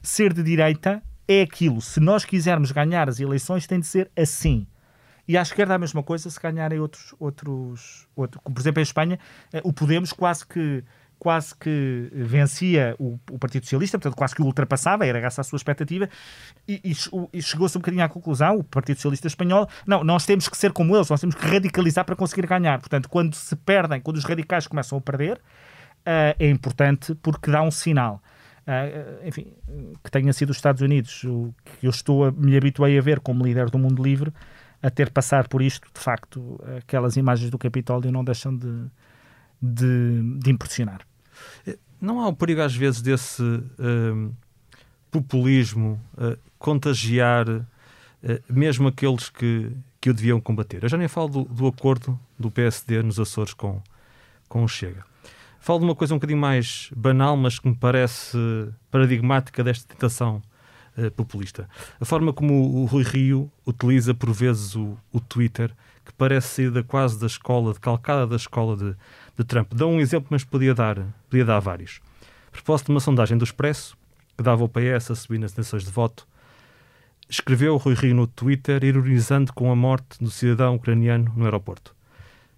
ser 0.01 0.33
de 0.33 0.43
direita 0.43 1.01
é 1.27 1.41
aquilo. 1.41 1.81
Se 1.81 1.99
nós 1.99 2.23
quisermos 2.25 2.71
ganhar 2.71 3.09
as 3.09 3.19
eleições, 3.19 3.67
tem 3.67 3.79
de 3.79 3.87
ser 3.87 4.09
assim. 4.15 4.67
E 5.27 5.37
à 5.37 5.41
esquerda 5.41 5.73
a 5.73 5.79
mesma 5.79 6.03
coisa 6.03 6.29
se 6.29 6.39
ganharem 6.39 6.79
outros, 6.79 7.15
outros. 7.19 8.07
Por 8.15 8.59
exemplo, 8.59 8.79
em 8.79 8.83
Espanha, 8.83 9.19
eh, 9.51 9.61
o 9.63 9.73
Podemos 9.73 10.13
quase 10.13 10.45
que 10.45 10.83
quase 11.17 11.55
que 11.55 12.09
vencia 12.13 12.95
o, 12.99 13.19
o, 13.31 13.39
Partido 13.39 13.63
Socialista, 13.63 13.97
portanto, 13.97 14.17
quase 14.17 14.35
que 14.35 14.41
o 14.41 14.45
ultrapassava, 14.45 15.05
era 15.05 15.19
graças 15.19 15.39
à 15.39 15.43
sua 15.43 15.57
expectativa, 15.57 16.09
e, 16.67 16.81
e, 16.83 16.93
e 17.33 17.41
chegou-se 17.41 17.77
um 17.77 17.81
bocadinho 17.81 18.03
à 18.03 18.09
conclusão, 18.09 18.57
o 18.57 18.63
Partido 18.63 18.97
Socialista 18.97 19.27
Espanhol, 19.27 19.67
não, 19.85 20.03
nós 20.03 20.25
temos 20.25 20.47
que 20.47 20.57
ser 20.57 20.71
como 20.71 20.95
eles, 20.95 21.09
nós 21.09 21.19
temos 21.19 21.35
que 21.35 21.45
radicalizar 21.45 22.05
para 22.05 22.15
conseguir 22.15 22.47
ganhar. 22.47 22.79
Portanto, 22.79 23.09
quando 23.09 23.33
se 23.35 23.55
perdem, 23.55 24.01
quando 24.01 24.17
os 24.17 24.23
radicais 24.23 24.67
começam 24.67 24.97
a 24.97 25.01
perder, 25.01 25.37
uh, 25.37 26.35
é 26.39 26.49
importante 26.49 27.15
porque 27.15 27.51
dá 27.51 27.61
um 27.61 27.71
sinal. 27.71 28.21
Uh, 28.67 29.27
enfim, 29.27 29.53
que 30.03 30.09
tenha 30.09 30.33
sido 30.33 30.49
os 30.49 30.57
Estados 30.57 30.81
Unidos, 30.81 31.23
o 31.23 31.53
que 31.63 31.85
eu 31.85 31.91
estou 31.91 32.25
a, 32.25 32.31
me 32.31 32.57
habituei 32.57 32.97
a 32.97 33.01
ver 33.01 33.19
como 33.19 33.45
líder 33.45 33.69
do 33.69 33.77
mundo 33.77 34.01
livre, 34.01 34.33
a 34.81 34.89
ter 34.89 35.09
passar 35.09 35.47
por 35.47 35.61
isto, 35.61 35.87
de 35.93 35.99
facto, 35.99 36.59
aquelas 36.77 37.15
imagens 37.15 37.49
do 37.49 37.57
Capitólio 37.57 38.11
não 38.11 38.23
deixam 38.23 38.55
de, 38.55 38.85
de, 39.73 40.39
de 40.39 40.51
impressionar. 40.51 41.01
Não 41.99 42.19
há 42.19 42.27
o 42.27 42.35
perigo, 42.35 42.61
às 42.61 42.75
vezes, 42.75 43.01
desse 43.01 43.41
uh, 43.41 44.35
populismo 45.09 45.99
uh, 46.13 46.37
contagiar 46.59 47.49
uh, 47.49 47.63
mesmo 48.47 48.87
aqueles 48.87 49.29
que, 49.29 49.71
que 49.99 50.09
o 50.09 50.13
deviam 50.13 50.39
combater? 50.39 50.83
Eu 50.83 50.89
já 50.89 50.97
nem 50.97 51.07
falo 51.07 51.29
do, 51.29 51.43
do 51.45 51.67
acordo 51.67 52.19
do 52.37 52.51
PSD 52.51 53.01
nos 53.01 53.19
Açores 53.19 53.53
com, 53.53 53.81
com 54.47 54.63
o 54.63 54.67
Chega. 54.67 55.03
Falo 55.59 55.79
de 55.79 55.85
uma 55.85 55.95
coisa 55.95 56.13
um 56.13 56.17
bocadinho 56.17 56.39
mais 56.39 56.91
banal, 56.95 57.35
mas 57.35 57.57
que 57.57 57.67
me 57.67 57.75
parece 57.75 58.37
paradigmática 58.91 59.63
desta 59.63 59.91
tentação 59.91 60.43
populista. 61.15 61.67
A 61.99 62.05
forma 62.05 62.31
como 62.31 62.53
o, 62.53 62.83
o 62.83 62.85
Rui 62.85 63.03
Rio 63.03 63.51
utiliza, 63.65 64.13
por 64.13 64.31
vezes, 64.31 64.75
o, 64.75 64.95
o 65.11 65.19
Twitter, 65.19 65.71
que 66.05 66.13
parece 66.13 66.47
saída 66.49 66.83
quase 66.83 67.19
da 67.19 67.25
escola, 67.25 67.73
de 67.73 67.79
calcada 67.79 68.27
da 68.27 68.35
escola 68.35 68.77
de, 68.77 68.95
de 69.37 69.43
Trump. 69.43 69.73
Dá 69.73 69.85
um 69.85 69.99
exemplo, 69.99 70.27
mas 70.31 70.43
podia 70.43 70.73
dar, 70.73 70.97
podia 71.29 71.45
dar 71.45 71.59
vários. 71.59 71.99
A 72.47 72.51
propósito 72.51 72.87
de 72.87 72.93
uma 72.93 72.99
sondagem 72.99 73.37
do 73.37 73.43
Expresso, 73.43 73.97
que 74.37 74.43
dava 74.43 74.63
o 74.63 74.69
PS 74.69 75.11
a 75.11 75.15
subir 75.15 75.39
nas 75.39 75.51
intenções 75.51 75.83
de 75.83 75.91
voto, 75.91 76.27
escreveu 77.29 77.77
Rui 77.77 77.95
Rio 77.95 78.15
no 78.15 78.27
Twitter, 78.27 78.83
ironizando 78.83 79.53
com 79.53 79.71
a 79.71 79.75
morte 79.75 80.23
do 80.23 80.29
cidadão 80.29 80.75
ucraniano 80.75 81.31
no 81.35 81.45
aeroporto. 81.45 81.95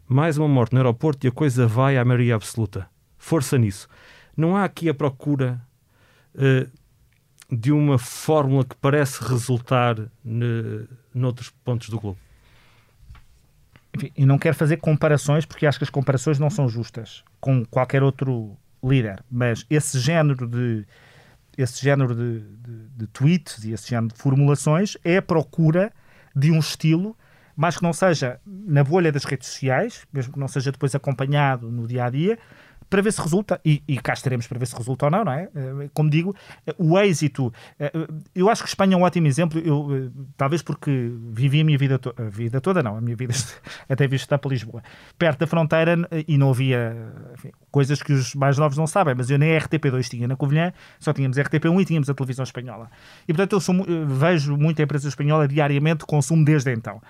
Mais 0.07 0.37
uma 0.37 0.47
morte 0.47 0.73
no 0.73 0.79
aeroporto 0.79 1.25
e 1.25 1.29
a 1.29 1.31
coisa 1.31 1.67
vai 1.67 1.97
à 1.97 2.05
maioria 2.05 2.35
absoluta. 2.35 2.87
Força 3.17 3.57
nisso. 3.57 3.87
Não 4.35 4.55
há 4.55 4.63
aqui 4.63 4.87
a 4.87 4.93
procura 4.93 5.61
uh, 6.35 6.69
de 7.49 7.71
uma 7.71 7.97
fórmula 7.97 8.63
que 8.63 8.75
parece 8.75 9.23
resultar 9.23 9.97
ne, 10.23 10.87
noutros 11.13 11.49
pontos 11.49 11.89
do 11.89 11.99
globo. 11.99 12.19
Enfim, 13.97 14.11
e 14.15 14.25
não 14.25 14.37
quero 14.37 14.55
fazer 14.55 14.77
comparações 14.77 15.45
porque 15.45 15.65
acho 15.65 15.77
que 15.77 15.83
as 15.83 15.89
comparações 15.89 16.39
não 16.39 16.49
são 16.49 16.67
justas 16.69 17.23
com 17.39 17.65
qualquer 17.65 18.03
outro 18.03 18.57
líder, 18.83 19.23
mas 19.29 19.65
esse 19.69 19.99
género 19.99 20.47
de 20.47 20.85
esse 21.57 21.83
género 21.83 22.15
de, 22.15 22.39
de, 22.39 22.89
de 22.89 23.07
tweets 23.07 23.63
e 23.63 23.71
esse 23.71 23.89
género 23.89 24.13
de 24.13 24.19
formulações 24.19 24.95
é 25.03 25.17
a 25.17 25.21
procura 25.21 25.91
de 26.35 26.51
um 26.51 26.59
estilo 26.59 27.17
mas 27.57 27.75
que 27.75 27.81
não 27.81 27.91
seja 27.91 28.39
na 28.45 28.83
bolha 28.83 29.11
das 29.11 29.23
redes 29.23 29.47
sociais, 29.47 30.05
mesmo 30.13 30.31
que 30.31 30.39
não 30.39 30.47
seja 30.47 30.71
depois 30.71 30.93
acompanhado 30.93 31.71
no 31.71 31.87
dia 31.87 32.05
a 32.05 32.09
dia, 32.11 32.37
para 32.89 33.01
ver 33.01 33.11
se 33.11 33.21
resulta, 33.21 33.59
e, 33.65 33.83
e, 33.87 33.97
cá 33.97 34.13
estaremos 34.13 34.47
para 34.47 34.57
ver 34.57 34.65
se 34.65 34.75
resulta 34.75 35.05
ou 35.05 35.11
não, 35.11 35.25
não 35.25 35.31
é? 35.31 35.49
Eh, 35.53 35.89
como 35.93 36.09
digo, 36.09 36.35
eh, 36.65 36.73
o 36.77 36.97
êxito, 36.97 37.53
eh, 37.79 37.91
eu 38.33 38.49
acho 38.49 38.63
que 38.63 38.69
Espanha 38.69 38.95
é 38.95 38.97
um 38.97 39.03
ótimo 39.03 39.27
exemplo, 39.27 39.59
eu, 39.59 40.11
talvez 40.37 40.61
porque 40.61 41.11
vivi 41.31 41.61
a 41.61 41.63
minha 41.63 41.77
vida, 41.77 41.99
to 41.99 42.13
a 42.17 42.29
vida 42.29 42.61
toda, 42.61 42.81
não, 42.81 42.97
a 42.97 43.01
minha 43.01 43.15
vida 43.15 43.33
até 43.89 44.07
visto 44.07 44.23
estar 44.23 44.37
para 44.37 44.49
Lisboa, 44.49 44.81
perto 45.17 45.39
da 45.39 45.47
fronteira 45.47 45.95
e 46.27 46.37
não 46.37 46.51
havia 46.51 46.95
enfim, 47.33 47.51
coisas 47.69 48.01
que 48.01 48.13
os 48.13 48.33
mais 48.33 48.57
novos 48.57 48.77
não 48.77 48.87
sabem, 48.87 49.13
mas 49.15 49.29
eu 49.29 49.37
nem 49.37 49.57
RTP2 49.57 50.07
tinha 50.07 50.27
na 50.27 50.35
Covilhã, 50.35 50.71
só 50.99 51.11
tínhamos 51.11 51.37
RTP1 51.37 51.81
e 51.81 51.85
tínhamos 51.85 52.09
a 52.09 52.13
televisão 52.13 52.43
espanhola. 52.43 52.89
E 53.27 53.33
portanto 53.33 53.53
eu 53.53 53.59
sou, 53.59 53.75
vejo 54.07 54.55
muita 54.55 54.83
empresa 54.83 55.07
espanhola 55.09 55.47
diariamente, 55.47 56.05
consumo 56.05 56.45
desde 56.45 56.71
então. 56.73 57.01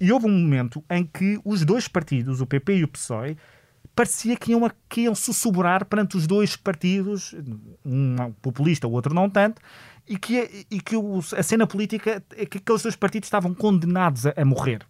E 0.00 0.12
houve 0.12 0.26
um 0.26 0.30
momento 0.30 0.84
em 0.90 1.04
que 1.04 1.38
os 1.44 1.64
dois 1.64 1.86
partidos, 1.88 2.40
o 2.40 2.46
PP 2.46 2.76
e 2.78 2.84
o 2.84 2.88
PSOE, 2.88 3.36
parecia 3.94 4.36
que 4.36 4.52
iam, 4.52 4.70
que 4.88 5.02
iam 5.02 5.14
sussurrar 5.14 5.84
perante 5.84 6.16
os 6.16 6.26
dois 6.26 6.56
partidos, 6.56 7.34
um 7.84 8.32
populista, 8.42 8.86
o 8.86 8.92
outro 8.92 9.14
não 9.14 9.30
tanto, 9.30 9.60
e 10.06 10.18
que, 10.18 10.66
e 10.70 10.80
que 10.80 10.94
a 11.36 11.42
cena 11.42 11.66
política, 11.66 12.22
que 12.50 12.58
aqueles 12.58 12.82
dois 12.82 12.96
partidos 12.96 13.26
estavam 13.26 13.54
condenados 13.54 14.26
a, 14.26 14.34
a 14.36 14.44
morrer. 14.44 14.86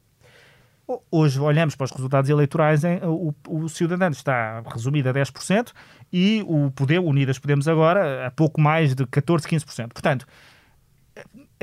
Hoje 1.11 1.41
olhamos 1.41 1.75
para 1.75 1.87
os 1.87 1.91
resultados 1.93 2.29
eleitorais, 2.29 2.85
hein, 2.85 3.01
o, 3.05 3.35
o 3.49 3.69
Cidadano 3.71 4.15
está 4.15 4.63
resumido 4.71 5.09
a 5.09 5.15
10% 5.15 5.73
e 6.13 6.45
o 6.47 6.71
Poder, 6.73 6.99
Unidas 6.99 7.39
Podemos 7.39 7.67
agora, 7.67 8.27
a 8.27 8.31
pouco 8.31 8.61
mais 8.61 8.95
de 8.95 9.07
14, 9.07 9.49
15%. 9.49 9.93
Portanto, 9.95 10.27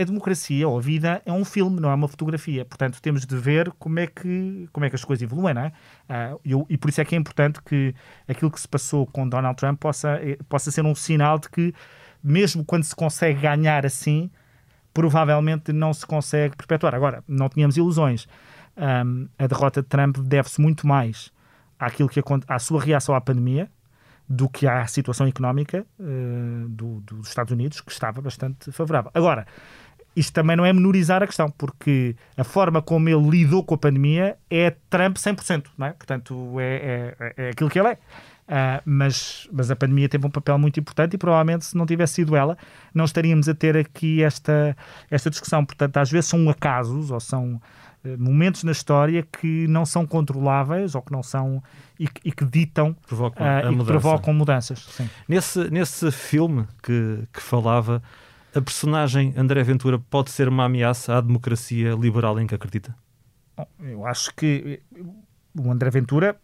a 0.02 0.06
democracia 0.06 0.68
ou 0.68 0.78
a 0.78 0.82
vida 0.82 1.22
é 1.26 1.32
um 1.32 1.46
filme, 1.46 1.80
não 1.80 1.90
é 1.90 1.94
uma 1.94 2.08
fotografia. 2.08 2.66
Portanto, 2.66 3.02
temos 3.02 3.26
de 3.26 3.36
ver 3.38 3.72
como 3.80 4.00
é 4.00 4.08
que, 4.08 4.68
como 4.72 4.86
é 4.86 4.90
que 4.90 4.96
as 4.96 5.06
coisas 5.06 5.24
evoluem, 5.24 5.54
não 5.54 5.62
é? 5.62 5.72
Uh, 6.10 6.42
eu, 6.44 6.66
e 6.70 6.78
por 6.78 6.90
isso 6.90 7.02
é 7.02 7.06
que 7.06 7.16
é 7.16 7.18
importante 7.18 7.62
que 7.62 7.94
aquilo 8.28 8.52
que 8.52 8.60
se 8.60 8.68
passou 8.68 9.06
com 9.06 9.28
Donald 9.28 9.56
Trump 9.56 9.80
possa, 9.80 10.20
eh, 10.22 10.38
possa 10.50 10.72
ser 10.72 10.84
um 10.86 10.96
sinal 10.96 11.40
de 11.40 11.50
que, 11.50 11.74
mesmo 12.24 12.66
quando 12.66 12.84
se 12.84 12.96
consegue 12.96 13.42
ganhar 13.42 13.86
assim, 13.86 14.30
provavelmente 14.94 15.72
não 15.72 15.94
se 15.94 16.06
consegue 16.06 16.56
perpetuar. 16.56 16.96
Agora, 16.96 17.24
não 17.28 17.48
tínhamos 17.50 17.78
ilusões. 17.78 18.28
Um, 18.78 19.28
a 19.38 19.48
derrota 19.48 19.82
de 19.82 19.88
Trump 19.88 20.18
deve-se 20.18 20.60
muito 20.60 20.88
mais 20.88 21.32
àquilo 21.80 22.10
que 22.10 22.22
à 22.48 22.60
sua 22.60 22.82
reação 22.82 23.16
à 23.16 23.22
pandemia, 23.22 23.70
do 24.32 24.48
que 24.48 24.66
à 24.66 24.88
situação 24.88 25.28
económica 25.28 25.86
uh, 26.00 26.70
do, 26.70 27.02
dos 27.02 27.28
Estados 27.28 27.52
Unidos, 27.52 27.82
que 27.82 27.92
estava 27.92 28.22
bastante 28.22 28.72
favorável. 28.72 29.12
Agora, 29.14 29.46
isto 30.16 30.34
também 30.34 30.56
não 30.56 30.66
é 30.66 30.74
menorizar 30.74 31.24
a 31.24 31.28
questão, 31.28 31.50
porque 31.50 32.16
a 32.38 32.44
forma 32.44 32.82
como 32.82 33.08
ele 33.08 33.30
lidou 33.30 33.64
com 33.64 33.76
a 33.76 33.78
pandemia 33.78 34.38
é 34.50 34.72
Trump 34.90 35.18
100%, 35.18 35.68
não 35.78 35.88
é? 35.88 35.94
Portanto, 35.94 36.60
é, 36.60 37.16
é, 37.20 37.34
é 37.38 37.50
aquilo 37.52 37.70
que 37.70 37.80
ele 37.80 37.90
é. 37.90 37.98
Uh, 38.52 38.82
mas, 38.84 39.48
mas 39.50 39.72
a 39.72 39.76
pandemia 39.78 40.10
teve 40.10 40.28
um 40.28 40.30
papel 40.30 40.58
muito 40.58 40.78
importante 40.78 41.14
e 41.14 41.18
provavelmente 41.18 41.64
se 41.64 41.78
não 41.78 41.86
tivesse 41.86 42.16
sido 42.16 42.36
ela, 42.36 42.58
não 42.94 43.06
estaríamos 43.06 43.48
a 43.48 43.54
ter 43.54 43.78
aqui 43.78 44.22
esta, 44.22 44.76
esta 45.10 45.30
discussão. 45.30 45.64
Portanto, 45.64 45.96
às 45.96 46.12
vezes 46.12 46.30
são 46.30 46.50
acasos 46.50 47.12
ou 47.12 47.20
são 47.22 47.62
uh, 48.04 48.18
momentos 48.18 48.66
na 48.66 48.74
história 48.74 49.26
que 49.40 49.66
não 49.68 49.86
são 49.86 50.06
controláveis 50.06 50.96
ou 50.96 51.02
que 51.02 51.14
não 51.14 51.24
são 51.24 51.64
e, 51.98 52.10
e 52.26 52.32
que 52.34 52.44
ditam 52.44 52.94
provocam, 53.08 53.46
uh, 53.46 53.72
e 53.72 53.78
que 53.78 53.86
provocam 53.86 54.34
mudanças. 54.34 54.80
Sim. 54.80 55.10
Nesse, 55.30 55.72
nesse 55.72 56.12
filme 56.12 56.68
que, 56.84 57.24
que 57.32 57.42
falava 57.42 58.04
a 58.54 58.62
personagem 58.62 59.34
André 59.38 59.64
Ventura 59.64 59.98
pode 59.98 60.32
ser 60.32 60.48
uma 60.48 60.66
ameaça 60.66 61.18
à 61.18 61.22
democracia 61.22 61.94
liberal 61.94 62.40
em 62.40 62.48
que 62.48 62.56
acredita? 62.56 62.96
Eu 63.80 64.06
acho 64.06 64.34
que 64.36 64.82
o 65.58 65.72
André 65.72 65.90
Ventura 65.90 66.36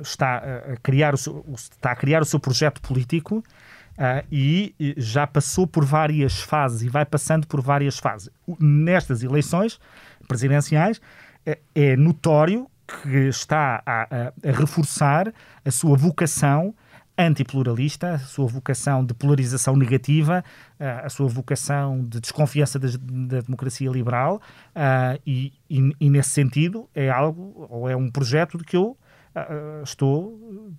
está 0.00 0.36
a 0.36 0.76
criar 0.82 1.14
o 1.14 1.16
seu, 1.16 1.44
está 1.54 1.92
a 1.92 1.96
criar 1.96 2.22
o 2.22 2.24
seu 2.24 2.40
projeto 2.40 2.80
político 2.80 3.38
uh, 3.38 4.26
e 4.30 4.74
já 4.96 5.26
passou 5.26 5.66
por 5.66 5.84
várias 5.84 6.40
fases 6.40 6.82
e 6.82 6.88
vai 6.88 7.04
passando 7.04 7.46
por 7.46 7.60
várias 7.60 7.98
fases. 7.98 8.30
Nestas 8.58 9.22
eleições 9.22 9.78
presidenciais 10.26 11.00
é, 11.44 11.58
é 11.74 11.96
notório 11.96 12.68
que 12.86 13.28
está 13.28 13.82
a, 13.86 14.02
a, 14.02 14.32
a 14.48 14.52
reforçar 14.52 15.32
a 15.64 15.70
sua 15.70 15.96
vocação 15.96 16.74
antipluralista, 17.16 18.14
a 18.14 18.18
sua 18.18 18.46
vocação 18.46 19.04
de 19.04 19.14
polarização 19.14 19.76
negativa, 19.76 20.44
a 20.78 21.08
sua 21.08 21.28
vocação 21.28 22.04
de 22.04 22.20
desconfiança 22.20 22.78
da, 22.78 22.88
da 22.98 23.40
democracia 23.40 23.88
liberal, 23.88 24.40
uh, 24.74 25.20
e, 25.26 25.52
e, 25.70 25.92
e, 26.00 26.10
nesse 26.10 26.30
sentido 26.30 26.88
é 26.94 27.08
algo, 27.08 27.66
ou 27.70 27.88
é 27.88 27.96
um 27.96 28.10
projeto 28.10 28.58
de 28.58 28.64
que 28.64 28.76
eu 28.76 28.96
uh, 29.36 29.82
estou 29.84 30.72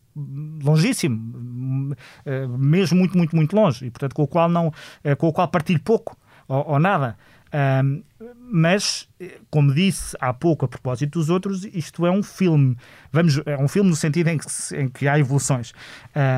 longíssimo, 0.63 1.93
uh, 1.93 2.57
mesmo 2.57 2.97
muito, 2.97 3.17
muito, 3.17 3.35
muito 3.35 3.55
longe, 3.55 3.85
e 3.85 3.89
portanto 3.89 4.13
com 4.13 4.23
o 4.23 4.27
qual, 4.27 4.49
não, 4.49 4.73
com 5.17 5.27
o 5.27 5.33
qual 5.33 5.47
partilho 5.47 5.81
pouco 5.81 6.17
ou, 6.47 6.71
ou 6.71 6.79
nada. 6.79 7.17
Um, 7.55 8.03
mas, 8.37 9.07
como 9.49 9.73
disse 9.73 10.15
há 10.19 10.33
pouco 10.33 10.65
a 10.65 10.67
propósito 10.67 11.17
dos 11.17 11.29
outros, 11.29 11.63
isto 11.65 12.05
é 12.05 12.11
um 12.11 12.21
filme. 12.21 12.77
Vamos, 13.11 13.41
é 13.45 13.57
um 13.57 13.67
filme 13.67 13.89
no 13.89 13.95
sentido 13.95 14.27
em 14.27 14.37
que, 14.37 14.45
em 14.75 14.89
que 14.89 15.07
há 15.07 15.17
evoluções. 15.17 15.73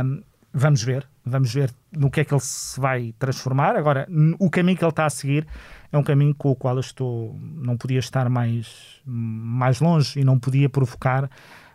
Um, 0.06 0.22
vamos 0.54 0.84
ver, 0.84 1.08
vamos 1.26 1.52
ver 1.52 1.74
no 1.92 2.12
que 2.12 2.20
é 2.20 2.26
que 2.26 2.34
ele 2.34 2.42
se 2.42 2.80
vai 2.80 3.16
transformar. 3.18 3.76
Agora, 3.76 4.08
o 4.38 4.50
caminho 4.50 4.78
que 4.78 4.84
ele 4.84 4.92
está 4.92 5.08
a 5.08 5.10
seguir 5.10 5.48
é 5.92 5.98
um 5.98 6.04
caminho 6.04 6.36
com 6.36 6.52
o 6.52 6.56
qual 6.56 6.76
eu 6.76 6.82
estou, 6.82 7.36
não 7.42 7.76
podia 7.76 8.00
estar 8.00 8.30
mais, 8.30 9.02
mais 9.04 9.80
longe 9.80 10.20
e 10.20 10.24
não 10.24 10.38
podia 10.38 10.70
provocar 10.70 11.30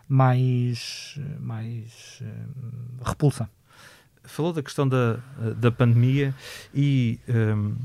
mais, 0.07 1.19
mais 1.39 2.21
uh, 2.21 3.03
repulsa. 3.03 3.49
Falou 4.23 4.53
da 4.53 4.63
questão 4.63 4.87
da, 4.87 5.19
da 5.57 5.69
pandemia 5.69 6.33
e. 6.73 7.19
Um 7.27 7.75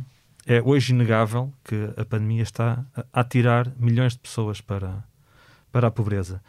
é 0.48 0.62
hoje 0.62 0.94
inegável 0.94 1.52
que 1.62 1.90
a 1.94 2.06
pandemia 2.06 2.42
está 2.42 2.82
a 3.12 3.22
tirar 3.22 3.70
milhões 3.78 4.14
de 4.14 4.18
pessoas 4.18 4.62
para, 4.62 5.04
para 5.70 5.88
a 5.88 5.90
pobreza. 5.90 6.42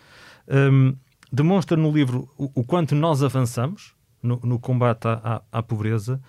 Um, 0.48 0.96
demonstra 1.30 1.76
no 1.76 1.92
livro 1.92 2.30
o, 2.38 2.62
o, 2.62 2.64
quanto 2.64 2.96
nós 2.96 3.22
avançamos 3.22 3.94
no, 4.24 4.40
no 4.42 4.58
combate 4.58 5.06
à, 5.06 5.44
à, 5.52 5.60
à, 5.60 5.62
pobreza, 5.62 6.22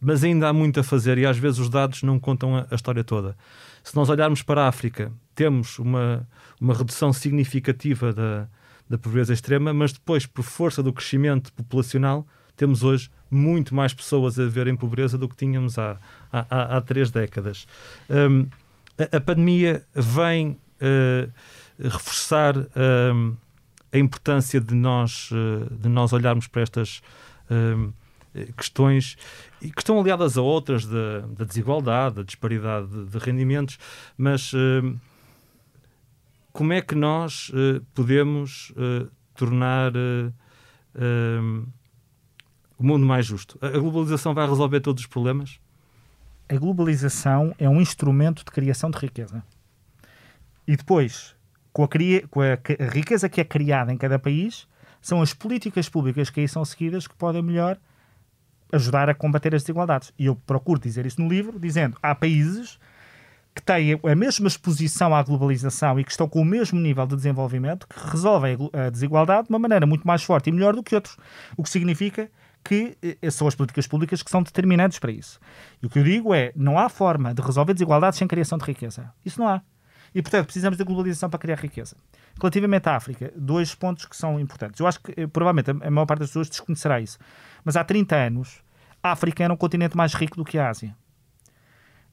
mas 0.00 0.22
ainda 0.22 0.48
há 0.48 0.52
muito 0.52 0.78
a 0.78 0.84
fazer 0.84 1.18
e 1.18 1.26
às 1.26 1.36
vezes 1.36 1.58
os 1.58 1.68
dados 1.68 2.04
não 2.04 2.20
contam 2.20 2.56
a, 2.56 2.68
a 2.70 2.74
história 2.76 3.02
toda. 3.02 3.36
Se 3.82 3.96
nós 3.96 4.08
olharmos 4.08 4.42
para 4.42 4.62
a 4.62 4.68
África, 4.68 5.10
temos 5.34 5.80
uma, 5.80 6.24
uma 6.60 6.72
redução 6.72 7.12
significativa 7.12 8.12
da, 8.12 8.46
da 8.88 8.96
pobreza 8.96 9.32
extrema, 9.32 9.74
mas 9.74 9.92
depois, 9.92 10.24
por 10.24 10.44
força 10.44 10.84
do 10.84 10.92
crescimento 10.92 11.52
populacional, 11.52 12.24
temos 12.58 12.82
hoje 12.82 13.08
muito 13.30 13.74
mais 13.74 13.94
pessoas 13.94 14.38
a 14.38 14.42
viver 14.42 14.66
em 14.66 14.76
pobreza 14.76 15.16
do 15.16 15.28
que 15.28 15.36
tínhamos 15.36 15.78
há, 15.78 15.96
há, 16.30 16.76
há 16.76 16.80
três 16.80 17.10
décadas. 17.10 17.66
Um, 18.10 18.46
a, 18.98 19.16
a, 19.16 19.20
pandemia 19.20 19.86
vem 19.94 20.58
uh, 20.82 21.32
reforçar 21.80 22.56
um, 22.56 23.36
a 23.92 23.98
importância 23.98 24.60
de 24.60 24.74
nós, 24.74 25.30
uh, 25.30 25.72
de 25.72 25.88
nós 25.88 26.12
olharmos 26.12 26.48
para 26.48 26.62
estas 26.62 27.00
um, 27.48 27.92
questões 28.56 29.16
que 29.60 29.80
estão 29.80 30.00
aliadas 30.00 30.36
a 30.36 30.42
outras 30.42 30.84
da, 30.84 31.20
da 31.20 31.44
desigualdade, 31.44 32.16
da 32.16 32.22
disparidade 32.24 32.88
de, 32.88 33.06
de 33.06 33.18
rendimentos, 33.18 33.78
mas 34.16 34.52
como 36.52 36.72
é 36.72 36.80
que 36.80 36.94
nós 36.94 37.50
uh, 37.50 37.84
podemos 37.94 38.72
tornar 39.34 39.92
o 42.78 42.86
mundo 42.86 43.04
mais 43.04 43.26
justo. 43.26 43.58
A 43.60 43.70
globalização 43.70 44.32
vai 44.32 44.48
resolver 44.48 44.80
todos 44.80 45.02
os 45.02 45.08
problemas? 45.08 45.58
A 46.48 46.56
globalização 46.56 47.54
é 47.58 47.68
um 47.68 47.80
instrumento 47.80 48.44
de 48.44 48.50
criação 48.50 48.90
de 48.90 48.98
riqueza. 48.98 49.42
E 50.66 50.76
depois, 50.76 51.34
com 51.72 51.84
a, 51.84 51.88
com 52.30 52.40
a, 52.40 52.58
riqueza 52.92 53.28
que 53.28 53.40
é 53.40 53.44
criada 53.44 53.92
em 53.92 53.96
cada 53.96 54.18
país, 54.18 54.66
são 55.00 55.20
as 55.20 55.34
políticas 55.34 55.88
públicas 55.88 56.30
que 56.30 56.40
aí 56.40 56.48
são 56.48 56.64
seguidas 56.64 57.06
que 57.06 57.14
podem 57.14 57.42
melhor 57.42 57.78
ajudar 58.72 59.08
a 59.08 59.14
combater 59.14 59.54
as 59.54 59.62
desigualdades. 59.62 60.12
E 60.18 60.26
eu 60.26 60.36
procuro 60.36 60.80
dizer 60.80 61.04
isso 61.06 61.20
no 61.20 61.28
livro, 61.28 61.58
dizendo 61.58 61.96
há 62.02 62.14
países 62.14 62.78
que 63.54 63.62
têm 63.62 63.98
a 64.02 64.14
mesma 64.14 64.46
exposição 64.46 65.14
à 65.14 65.22
globalização 65.22 65.98
e 65.98 66.04
que 66.04 66.10
estão 66.10 66.28
com 66.28 66.40
o 66.40 66.44
mesmo 66.44 66.78
nível 66.78 67.06
de 67.06 67.16
desenvolvimento 67.16 67.88
que 67.88 68.10
resolvem 68.10 68.56
a 68.72 68.88
desigualdade 68.88 69.48
de 69.48 69.52
uma 69.52 69.58
maneira 69.58 69.84
muito 69.84 70.06
mais 70.06 70.22
forte 70.22 70.48
e 70.48 70.52
melhor 70.52 70.74
do 70.74 70.82
que 70.82 70.94
outros. 70.94 71.16
O 71.56 71.62
que 71.62 71.70
significa 71.70 72.30
que 72.64 72.96
eh, 73.02 73.30
são 73.30 73.46
as 73.46 73.54
políticas 73.54 73.86
públicas 73.86 74.22
que 74.22 74.30
são 74.30 74.42
determinantes 74.42 74.98
para 74.98 75.10
isso. 75.10 75.40
E 75.82 75.86
o 75.86 75.90
que 75.90 75.98
eu 75.98 76.04
digo 76.04 76.34
é, 76.34 76.52
não 76.54 76.78
há 76.78 76.88
forma 76.88 77.32
de 77.32 77.42
resolver 77.42 77.72
desigualdades 77.72 78.18
sem 78.18 78.28
criação 78.28 78.58
de 78.58 78.64
riqueza. 78.64 79.12
Isso 79.24 79.40
não 79.40 79.48
há. 79.48 79.62
E, 80.14 80.22
portanto, 80.22 80.46
precisamos 80.46 80.78
da 80.78 80.84
globalização 80.84 81.28
para 81.28 81.38
criar 81.38 81.56
riqueza. 81.56 81.96
Relativamente 82.40 82.88
à 82.88 82.96
África, 82.96 83.32
dois 83.36 83.74
pontos 83.74 84.06
que 84.06 84.16
são 84.16 84.40
importantes. 84.40 84.80
Eu 84.80 84.86
acho 84.86 85.00
que, 85.00 85.12
eh, 85.20 85.26
provavelmente, 85.26 85.70
a 85.70 85.90
maior 85.90 86.06
parte 86.06 86.20
das 86.20 86.28
pessoas 86.30 86.48
desconhecerá 86.48 87.00
isso. 87.00 87.18
Mas 87.64 87.76
há 87.76 87.84
30 87.84 88.16
anos, 88.16 88.62
a 89.02 89.12
África 89.12 89.44
era 89.44 89.52
um 89.52 89.56
continente 89.56 89.96
mais 89.96 90.14
rico 90.14 90.36
do 90.36 90.44
que 90.44 90.58
a 90.58 90.68
Ásia. 90.68 90.96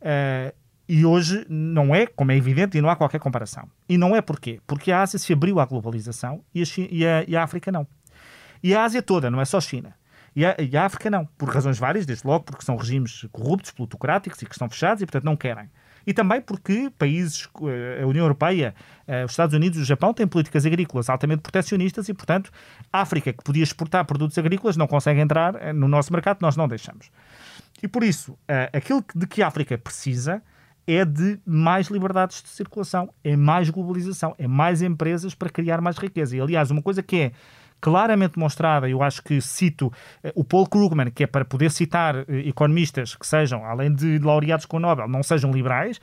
Uh, 0.01 0.53
e 0.87 1.03
hoje 1.03 1.45
não 1.49 1.95
é, 1.95 2.05
como 2.05 2.31
é 2.31 2.37
evidente, 2.37 2.77
e 2.77 2.81
não 2.81 2.89
há 2.89 2.95
qualquer 2.95 3.19
comparação. 3.19 3.67
E 3.89 3.97
não 3.97 4.15
é 4.15 4.21
porquê? 4.21 4.59
Porque 4.67 4.91
a 4.91 5.01
Ásia 5.01 5.17
se 5.17 5.33
abriu 5.33 5.59
à 5.59 5.65
globalização 5.65 6.43
e 6.53 6.61
a, 6.61 6.65
China, 6.65 6.87
e 6.91 7.05
a, 7.05 7.25
e 7.27 7.35
a 7.35 7.43
África 7.43 7.71
não. 7.71 7.87
E 8.61 8.75
a 8.75 8.83
Ásia 8.83 9.01
toda, 9.01 9.31
não 9.31 9.41
é 9.41 9.45
só 9.45 9.59
China. 9.59 9.95
E 10.35 10.45
a, 10.45 10.55
e 10.59 10.75
a, 10.75 10.85
África 10.85 11.09
não, 11.09 11.25
por 11.37 11.49
razões 11.49 11.79
várias, 11.79 12.05
desde 12.05 12.27
logo 12.27 12.43
porque 12.43 12.65
são 12.65 12.75
regimes 12.75 13.25
corruptos, 13.31 13.71
plutocráticos 13.71 14.41
e 14.41 14.45
que 14.45 14.51
estão 14.51 14.69
fechados 14.69 15.01
e, 15.01 15.05
portanto, 15.05 15.23
não 15.23 15.35
querem. 15.35 15.69
E 16.05 16.13
também 16.13 16.39
porque 16.39 16.91
países, 16.97 17.49
eh, 17.63 18.03
a 18.03 18.05
União 18.05 18.23
Europeia, 18.25 18.75
eh, 19.07 19.25
os 19.25 19.31
Estados 19.31 19.55
Unidos 19.55 19.79
e 19.79 19.81
o 19.81 19.85
Japão 19.85 20.13
têm 20.13 20.27
políticas 20.27 20.65
agrícolas 20.65 21.09
altamente 21.09 21.41
proteccionistas 21.41 22.07
e, 22.09 22.13
portanto, 22.13 22.51
a 22.93 23.01
África, 23.01 23.33
que 23.33 23.43
podia 23.43 23.63
exportar 23.63 24.05
produtos 24.05 24.37
agrícolas, 24.37 24.77
não 24.77 24.87
consegue 24.87 25.19
entrar 25.19 25.55
eh, 25.55 25.73
no 25.73 25.87
nosso 25.87 26.13
mercado, 26.13 26.39
nós 26.41 26.55
não 26.55 26.67
deixamos. 26.67 27.09
E 27.81 27.87
por 27.87 28.03
isso, 28.03 28.37
aquilo 28.71 29.03
de 29.13 29.27
que 29.27 29.43
a 29.43 29.47
África 29.47 29.77
precisa 29.77 30.41
é 30.87 31.03
de 31.03 31.39
mais 31.45 31.87
liberdades 31.87 32.41
de 32.41 32.49
circulação, 32.49 33.13
é 33.23 33.35
mais 33.35 33.69
globalização, 33.69 34.33
é 34.37 34.47
mais 34.47 34.81
empresas 34.81 35.35
para 35.35 35.49
criar 35.49 35.81
mais 35.81 35.97
riqueza. 35.97 36.37
E, 36.37 36.41
aliás, 36.41 36.71
uma 36.71 36.81
coisa 36.81 37.03
que 37.03 37.17
é 37.17 37.31
claramente 37.81 38.39
mostrada, 38.39 38.89
eu 38.89 39.03
acho 39.03 39.21
que 39.21 39.39
cito 39.41 39.91
eh, 40.23 40.31
o 40.35 40.43
Paul 40.43 40.67
Krugman, 40.67 41.11
que 41.11 41.23
é 41.23 41.27
para 41.27 41.45
poder 41.45 41.71
citar 41.71 42.15
eh, 42.15 42.47
economistas 42.47 43.15
que 43.15 43.27
sejam, 43.27 43.63
além 43.65 43.93
de 43.93 44.19
laureados 44.19 44.65
com 44.65 44.77
o 44.77 44.79
Nobel, 44.79 45.07
não 45.07 45.21
sejam 45.21 45.51
liberais, 45.51 45.99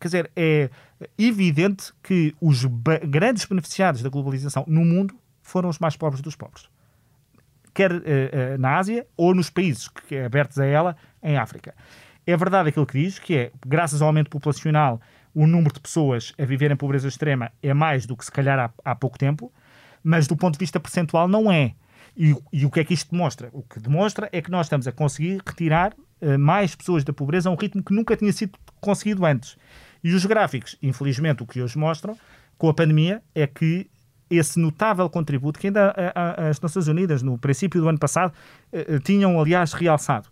quer 0.00 0.08
dizer, 0.08 0.30
é 0.34 0.70
evidente 1.18 1.92
que 2.02 2.34
os 2.40 2.64
grandes 3.08 3.44
beneficiados 3.44 4.02
da 4.02 4.08
globalização 4.08 4.64
no 4.66 4.84
mundo 4.84 5.14
foram 5.42 5.68
os 5.68 5.78
mais 5.78 5.96
pobres 5.96 6.20
dos 6.20 6.34
pobres. 6.34 6.68
Quer 7.72 7.92
uh, 7.92 7.96
uh, 7.96 8.58
na 8.58 8.78
Ásia 8.78 9.06
ou 9.16 9.34
nos 9.34 9.50
países 9.50 9.88
que, 9.88 10.16
abertos 10.18 10.58
a 10.58 10.64
ela, 10.64 10.96
em 11.22 11.36
África. 11.36 11.74
É 12.26 12.36
verdade 12.36 12.68
aquilo 12.68 12.86
que 12.86 13.02
diz, 13.02 13.18
que 13.18 13.36
é, 13.36 13.52
graças 13.66 14.00
ao 14.00 14.08
aumento 14.08 14.30
populacional, 14.30 15.00
o 15.34 15.46
número 15.46 15.74
de 15.74 15.80
pessoas 15.80 16.32
a 16.38 16.44
viver 16.44 16.70
em 16.70 16.76
pobreza 16.76 17.08
extrema 17.08 17.50
é 17.62 17.74
mais 17.74 18.06
do 18.06 18.16
que 18.16 18.24
se 18.24 18.32
calhar 18.32 18.58
há, 18.58 18.70
há 18.84 18.94
pouco 18.94 19.18
tempo, 19.18 19.52
mas 20.04 20.26
do 20.26 20.36
ponto 20.36 20.54
de 20.54 20.58
vista 20.58 20.78
percentual 20.78 21.26
não 21.26 21.50
é. 21.50 21.74
E, 22.16 22.36
e, 22.52 22.64
o 22.64 22.70
que 22.70 22.80
é 22.80 22.84
que 22.84 22.94
isto 22.94 23.10
demonstra? 23.10 23.48
O 23.52 23.62
que 23.62 23.80
demonstra 23.80 24.28
é 24.30 24.40
que 24.40 24.50
nós 24.50 24.66
estamos 24.66 24.86
a 24.86 24.92
conseguir 24.92 25.42
retirar 25.44 25.94
uh, 26.20 26.38
mais 26.38 26.74
pessoas 26.76 27.02
da 27.02 27.12
pobreza 27.12 27.48
a 27.48 27.52
um 27.52 27.56
ritmo 27.56 27.82
que 27.82 27.92
nunca 27.92 28.16
tinha 28.16 28.32
sido 28.32 28.56
conseguido 28.80 29.24
antes. 29.24 29.56
E 30.02 30.12
os 30.12 30.24
gráficos, 30.24 30.76
infelizmente, 30.82 31.42
o 31.42 31.46
que 31.46 31.60
hoje 31.60 31.76
mostram 31.78 32.16
com 32.56 32.68
a 32.68 32.74
pandemia 32.74 33.22
é 33.34 33.46
que 33.46 33.90
esse 34.30 34.58
notável 34.58 35.08
contributo 35.10 35.58
que 35.58 35.68
ainda 35.68 35.94
as 36.14 36.60
Nações 36.60 36.86
Unidas, 36.86 37.22
no 37.22 37.38
princípio 37.38 37.80
do 37.80 37.88
ano 37.88 37.98
passado, 37.98 38.32
uh, 38.72 39.00
tinham, 39.00 39.40
aliás, 39.40 39.72
realçado. 39.72 40.28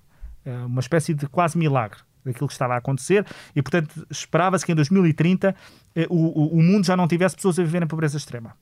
Uh, 0.46 0.66
uma 0.66 0.80
espécie 0.80 1.14
de 1.14 1.26
quase 1.26 1.58
milagre 1.58 1.98
daquilo 2.24 2.46
que 2.46 2.52
estava 2.52 2.74
a 2.74 2.76
acontecer 2.76 3.26
e, 3.56 3.60
portanto, 3.60 4.06
esperava-se 4.08 4.64
que 4.64 4.70
em 4.70 4.76
2030 4.76 5.56
o, 6.08 6.56
o 6.56 6.62
mundo 6.62 6.86
já 6.86 6.96
não 6.96 7.08
tivesse 7.08 7.34
pessoas 7.34 7.58
a 7.58 7.64
viver 7.64 7.82
em 7.82 7.86
pobreza 7.86 8.16
extrema. 8.16 8.54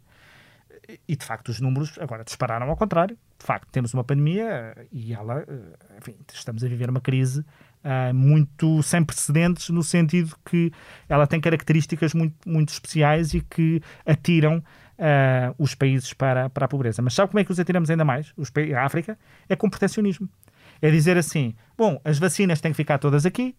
E 1.09 1.17
de 1.17 1.25
facto 1.25 1.49
os 1.49 1.61
números 1.61 1.99
agora 1.99 2.25
dispararam 2.25 2.69
ao 2.69 2.77
contrário. 2.77 3.17
De 3.39 3.47
facto, 3.47 3.69
temos 3.71 3.95
uma 3.95 4.05
pandemia 4.05 4.75
eh, 4.77 4.87
e 4.93 5.13
ela, 5.13 5.45
eh, 5.47 5.99
enfim, 5.99 6.17
estamos 6.33 6.63
a 6.63 6.69
viver 6.69 6.91
uma 6.91 7.01
crise 7.01 7.41
uh, 7.41 8.15
muito 8.15 8.83
sem 8.83 9.03
precedentes, 9.05 9.71
no 9.71 9.83
sentido 9.83 10.37
que 10.45 10.73
ela 11.09 11.27
tem 11.27 11.41
características 11.41 12.15
muito, 12.15 12.37
muito 12.49 12.69
especiais 12.71 13.35
e 13.35 13.41
que 13.41 13.83
atiram 14.05 14.59
uh, 14.59 15.55
os 15.59 15.75
países 15.75 16.13
para, 16.13 16.51
para 16.51 16.67
a 16.67 16.69
pobreza. 16.69 17.01
Mas 17.03 17.15
sabe 17.15 17.31
como 17.31 17.41
é 17.41 17.45
que 17.45 17.53
os 17.53 17.59
atiramos 17.59 17.91
ainda 17.91 18.05
mais? 18.05 18.33
Os, 18.37 18.53
a 18.77 18.85
África 18.85 19.19
é 19.49 19.57
com 19.57 19.69
protecionismo. 19.69 20.29
É 20.83 20.91
dizer 20.91 21.17
assim: 21.17 21.55
bom, 21.77 22.01
as 22.05 22.19
vacinas 22.19 22.61
têm 22.61 22.73
que 22.73 22.77
ficar 22.77 22.99
todas 22.99 23.27
aqui, 23.27 23.55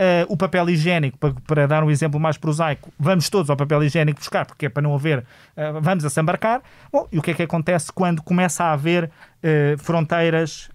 Uh, 0.00 0.32
o 0.32 0.36
papel 0.36 0.70
higiênico, 0.70 1.18
para, 1.18 1.34
para, 1.44 1.66
dar 1.66 1.82
um 1.82 1.90
exemplo 1.90 2.20
mais 2.20 2.36
prosaico, 2.36 2.92
vamos 2.96 3.28
todos 3.28 3.50
ao 3.50 3.56
papel 3.56 3.82
higiênico 3.82 4.20
buscar, 4.20 4.46
porque 4.46 4.66
é 4.66 4.68
para 4.68 4.80
não 4.80 4.94
haver, 4.94 5.18
uh, 5.18 5.80
vamos 5.80 6.04
a 6.04 6.10
se 6.10 6.20
embarcar. 6.20 6.62
Bom, 6.92 7.08
e 7.10 7.18
o 7.18 7.22
que 7.22 7.32
é 7.32 7.34
que 7.34 7.42
acontece 7.42 7.92
quando 7.92 8.22
começa 8.22 8.62
a 8.62 8.72
haver 8.74 9.06
uh, 9.06 9.78
fronteiras 9.78 10.70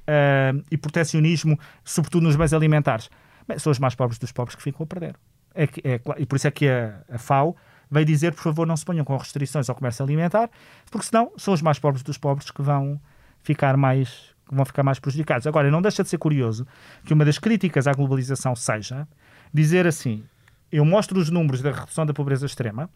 e 0.69 0.77
protecionismo, 0.77 1.57
sobretudo 1.85 2.23
nos 2.23 2.35
bens 2.35 2.51
alimentares? 2.51 3.09
Bem, 3.47 3.57
são 3.57 3.71
os 3.71 3.79
mais 3.79 3.95
pobres 3.95 4.19
dos 4.19 4.33
pobres 4.33 4.55
que 4.55 4.61
ficam 4.61 4.83
a 4.83 4.87
perder. 4.87 5.15
É, 5.55 5.63
é, 5.63 6.01
e 6.17 6.25
por 6.25 6.35
isso 6.35 6.47
é 6.47 6.51
que 6.51 6.67
a, 6.67 6.99
a 7.09 7.17
FAO 7.17 7.55
veio 7.89 8.05
dizer, 8.05 8.33
por 8.33 8.41
favor, 8.41 8.67
não 8.67 8.75
se 8.75 8.83
ponham 8.83 9.05
com 9.05 9.15
restrições 9.15 9.69
ao 9.69 9.75
comércio 9.75 10.03
alimentar, 10.03 10.49
porque 10.91 11.07
senão 11.07 11.31
são 11.37 11.53
os 11.53 11.61
mais 11.61 11.79
pobres 11.79 12.03
dos 12.03 12.17
pobres 12.17 12.51
que 12.51 12.61
vão 12.61 12.99
ficar 13.41 13.77
mais 13.77 14.32
vão 14.53 14.65
ficar 14.65 14.83
mais 14.83 14.99
prejudicados. 14.99 15.47
Agora, 15.47 15.69
não 15.71 15.81
deixa 15.81 16.03
de 16.03 16.09
ser 16.09 16.17
curioso 16.17 16.65
que 17.05 17.13
uma 17.13 17.25
das 17.25 17.37
críticas 17.37 17.87
à 17.87 17.93
globalização 17.93 18.55
seja 18.55 19.07
dizer 19.53 19.87
assim: 19.87 20.23
eu 20.71 20.83
mostro 20.83 21.19
os 21.19 21.29
números 21.29 21.61
da 21.61 21.71
redução 21.71 22.05
da 22.05 22.13
pobreza 22.13 22.45
extrema 22.45 22.89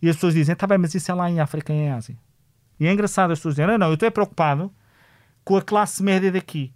e 0.00 0.08
as 0.08 0.16
pessoas 0.16 0.34
dizem, 0.34 0.52
está 0.52 0.66
bem, 0.66 0.78
mas 0.78 0.94
isso 0.94 1.10
é 1.10 1.14
lá 1.14 1.30
em 1.30 1.40
África 1.40 1.72
e 1.72 1.76
em 1.76 1.90
Ásia. 1.90 2.16
E 2.80 2.86
é 2.86 2.92
engraçado 2.92 3.30
as 3.30 3.38
pessoas 3.38 3.54
dizerem, 3.54 3.72
não, 3.72 3.78
não, 3.78 3.86
eu 3.88 3.94
estou 3.94 4.10
preocupado 4.10 4.72
com 5.44 5.56
a 5.56 5.62
classe 5.62 6.02
média 6.02 6.32
daqui. 6.32 6.72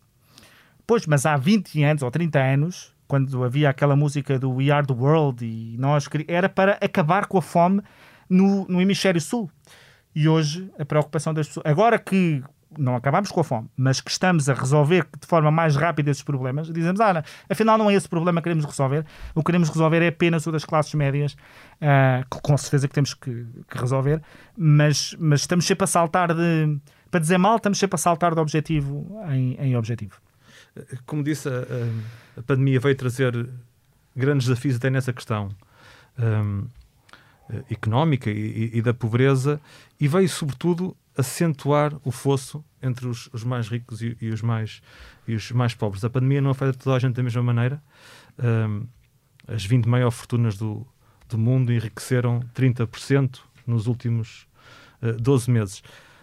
Pois, 0.86 1.06
mas 1.06 1.26
há 1.26 1.36
20 1.36 1.82
anos 1.82 2.02
ou 2.02 2.10
30 2.10 2.38
anos, 2.38 2.94
quando 3.08 3.42
havia 3.42 3.68
aquela 3.68 3.96
música 3.96 4.38
do 4.38 4.52
We 4.52 4.70
Are 4.70 4.86
the 4.86 4.92
World 4.92 5.44
e 5.44 5.76
nós 5.78 6.08
era 6.28 6.48
para 6.48 6.72
acabar 6.80 7.26
com 7.26 7.38
a 7.38 7.42
fome 7.42 7.82
no, 8.28 8.66
no 8.68 8.80
hemisfério 8.80 9.20
sul. 9.20 9.50
E 10.14 10.28
hoje 10.28 10.70
a 10.78 10.84
preocupação 10.84 11.34
das 11.34 11.48
pessoas. 11.48 11.66
Agora 11.66 11.98
que 11.98 12.42
não 12.78 12.96
acabamos 12.96 13.30
com 13.30 13.40
a 13.40 13.44
fome, 13.44 13.68
mas 13.76 14.00
que 14.00 14.10
estamos 14.10 14.48
a 14.48 14.54
resolver 14.54 15.06
de 15.20 15.26
forma 15.26 15.50
mais 15.50 15.76
rápida 15.76 16.10
esses 16.10 16.22
problemas, 16.22 16.72
dizemos, 16.72 17.00
ah, 17.00 17.22
afinal 17.48 17.78
não 17.78 17.90
é 17.90 17.94
esse 17.94 18.08
problema 18.08 18.40
que 18.40 18.44
queremos 18.44 18.64
resolver, 18.64 19.04
o 19.34 19.40
que 19.40 19.46
queremos 19.46 19.68
resolver 19.68 20.02
é 20.02 20.08
apenas 20.08 20.46
o 20.46 20.52
das 20.52 20.64
classes 20.64 20.94
médias, 20.94 21.32
uh, 21.32 22.24
que 22.30 22.40
com 22.42 22.56
certeza 22.56 22.88
que 22.88 22.94
temos 22.94 23.14
que, 23.14 23.46
que, 23.68 23.78
resolver, 23.78 24.22
mas, 24.56 25.14
mas 25.18 25.40
estamos 25.40 25.66
sempre 25.66 25.84
a 25.84 25.86
saltar 25.86 26.34
de, 26.34 26.78
para 27.10 27.20
dizer 27.20 27.38
mal, 27.38 27.56
estamos 27.56 27.78
sempre 27.78 27.94
a 27.94 27.98
saltar 27.98 28.34
de 28.34 28.40
objetivo 28.40 29.20
em, 29.30 29.54
em 29.58 29.76
objetivo. 29.76 30.20
Como 31.06 31.22
disse, 31.22 31.48
a, 31.48 32.38
a, 32.38 32.42
pandemia 32.42 32.78
veio 32.78 32.94
trazer 32.94 33.48
grandes 34.14 34.46
desafios 34.46 34.76
até 34.76 34.90
nessa 34.90 35.12
questão. 35.12 35.48
Um, 36.18 36.66
económica 37.70 38.30
e, 38.30 38.70
e, 38.74 38.82
da 38.82 38.92
pobreza 38.92 39.60
e 40.00 40.08
veio 40.08 40.28
sobretudo 40.28 40.96
acentuar 41.16 41.94
o 42.04 42.10
fosso 42.10 42.64
entre 42.82 43.06
os, 43.06 43.28
os 43.32 43.42
mais 43.42 43.68
ricos 43.68 44.02
e, 44.02 44.16
e, 44.20 44.28
os 44.30 44.42
mais, 44.42 44.82
e 45.26 45.34
os 45.34 45.50
mais 45.50 45.74
pobres. 45.74 46.04
A 46.04 46.10
pandemia 46.10 46.40
não 46.40 46.50
afeta 46.50 46.78
toda 46.78 46.96
a 46.96 46.98
gente 46.98 47.14
da 47.14 47.22
mesma 47.22 47.42
maneira. 47.42 47.82
Um, 48.38 48.86
as 49.48 49.64
20 49.64 49.86
maiores 49.86 50.16
fortunas 50.16 50.56
do, 50.56 50.86
do 51.28 51.38
mundo 51.38 51.72
enriqueceram 51.72 52.40
30% 52.54 53.38
nos 53.66 53.86
últimos 53.86 54.46
uh, 55.02 55.12
12 55.20 55.50
meses. 55.50 55.82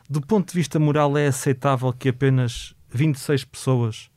Do 0.10 0.22
ponto 0.22 0.52
de 0.52 0.58
vista 0.58 0.80
moral, 0.80 1.18
é 1.18 1.28
aceitável 1.28 1.92
que 1.92 2.10
apenas 2.10 2.76
26 2.92 3.46
pessoas 3.46 4.12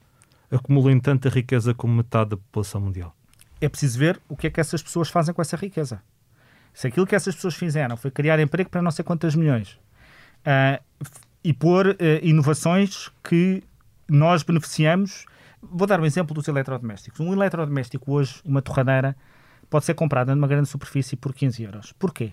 acumulem 0.51 1.01
tanta 1.01 1.29
riqueza 1.29 1.73
como 1.73 1.95
metade 1.95 2.31
da 2.31 2.37
população 2.37 2.81
mundial? 2.81 3.17
É 3.61 3.69
preciso 3.69 3.99
ver 3.99 4.21
o 4.29 4.37
que 4.37 4.47
é 4.47 4.51
que 4.51 4.61
essas 4.61 4.83
pessoas 4.83 5.09
fazem 5.09 5.35
com 5.35 5.41
essa 5.41 5.57
riqueza. 5.57 6.03
Se 6.75 6.87
aquilo 6.87 7.07
que 7.07 7.15
essas 7.15 7.35
pessoas 7.35 7.55
fizeram 7.55 7.97
foi 7.97 8.11
criar 8.11 8.39
emprego 8.39 8.69
para 8.69 8.83
não 8.83 8.91
sei 8.91 9.03
quantas 9.03 9.35
milhões, 9.35 9.79
uh, 10.47 10.83
e 11.43 11.53
pôr 11.53 11.89
uh, 11.89 11.97
inovações 12.23 13.11
que 13.23 13.63
nós 14.09 14.43
beneficiamos. 14.43 15.27
Vou 15.61 15.87
dar 15.87 16.01
um 16.01 16.05
exemplo 16.05 16.35
dos 16.35 16.47
eletrodomésticos. 16.47 17.21
Um 17.21 17.33
eletrodoméstico 17.33 18.13
hoje, 18.13 18.41
uma 18.45 18.63
torradeira, 18.63 19.17
pode 19.69 19.85
ser 19.85 19.95
comprada 19.95 20.35
numa 20.35 20.47
grande 20.47 20.69
superfície 20.69 21.17
por 21.17 21.35
15 21.35 21.63
euros. 21.63 21.93
Porquê? 21.93 22.33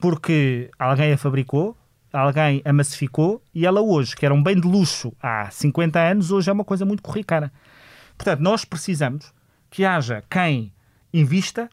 Porque 0.00 0.70
alguém 0.78 1.12
a 1.12 1.18
fabricou, 1.18 1.76
alguém 2.12 2.62
a 2.64 2.72
massificou 2.72 3.42
e 3.54 3.66
ela 3.66 3.80
hoje, 3.80 4.14
que 4.14 4.24
era 4.24 4.34
um 4.34 4.42
bem 4.42 4.60
de 4.60 4.66
luxo 4.66 5.12
há 5.20 5.50
50 5.50 5.98
anos, 5.98 6.30
hoje 6.30 6.50
é 6.50 6.52
uma 6.52 6.64
coisa 6.64 6.84
muito 6.84 7.02
corriqueira. 7.02 7.52
Portanto, 8.16 8.40
nós 8.40 8.64
precisamos 8.64 9.32
que 9.70 9.84
haja 9.84 10.22
quem 10.28 10.72
invista, 11.12 11.68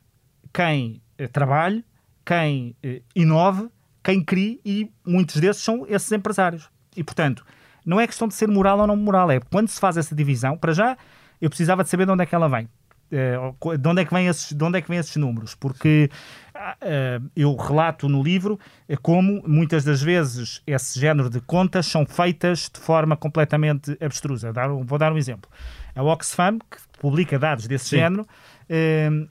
quem 0.54 1.02
eh, 1.18 1.28
trabalhe, 1.28 1.84
quem 2.26 2.76
eh, 2.82 3.02
inove 3.16 3.70
quem 4.04 4.24
cria 4.24 4.58
e 4.66 4.92
muitos 5.06 5.38
desses 5.38 5.64
são 5.64 5.86
esses 5.88 6.12
empresários. 6.12 6.70
E, 6.96 7.04
portanto, 7.04 7.46
não 7.86 8.00
é 8.00 8.08
questão 8.08 8.28
de 8.28 8.34
ser 8.34 8.48
moral 8.48 8.80
ou 8.80 8.88
não 8.88 8.96
moral, 8.96 9.32
é 9.32 9.40
quando 9.40 9.68
se 9.68 9.80
faz 9.80 9.98
essa 9.98 10.16
divisão, 10.16 10.58
para 10.58 10.74
já, 10.74 10.98
eu 11.42 11.50
precisava 11.50 11.84
de 11.84 11.90
saber 11.90 12.06
de 12.06 12.12
onde 12.12 12.24
é 12.24 12.26
que 12.26 12.36
ela 12.36 12.48
vem. 12.48 12.68
Eh, 13.12 13.38
de 13.80 13.88
onde 13.88 14.02
é 14.02 14.06
que 14.06 14.14
vêm 14.14 14.28
esses, 14.28 14.54
de 14.54 14.64
onde 14.64 14.78
é 14.78 14.82
que 14.82 14.88
vêm 14.88 15.00
esses 15.00 15.16
números? 15.16 15.56
Porque 15.56 16.12
uh, 16.56 17.30
eu 17.36 17.56
relato 17.56 18.08
no 18.08 18.22
livro 18.22 18.60
como 19.02 19.42
muitas 19.48 19.84
das 19.84 20.02
vezes 20.02 20.62
esse 20.68 21.00
género 21.00 21.30
de 21.30 21.42
contas 21.42 21.88
são 21.88 22.06
feitas 22.06 22.70
de 22.72 22.80
forma 22.80 23.18
completamente 23.18 23.98
abstrusa. 24.00 24.54
Vou 24.86 25.00
dar 25.00 25.12
um 25.12 25.18
exemplo. 25.18 25.50
A 25.96 26.04
Oxfam, 26.04 26.60
que 26.60 26.78
publica 27.00 27.40
dados 27.40 27.66
desse 27.66 27.86
Sim. 27.86 27.98
género, 27.98 28.28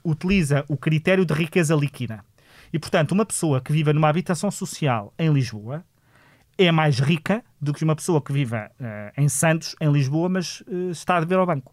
utiliza 0.02 0.64
o 0.66 0.76
critério 0.76 1.24
de 1.24 1.32
riqueza 1.32 1.76
líquida. 1.76 2.24
E, 2.72 2.78
portanto, 2.78 3.12
uma 3.12 3.24
pessoa 3.24 3.60
que 3.60 3.72
viva 3.72 3.92
numa 3.92 4.08
habitação 4.08 4.50
social 4.50 5.12
em 5.18 5.32
Lisboa, 5.32 5.84
é 6.58 6.72
mais 6.72 6.98
rica 6.98 7.44
do 7.60 7.72
que 7.72 7.84
uma 7.84 7.94
pessoa 7.94 8.20
que 8.20 8.32
vive 8.32 8.56
uh, 8.56 8.68
em 9.16 9.28
Santos, 9.28 9.76
em 9.80 9.90
Lisboa, 9.90 10.28
mas 10.28 10.60
uh, 10.62 10.90
está 10.90 11.16
a 11.16 11.20
dever 11.20 11.38
ao 11.38 11.46
banco. 11.46 11.72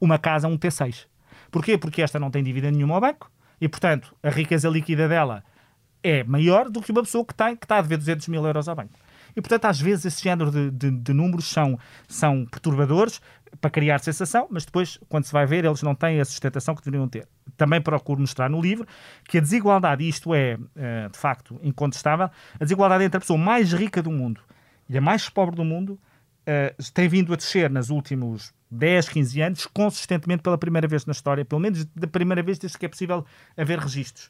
Uma 0.00 0.18
casa, 0.18 0.46
um 0.46 0.58
T6. 0.58 1.06
Porquê? 1.50 1.78
Porque 1.78 2.02
esta 2.02 2.18
não 2.18 2.30
tem 2.30 2.42
dívida 2.42 2.70
nenhuma 2.70 2.94
ao 2.94 3.00
banco 3.00 3.30
e, 3.60 3.68
portanto, 3.68 4.14
a 4.22 4.28
riqueza 4.28 4.68
líquida 4.68 5.08
dela 5.08 5.42
é 6.02 6.22
maior 6.22 6.68
do 6.68 6.82
que 6.82 6.92
uma 6.92 7.02
pessoa 7.02 7.24
que, 7.24 7.34
tem, 7.34 7.56
que 7.56 7.64
está 7.64 7.78
a 7.78 7.82
dever 7.82 7.98
200 7.98 8.28
mil 8.28 8.44
euros 8.44 8.68
ao 8.68 8.76
banco. 8.76 8.92
E, 9.36 9.40
portanto, 9.42 9.66
às 9.66 9.78
vezes 9.78 10.06
esse 10.06 10.22
género 10.22 10.50
de, 10.50 10.70
de, 10.70 10.90
de, 10.90 11.12
números 11.12 11.44
são, 11.44 11.78
são 12.08 12.46
perturbadores 12.46 13.20
para 13.60 13.70
criar 13.70 13.98
sensação, 13.98 14.46
mas 14.50 14.64
depois, 14.64 14.98
quando 15.08 15.24
se 15.24 15.32
vai 15.32 15.44
ver, 15.46 15.64
eles 15.64 15.82
não 15.82 15.94
têm 15.94 16.20
a 16.20 16.24
sustentação 16.24 16.74
que 16.74 16.82
deveriam 16.82 17.06
ter. 17.06 17.28
Também 17.56 17.80
procuro 17.80 18.20
mostrar 18.20 18.48
no 18.48 18.60
livro 18.60 18.86
que 19.24 19.38
a 19.38 19.40
desigualdade, 19.40 20.08
isto 20.08 20.34
é, 20.34 20.58
eh, 20.74 21.08
de 21.10 21.18
facto, 21.18 21.60
incontestável, 21.62 22.30
a 22.58 22.64
desigualdade 22.64 23.04
entre 23.04 23.18
a 23.18 23.20
pessoa 23.20 23.38
mais 23.38 23.72
rica 23.72 24.02
do 24.02 24.10
mundo 24.10 24.40
e 24.88 24.96
a 24.96 25.00
mais 25.00 25.28
pobre 25.28 25.54
do 25.54 25.64
mundo 25.64 25.98
uh, 26.46 26.92
tem 26.92 27.08
vindo 27.08 27.32
a 27.32 27.36
descer 27.36 27.68
nos 27.70 27.90
últimos 27.90 28.54
10, 28.70 29.08
15 29.08 29.40
anos, 29.40 29.66
consistentemente 29.66 30.42
pela 30.42 30.58
primeira 30.58 30.88
vez 30.88 31.06
na 31.06 31.12
história, 31.12 31.44
pelo 31.44 31.60
menos 31.60 31.84
da 31.84 32.06
primeira 32.06 32.42
vez 32.42 32.58
desde 32.58 32.78
que 32.78 32.86
é 32.86 32.88
possível 32.88 33.24
haver 33.56 33.78
registros. 33.78 34.28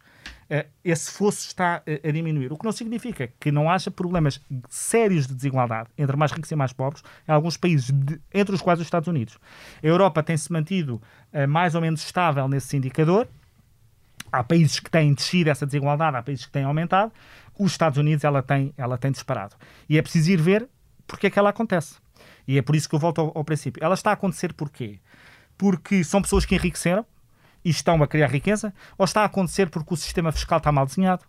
Uh, 0.50 0.66
esse 0.84 1.10
fosso 1.10 1.46
está 1.46 1.82
uh, 1.86 2.08
a 2.08 2.10
diminuir. 2.10 2.52
O 2.52 2.56
que 2.56 2.64
não 2.64 2.72
significa 2.72 3.30
que 3.40 3.50
não 3.50 3.70
haja 3.70 3.90
problemas 3.90 4.40
sérios 4.68 5.26
de 5.26 5.34
desigualdade 5.34 5.88
entre 5.96 6.16
mais 6.16 6.32
ricos 6.32 6.50
e 6.50 6.56
mais 6.56 6.72
pobres 6.72 7.02
em 7.28 7.32
alguns 7.32 7.56
países, 7.56 7.90
de, 7.90 8.20
entre 8.32 8.54
os 8.54 8.62
quais 8.62 8.78
os 8.80 8.86
Estados 8.86 9.08
Unidos. 9.08 9.38
A 9.82 9.86
Europa 9.86 10.22
tem-se 10.22 10.52
mantido 10.52 11.00
uh, 11.32 11.48
mais 11.48 11.74
ou 11.74 11.80
menos 11.80 12.04
estável 12.04 12.48
nesse 12.48 12.76
indicador. 12.76 13.28
Há 14.30 14.42
países 14.42 14.80
que 14.80 14.90
têm 14.90 15.14
descido 15.14 15.50
essa 15.50 15.64
desigualdade, 15.64 16.16
há 16.16 16.22
países 16.22 16.44
que 16.44 16.52
têm 16.52 16.64
aumentado. 16.64 17.12
Os 17.58 17.72
Estados 17.72 17.96
Unidos 17.96 18.22
ela 18.24 18.42
tem, 18.42 18.74
ela 18.76 18.98
tem 18.98 19.10
disparado. 19.10 19.56
E 19.88 19.96
é 19.96 20.02
preciso 20.02 20.30
ir 20.30 20.40
ver 20.40 20.68
porque 21.06 21.28
é 21.28 21.30
que 21.30 21.38
ela 21.38 21.50
acontece. 21.50 21.94
E 22.46 22.58
é 22.58 22.62
por 22.62 22.76
isso 22.76 22.88
que 22.88 22.94
eu 22.94 22.98
volto 22.98 23.20
ao, 23.20 23.32
ao 23.34 23.44
princípio. 23.44 23.82
Ela 23.82 23.94
está 23.94 24.10
a 24.10 24.14
acontecer 24.14 24.52
porquê? 24.52 24.98
Porque 25.56 26.04
são 26.04 26.22
pessoas 26.22 26.44
que 26.44 26.54
enriqueceram 26.54 27.04
e 27.64 27.70
estão 27.70 28.00
a 28.02 28.06
criar 28.06 28.28
riqueza, 28.28 28.72
ou 28.96 29.04
está 29.04 29.22
a 29.22 29.24
acontecer 29.24 29.68
porque 29.70 29.92
o 29.92 29.96
sistema 29.96 30.30
fiscal 30.30 30.58
está 30.58 30.70
mal 30.70 30.86
desenhado, 30.86 31.24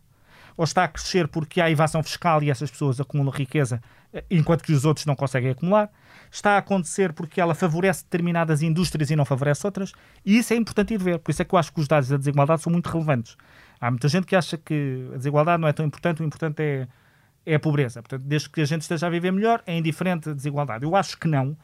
ou 0.56 0.64
está 0.64 0.84
a 0.84 0.88
crescer 0.88 1.28
porque 1.28 1.60
há 1.60 1.70
evasão 1.70 2.04
fiscal 2.04 2.44
e 2.44 2.52
essas 2.52 2.70
pessoas 2.70 3.00
acumulam 3.00 3.32
riqueza 3.32 3.82
eh, 4.14 4.24
enquanto 4.30 4.64
que 4.64 4.72
os 4.72 4.86
outros 4.86 5.06
não 5.06 5.16
conseguem 5.16 5.52
acumular, 5.52 5.90
está 6.32 6.52
a 6.52 6.58
acontecer 6.58 7.14
porque 7.14 7.42
ela 7.42 7.56
favorece 7.56 8.04
determinadas 8.04 8.62
indústrias 8.62 9.10
e 9.10 9.16
não 9.16 9.26
favorece 9.26 9.66
outras, 9.66 9.94
e 10.26 10.38
isso 10.38 10.54
é 10.54 10.56
importante 10.56 10.94
ir 10.94 11.02
ver. 11.02 11.20
Por 11.20 11.32
isso 11.32 11.42
é 11.42 11.46
que 11.46 11.54
eu 11.54 11.60
acho 11.60 11.72
que 11.72 11.80
os 11.80 11.88
dados 11.88 12.10
da 12.10 12.18
desigualdade 12.18 12.62
são 12.62 12.72
muito 12.72 12.88
relevantes. 12.88 13.36
Há 13.80 13.92
muita 13.92 14.08
gente 14.08 14.26
que 14.26 14.36
acha 14.36 14.58
que 14.58 15.10
a 15.14 15.18
desigualdade 15.18 15.62
não 15.62 15.68
é 15.68 15.74
tão 15.74 15.86
importante, 15.86 16.22
o 16.22 16.26
importante 16.26 16.62
é 16.62 16.88
é 17.48 17.56
a 17.56 17.60
pobreza. 17.60 18.02
Portanto, 18.02 18.24
desde 18.28 18.50
que 18.50 18.60
a 18.60 18.66
gente 18.66 18.82
esteja 18.82 19.08
a 19.08 19.10
viver 19.10 19.32
melhor, 19.32 19.64
é 19.66 19.76
indiferente 19.76 20.30
a 20.30 20.34
desigualdade. 20.34 20.84
Eu 20.84 20.96
acho 20.96 21.18
que 21.18 21.28
não, 21.30 21.58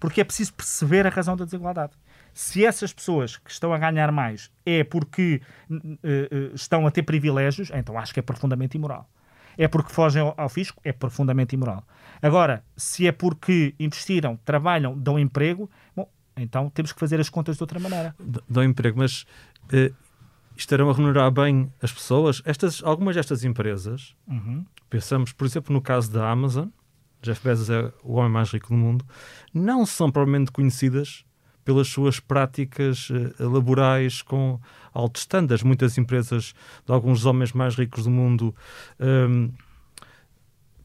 porque 0.00 0.20
é 0.20 0.24
preciso 0.24 0.52
perceber 0.52 1.06
a 1.06 1.10
razão 1.10 1.36
da 1.36 1.44
desigualdade. 1.44 1.92
Se 2.34 2.64
essas 2.64 2.92
pessoas 2.92 3.36
que 3.36 3.50
estão 3.50 3.72
a 3.72 3.78
ganhar 3.78 4.10
mais 4.10 4.50
é 4.66 4.82
porque 4.82 5.40
uh, 5.70 6.54
estão 6.54 6.86
a 6.86 6.90
ter 6.90 7.04
privilégios, 7.04 7.70
então 7.72 7.96
acho 7.96 8.12
que 8.12 8.18
é 8.18 8.22
profundamente 8.22 8.76
imoral. 8.76 9.08
É 9.56 9.68
porque 9.68 9.92
fogem 9.92 10.22
ao, 10.22 10.34
ao 10.36 10.48
fisco, 10.48 10.80
é 10.84 10.92
profundamente 10.92 11.54
imoral. 11.54 11.84
Agora, 12.20 12.64
se 12.76 13.06
é 13.06 13.12
porque 13.12 13.74
investiram, 13.78 14.36
trabalham, 14.44 14.98
dão 14.98 15.18
emprego, 15.18 15.70
bom, 15.94 16.08
então 16.36 16.68
temos 16.70 16.92
que 16.92 16.98
fazer 16.98 17.20
as 17.20 17.28
contas 17.28 17.56
de 17.56 17.62
outra 17.62 17.78
maneira. 17.78 18.14
Dão 18.48 18.62
emprego, 18.64 18.98
mas 18.98 19.24
uh, 19.72 19.94
estarão 20.62 20.90
a 20.90 20.92
remunerar 20.92 21.30
bem 21.30 21.72
as 21.80 21.92
pessoas? 21.92 22.42
Estas, 22.44 22.82
algumas 22.84 23.14
destas 23.14 23.44
empresas 23.44 24.14
uhum. 24.26 24.64
Pensamos, 24.90 25.32
por 25.32 25.46
exemplo, 25.46 25.72
no 25.72 25.82
caso 25.82 26.10
da 26.10 26.30
Amazon, 26.30 26.68
Jeff 27.20 27.42
Bezos 27.44 27.68
é 27.68 27.92
o 28.02 28.14
homem 28.14 28.30
mais 28.30 28.50
rico 28.50 28.68
do 28.68 28.74
mundo, 28.74 29.04
não 29.52 29.84
são 29.84 30.10
provavelmente 30.10 30.50
conhecidas 30.50 31.24
pelas 31.64 31.88
suas 31.88 32.18
práticas 32.18 33.10
uh, 33.10 33.50
laborais 33.50 34.22
com 34.22 34.58
altos 34.94 35.22
estándares. 35.22 35.62
Muitas 35.62 35.98
empresas 35.98 36.54
de 36.86 36.92
alguns 36.92 37.26
homens 37.26 37.52
mais 37.52 37.74
ricos 37.74 38.04
do 38.04 38.10
mundo 38.10 38.54
ehm, 38.98 39.50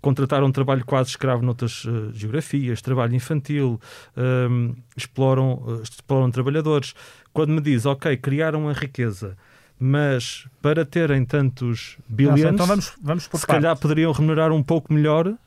contrataram 0.01 0.51
trabalho 0.51 0.84
quase 0.84 1.11
escravo 1.11 1.41
noutras 1.41 1.86
uh, 1.86 2.11
geografias, 2.11 2.82
trabalho 2.82 3.15
infantil, 3.15 3.80
ehm, 4.17 4.74
exploram, 4.97 5.53
uh, 5.65 5.82
exploram 5.82 6.30
trabalhadores. 6.30 6.93
Quando 7.32 7.51
me 7.51 7.61
diz, 7.61 7.86
ok, 7.86 8.17
criaram 8.17 8.67
a 8.67 8.74
riqueza, 8.74 9.38
mas 9.86 10.47
para 10.61 10.86
terem 10.86 11.25
tantos 11.25 11.97
bilhões, 12.07 12.39
então 12.39 12.65
vamos, 12.65 12.93
vamos 13.01 13.27
por 13.27 13.38
se 13.38 13.45
partes. 13.45 13.61
calhar 13.61 13.77
poderiam 13.77 14.13
remunerar 14.13 14.49
um 14.53 14.63
pouco 14.63 14.93
melhor 14.93 15.27
uh, 15.27 15.38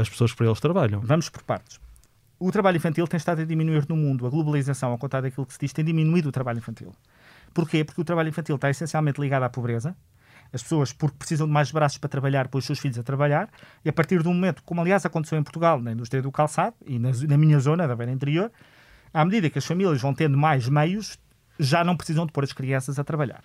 as 0.00 0.08
pessoas 0.08 0.32
que 0.32 0.36
para 0.36 0.46
eles 0.46 0.58
trabalham. 0.58 1.00
Vamos 1.00 1.28
por 1.28 1.44
partes. 1.44 1.78
O 2.36 2.50
trabalho 2.50 2.76
infantil 2.76 3.06
tem 3.06 3.16
estado 3.16 3.42
a 3.42 3.44
diminuir 3.44 3.86
no 3.88 3.94
mundo. 3.94 4.26
A 4.26 4.30
globalização, 4.30 4.90
ao 4.90 4.98
contrário 4.98 5.30
daquilo 5.30 5.46
que 5.46 5.52
se 5.52 5.60
diz, 5.60 5.72
tem 5.72 5.84
diminuído 5.84 6.28
o 6.28 6.32
trabalho 6.32 6.58
infantil. 6.58 6.92
Porquê? 7.54 7.84
Porque 7.84 8.00
o 8.00 8.04
trabalho 8.04 8.30
infantil 8.30 8.56
está 8.56 8.68
essencialmente 8.68 9.20
ligado 9.20 9.44
à 9.44 9.48
pobreza. 9.48 9.94
As 10.52 10.60
pessoas, 10.60 10.92
porque 10.92 11.16
precisam 11.16 11.46
de 11.46 11.52
mais 11.52 11.70
braços 11.70 11.98
para 11.98 12.08
trabalhar, 12.08 12.48
põem 12.48 12.58
os 12.58 12.64
seus 12.64 12.80
filhos 12.80 12.98
a 12.98 13.02
trabalhar, 13.04 13.48
e 13.84 13.88
a 13.88 13.92
partir 13.92 14.24
do 14.24 14.28
momento, 14.28 14.60
como 14.64 14.80
aliás 14.80 15.06
aconteceu 15.06 15.38
em 15.38 15.42
Portugal, 15.44 15.80
na 15.80 15.92
indústria 15.92 16.20
do 16.20 16.32
calçado 16.32 16.74
e 16.84 16.98
na, 16.98 17.10
na 17.28 17.38
minha 17.38 17.60
zona, 17.60 17.86
da 17.86 17.94
beira 17.94 18.10
interior, 18.10 18.50
à 19.12 19.24
medida 19.24 19.48
que 19.48 19.58
as 19.58 19.64
famílias 19.64 20.02
vão 20.02 20.12
tendo 20.12 20.36
mais 20.36 20.68
meios, 20.68 21.16
já 21.58 21.84
não 21.84 21.96
precisam 21.96 22.26
de 22.26 22.32
pôr 22.32 22.42
as 22.42 22.52
crianças 22.52 22.98
a 22.98 23.04
trabalhar. 23.04 23.44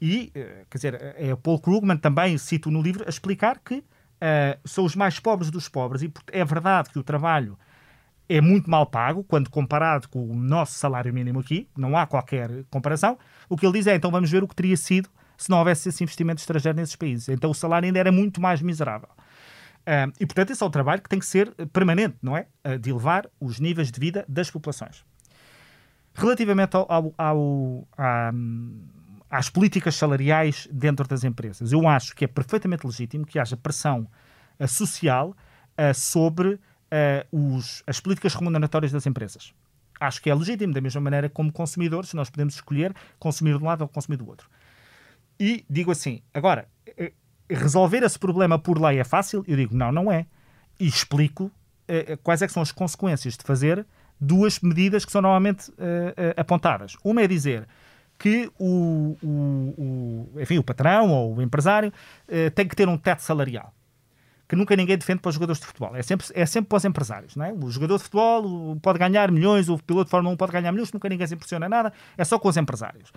E, 0.00 0.32
eh, 0.34 0.64
quer 0.70 0.78
dizer, 0.78 1.14
é 1.16 1.32
o 1.32 1.36
Paul 1.36 1.60
Krugman 1.60 1.96
também, 1.96 2.38
cito 2.38 2.70
no 2.70 2.80
livro, 2.80 3.04
a 3.06 3.10
explicar 3.10 3.58
que 3.58 3.76
uh, 3.76 4.58
são 4.64 4.84
os 4.84 4.96
mais 4.96 5.18
pobres 5.18 5.50
dos 5.50 5.68
pobres 5.68 6.02
e 6.02 6.12
é 6.32 6.44
verdade 6.44 6.90
que 6.90 6.98
o 6.98 7.02
trabalho 7.02 7.58
é 8.28 8.40
muito 8.40 8.70
mal 8.70 8.86
pago 8.86 9.24
quando 9.24 9.50
comparado 9.50 10.08
com 10.08 10.24
o 10.24 10.34
nosso 10.34 10.74
salário 10.74 11.12
mínimo 11.12 11.40
aqui, 11.40 11.68
não 11.76 11.96
há 11.96 12.06
qualquer 12.06 12.64
comparação. 12.70 13.18
O 13.48 13.56
que 13.56 13.66
ele 13.66 13.78
diz 13.78 13.86
é, 13.88 13.94
então 13.94 14.10
vamos 14.10 14.30
ver 14.30 14.42
o 14.42 14.48
que 14.48 14.54
teria 14.54 14.76
sido 14.76 15.08
se 15.36 15.50
não 15.50 15.58
houvesse 15.58 15.88
esse 15.88 16.02
investimento 16.04 16.40
estrangeiro 16.40 16.76
nesses 16.76 16.94
países. 16.94 17.28
Então 17.28 17.50
o 17.50 17.54
salário 17.54 17.86
ainda 17.86 17.98
era 17.98 18.12
muito 18.12 18.40
mais 18.40 18.62
miserável. 18.62 19.08
Uh, 19.80 20.12
e, 20.20 20.26
portanto, 20.26 20.50
esse 20.50 20.62
é 20.62 20.66
o 20.66 20.70
trabalho 20.70 21.02
que 21.02 21.08
tem 21.08 21.18
que 21.18 21.26
ser 21.26 21.52
permanente, 21.72 22.16
não 22.22 22.36
é? 22.36 22.46
Uh, 22.64 22.78
de 22.78 22.90
elevar 22.90 23.26
os 23.40 23.58
níveis 23.58 23.90
de 23.90 23.98
vida 23.98 24.24
das 24.28 24.50
populações. 24.50 25.04
Relativamente 26.14 26.76
ao, 26.76 26.86
ao, 26.92 27.14
ao, 27.16 27.88
às 29.30 29.48
políticas 29.48 29.94
salariais 29.94 30.68
dentro 30.72 31.06
das 31.06 31.22
empresas. 31.22 31.70
Eu 31.70 31.86
acho 31.86 32.16
que 32.16 32.24
é 32.24 32.28
perfeitamente 32.28 32.84
legítimo 32.84 33.24
que 33.24 33.38
haja 33.38 33.56
pressão 33.56 34.08
uh, 34.58 34.66
social 34.66 35.30
uh, 35.30 35.94
sobre 35.94 36.54
uh, 36.54 36.58
os, 37.30 37.84
as 37.86 38.00
políticas 38.00 38.34
remuneratórias 38.34 38.90
das 38.90 39.06
empresas. 39.06 39.54
Acho 40.00 40.20
que 40.20 40.28
é 40.28 40.34
legítimo, 40.34 40.74
da 40.74 40.80
mesma 40.80 41.00
maneira 41.00 41.28
como 41.28 41.52
consumidores, 41.52 42.12
nós 42.12 42.28
podemos 42.28 42.54
escolher 42.54 42.92
consumir 43.18 43.56
de 43.56 43.62
um 43.62 43.66
lado 43.66 43.82
ou 43.82 43.88
consumir 43.88 44.16
do 44.16 44.26
outro. 44.26 44.48
E 45.38 45.64
digo 45.70 45.92
assim, 45.92 46.22
agora, 46.34 46.66
resolver 47.48 48.02
esse 48.02 48.18
problema 48.18 48.58
por 48.58 48.80
lei 48.80 48.98
é 48.98 49.04
fácil? 49.04 49.44
Eu 49.46 49.56
digo, 49.56 49.76
não, 49.76 49.92
não 49.92 50.10
é. 50.10 50.26
E 50.78 50.86
explico 50.86 51.52
quais 52.22 52.40
é 52.40 52.48
são 52.48 52.62
as 52.62 52.72
consequências 52.72 53.36
de 53.36 53.44
fazer 53.44 53.86
duas 54.18 54.60
medidas 54.60 55.04
que 55.04 55.12
são 55.12 55.20
normalmente 55.20 55.70
apontadas. 56.36 56.96
Uma 57.04 57.22
é 57.22 57.26
dizer 57.26 57.68
que 58.20 58.50
o, 58.58 59.16
o, 59.22 60.28
o, 60.36 60.40
enfim, 60.40 60.58
o 60.58 60.62
patrão 60.62 61.10
ou 61.10 61.36
o 61.36 61.42
empresário 61.42 61.90
eh, 62.28 62.50
tem 62.50 62.68
que 62.68 62.76
ter 62.76 62.86
um 62.86 62.98
teto 62.98 63.22
salarial 63.22 63.72
que 64.46 64.56
nunca 64.56 64.74
ninguém 64.74 64.98
defende 64.98 65.20
para 65.20 65.28
os 65.28 65.36
jogadores 65.36 65.60
de 65.60 65.66
futebol. 65.66 65.94
É 65.94 66.02
sempre, 66.02 66.26
é 66.34 66.44
sempre 66.44 66.68
para 66.68 66.76
os 66.76 66.84
empresários. 66.84 67.36
Não 67.36 67.44
é? 67.46 67.52
O 67.52 67.70
jogador 67.70 67.98
de 67.98 68.02
futebol 68.02 68.76
pode 68.82 68.98
ganhar 68.98 69.30
milhões, 69.30 69.68
o 69.68 69.78
piloto 69.78 70.06
de 70.06 70.10
Fórmula 70.10 70.34
1 70.34 70.36
pode 70.36 70.50
ganhar 70.50 70.72
milhões, 70.72 70.92
nunca 70.92 71.08
ninguém 71.08 71.24
se 71.24 71.34
impressiona 71.34 71.68
nada, 71.68 71.92
é 72.18 72.24
só 72.24 72.36
com 72.36 72.48
os 72.48 72.56
empresários. 72.56 73.12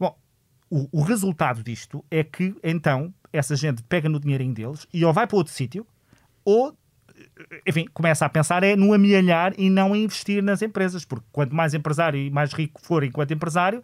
Bom, 0.00 0.18
o, 0.68 0.88
o 0.90 1.02
resultado 1.02 1.62
disto 1.62 2.04
é 2.10 2.24
que, 2.24 2.56
então, 2.60 3.14
essa 3.32 3.54
gente 3.54 3.84
pega 3.84 4.08
no 4.08 4.18
dinheirinho 4.18 4.52
deles 4.52 4.84
e 4.92 5.04
ou 5.04 5.12
vai 5.12 5.28
para 5.28 5.36
outro 5.36 5.52
sítio, 5.52 5.86
ou, 6.44 6.76
enfim, 7.64 7.86
começa 7.94 8.26
a 8.26 8.28
pensar 8.28 8.64
é 8.64 8.74
no 8.74 8.92
amealhar 8.92 9.54
e 9.56 9.70
não 9.70 9.94
investir 9.94 10.42
nas 10.42 10.60
empresas, 10.60 11.04
porque 11.04 11.24
quanto 11.30 11.54
mais 11.54 11.72
empresário 11.72 12.18
e 12.18 12.30
mais 12.30 12.52
rico 12.52 12.80
for 12.82 13.04
enquanto 13.04 13.32
empresário, 13.32 13.80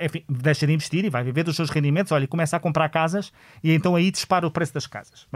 enfim, 0.00 0.24
deixa 0.28 0.66
de 0.66 0.72
investir 0.72 1.04
e 1.04 1.10
vai 1.10 1.22
viver 1.22 1.44
dos 1.44 1.56
seus 1.56 1.70
rendimentos, 1.70 2.12
olha, 2.12 2.26
começa 2.26 2.56
a 2.56 2.60
comprar 2.60 2.88
casas 2.88 3.32
e 3.62 3.72
então 3.72 3.94
aí 3.94 4.10
dispara 4.10 4.46
o 4.46 4.50
preço 4.50 4.74
das 4.74 4.86
casas. 4.86 5.26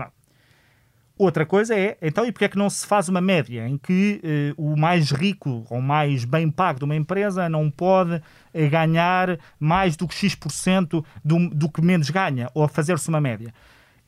Outra 1.18 1.44
coisa 1.44 1.78
é, 1.78 1.96
então, 2.00 2.24
e 2.24 2.32
porque 2.32 2.46
é 2.46 2.48
que 2.48 2.56
não 2.56 2.70
se 2.70 2.86
faz 2.86 3.08
uma 3.08 3.20
média 3.20 3.68
em 3.68 3.76
que 3.76 4.20
uh, 4.58 4.72
o 4.72 4.76
mais 4.76 5.10
rico 5.10 5.64
ou 5.68 5.80
mais 5.80 6.24
bem 6.24 6.50
pago 6.50 6.78
de 6.78 6.84
uma 6.84 6.96
empresa 6.96 7.48
não 7.48 7.70
pode 7.70 8.16
uh, 8.16 8.70
ganhar 8.70 9.38
mais 9.60 9.94
do 9.94 10.08
que 10.08 10.14
X% 10.14 11.04
do, 11.22 11.50
do 11.50 11.70
que 11.70 11.82
menos 11.82 12.08
ganha, 12.08 12.50
ou 12.54 12.66
fazer-se 12.66 13.08
uma 13.08 13.20
média? 13.20 13.52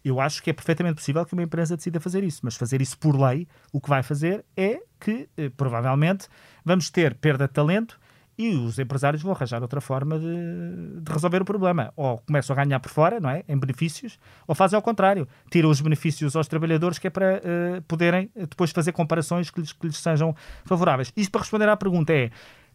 Eu 0.03 0.18
acho 0.18 0.43
que 0.43 0.51
é 0.51 0.53
perfeitamente 0.53 0.97
possível 0.97 1.24
que 1.24 1.35
uma 1.35 1.43
empresa 1.43 1.76
decida 1.76 2.01
fazer 2.01 2.24
isso, 2.24 2.41
mas 2.43 2.57
fazer 2.57 2.80
isso 2.80 2.99
por 2.99 3.16
lei, 3.16 3.47
o 3.72 3.80
que 3.80 3.89
vai 3.89 4.03
fazer 4.03 4.45
é 4.57 4.80
que, 4.99 5.28
uh, 5.39 5.51
provavelmente, 5.57 6.26
vamos 6.64 6.89
ter 6.91 7.14
perda 7.14 7.47
de 7.47 7.53
talento 7.53 8.01
e 8.37 8.51
os 8.51 8.78
empresários 8.78 9.22
vão 9.22 9.32
arranjar 9.32 9.62
outra 9.62 9.80
forma 9.80 10.18
de, 10.18 11.01
de, 11.01 11.12
resolver 11.12 11.43
o 11.43 11.45
problema. 11.45 11.93
Ou 11.97 12.18
começam 12.18 12.55
a 12.55 12.64
ganhar 12.64 12.80
por 12.80 12.91
fora, 12.91 13.20
não 13.20 13.30
é? 13.30 13.45
Em 13.49 13.57
benefícios, 13.57 14.18
ou 14.47 14.55
fazem 14.55 14.76
ao 14.76 14.82
contrário. 14.82 15.26
Tiram 15.51 15.70
os 15.70 15.80
benefícios 15.80 16.35
aos 16.35 16.49
trabalhadores, 16.49 16.99
que 16.99 17.07
é 17.07 17.11
para 17.11 17.37
uh, 17.37 17.82
poderem 17.82 18.30
depois 18.35 18.70
fazer 18.70 18.93
comparações 18.93 19.51
que 19.51 19.61
lhes, 19.61 19.72
que 19.72 19.87
lhes 19.87 19.97
sejam 19.97 20.35
favoráveis. 20.64 21.12
Isto 21.16 21.30
para 21.30 21.41
responder 21.43 21.68
à 21.68 21.76
pergunta 21.76 22.12
é: 22.12 22.30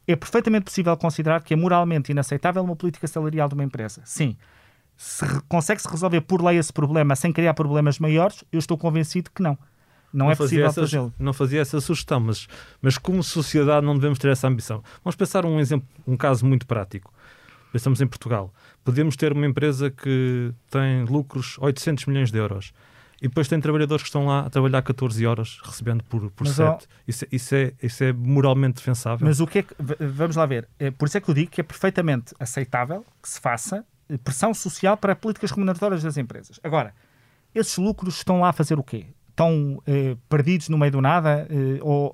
é 0.07 0.16
perfeitamente 0.16 0.66
possível 0.66 0.95
considerar 0.97 1.43
que 1.43 1.53
é 1.53 1.57
moralmente 1.57 2.12
inaceitável 2.12 2.64
uma 2.64 2.76
política 2.76 3.07
salarial 3.07 3.47
de 3.47 3.55
uma 3.55 3.64
empresa? 3.64 4.01
Sim. 4.05 4.38
Se 4.95 5.26
consegue-se 5.47 5.88
resolver 5.88 6.22
por 6.22 6.43
lei 6.43 6.57
esse 6.57 6.74
problema 6.74 7.16
sem 7.16 7.32
criar 7.32 7.53
problemas 7.53 7.99
maiores, 7.99 8.43
eu 8.51 8.60
estou 8.60 8.78
convencido 8.78 9.32
que 9.34 9.41
não. 9.41 9.57
Não, 10.12 10.26
não 10.26 10.32
é 10.32 10.36
possível 10.36 10.72
fazê-lo. 10.72 11.14
Não 11.20 11.34
fazia 11.34 11.62
essa 11.62 11.80
sugestão, 11.80 12.20
mas, 12.20 12.47
mas 12.82 12.97
como 12.97 13.24
sociedade 13.24 13.86
não 13.86 13.95
devemos 13.95 14.18
ter 14.18 14.30
essa 14.30 14.47
ambição. 14.47 14.84
Vamos 15.03 15.16
pensar 15.16 15.45
um 15.45 15.60
exemplo, 15.60 15.88
um 16.07 16.18
caso 16.18 16.45
muito 16.45 16.66
prático. 16.66 17.14
Pensamos 17.72 18.01
em 18.01 18.07
Portugal. 18.07 18.53
Podemos 18.84 19.16
ter 19.16 19.32
uma 19.32 19.45
empresa 19.45 19.91
que 19.91 20.51
tem 20.72 21.03
lucros 21.05 21.57
800 21.60 22.05
milhões 22.05 22.32
de 22.32 22.38
euros 22.39 22.74
e 23.22 23.28
depois 23.28 23.47
tem 23.47 23.60
trabalhadores 23.60 24.01
que 24.01 24.07
estão 24.07 24.26
lá 24.26 24.45
a 24.45 24.49
trabalhar 24.49 24.82
14 24.82 25.26
horas 25.26 25.60
recebendo 25.64 26.03
por, 26.05 26.32
por 26.32 26.47
mas, 26.47 26.55
7. 26.55 26.70
Ó, 26.70 26.78
isso, 27.07 27.26
isso, 27.32 27.55
é, 27.55 27.74
isso 27.84 28.03
é 28.03 28.14
moralmente 28.14 28.76
defensável. 28.76 29.28
Mas 29.28 29.39
o 29.39 29.47
que 29.47 29.60
é 29.60 29.64
que. 29.64 29.76
Vamos 29.78 30.36
lá 30.36 30.45
ver. 30.45 30.68
É, 30.80 30.89
por 30.89 31.07
isso 31.07 31.18
é 31.18 31.22
que 31.22 31.30
eu 31.30 31.34
digo 31.34 31.51
que 31.51 31.60
é 31.60 31.64
perfeitamente 31.64 32.34
aceitável 32.39 33.05
que 33.22 33.30
se 33.30 33.39
faça 33.39 33.86
pressão 34.24 34.53
social 34.53 34.97
para 34.97 35.16
políticas 35.16 35.51
remuneratórias 35.51 36.01
das 36.01 36.18
empresas. 36.18 36.60
Agora, 36.64 36.95
esses 37.53 37.78
lucros 37.78 38.16
estão 38.16 38.39
lá 38.39 38.49
a 38.49 38.53
fazer 38.53 38.80
o 38.80 38.84
quê? 38.84 39.07
Estão 39.40 39.82
eh, 39.88 40.18
perdidos 40.28 40.68
no 40.68 40.78
meio 40.78 40.92
do 40.92 41.02
nada, 41.02 41.48
eh, 41.50 41.80
ou 41.82 42.14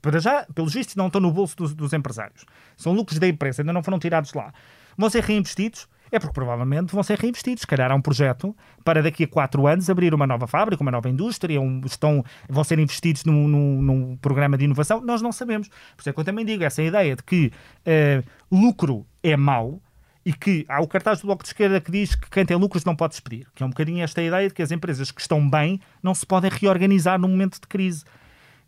para 0.00 0.18
já, 0.18 0.46
pelos 0.54 0.72
vistos, 0.72 0.96
não 0.96 1.08
estão 1.08 1.20
no 1.20 1.30
bolso 1.30 1.54
dos, 1.54 1.74
dos, 1.74 1.92
empresários. 1.92 2.46
São 2.78 2.94
lucros 2.94 3.18
da 3.18 3.28
empresa, 3.28 3.60
ainda 3.60 3.74
não 3.74 3.82
foram 3.82 3.98
tirados 3.98 4.32
lá. 4.32 4.52
Vão 4.96 5.10
ser 5.10 5.22
reinvestidos? 5.22 5.86
É 6.10 6.18
porque 6.18 6.34
provavelmente 6.34 6.92
vão 6.92 7.02
ser 7.02 7.18
reinvestidos. 7.18 7.62
Se 7.62 7.66
calhar 7.66 7.90
há 7.90 7.94
um 7.94 8.00
projeto 8.00 8.56
para 8.84 9.02
daqui 9.02 9.24
a 9.24 9.28
quatro 9.28 9.66
anos 9.66 9.88
abrir 9.88 10.14
uma 10.14 10.26
nova 10.26 10.46
fábrica, 10.46 10.82
uma 10.82 10.90
nova 10.90 11.08
indústria, 11.08 11.60
um, 11.60 11.80
estão, 11.84 12.24
vão 12.48 12.64
ser 12.64 12.78
investidos 12.78 13.24
num, 13.24 13.48
num, 13.48 13.82
num, 13.82 14.16
programa 14.16 14.56
de 14.56 14.64
inovação. 14.64 15.00
Nós 15.00 15.22
não 15.22 15.32
sabemos. 15.32 15.68
Por 15.68 16.00
isso 16.00 16.10
é 16.10 16.12
que 16.12 16.20
eu 16.20 16.24
também 16.24 16.44
digo, 16.44 16.64
essa 16.64 16.82
ideia 16.82 17.16
de 17.16 17.22
que 17.22 17.50
eh, 17.84 18.22
lucro 18.50 19.06
é 19.22 19.36
mau, 19.36 19.80
e 20.24 20.32
que 20.32 20.64
há 20.68 20.80
o 20.80 20.86
cartaz 20.86 21.20
do 21.20 21.26
Bloco 21.26 21.42
de 21.42 21.48
Esquerda 21.48 21.80
que 21.80 21.90
diz 21.90 22.14
que 22.14 22.30
quem 22.30 22.46
tem 22.46 22.56
lucros 22.56 22.84
não 22.84 22.94
pode 22.94 23.12
despedir, 23.12 23.46
que 23.54 23.62
é 23.62 23.66
um 23.66 23.70
bocadinho 23.70 24.02
esta 24.02 24.22
ideia 24.22 24.48
de 24.48 24.54
que 24.54 24.62
as 24.62 24.70
empresas 24.70 25.10
que 25.10 25.20
estão 25.20 25.48
bem 25.48 25.80
não 26.02 26.14
se 26.14 26.24
podem 26.24 26.50
reorganizar 26.50 27.18
num 27.18 27.28
momento 27.28 27.60
de 27.60 27.66
crise. 27.66 28.04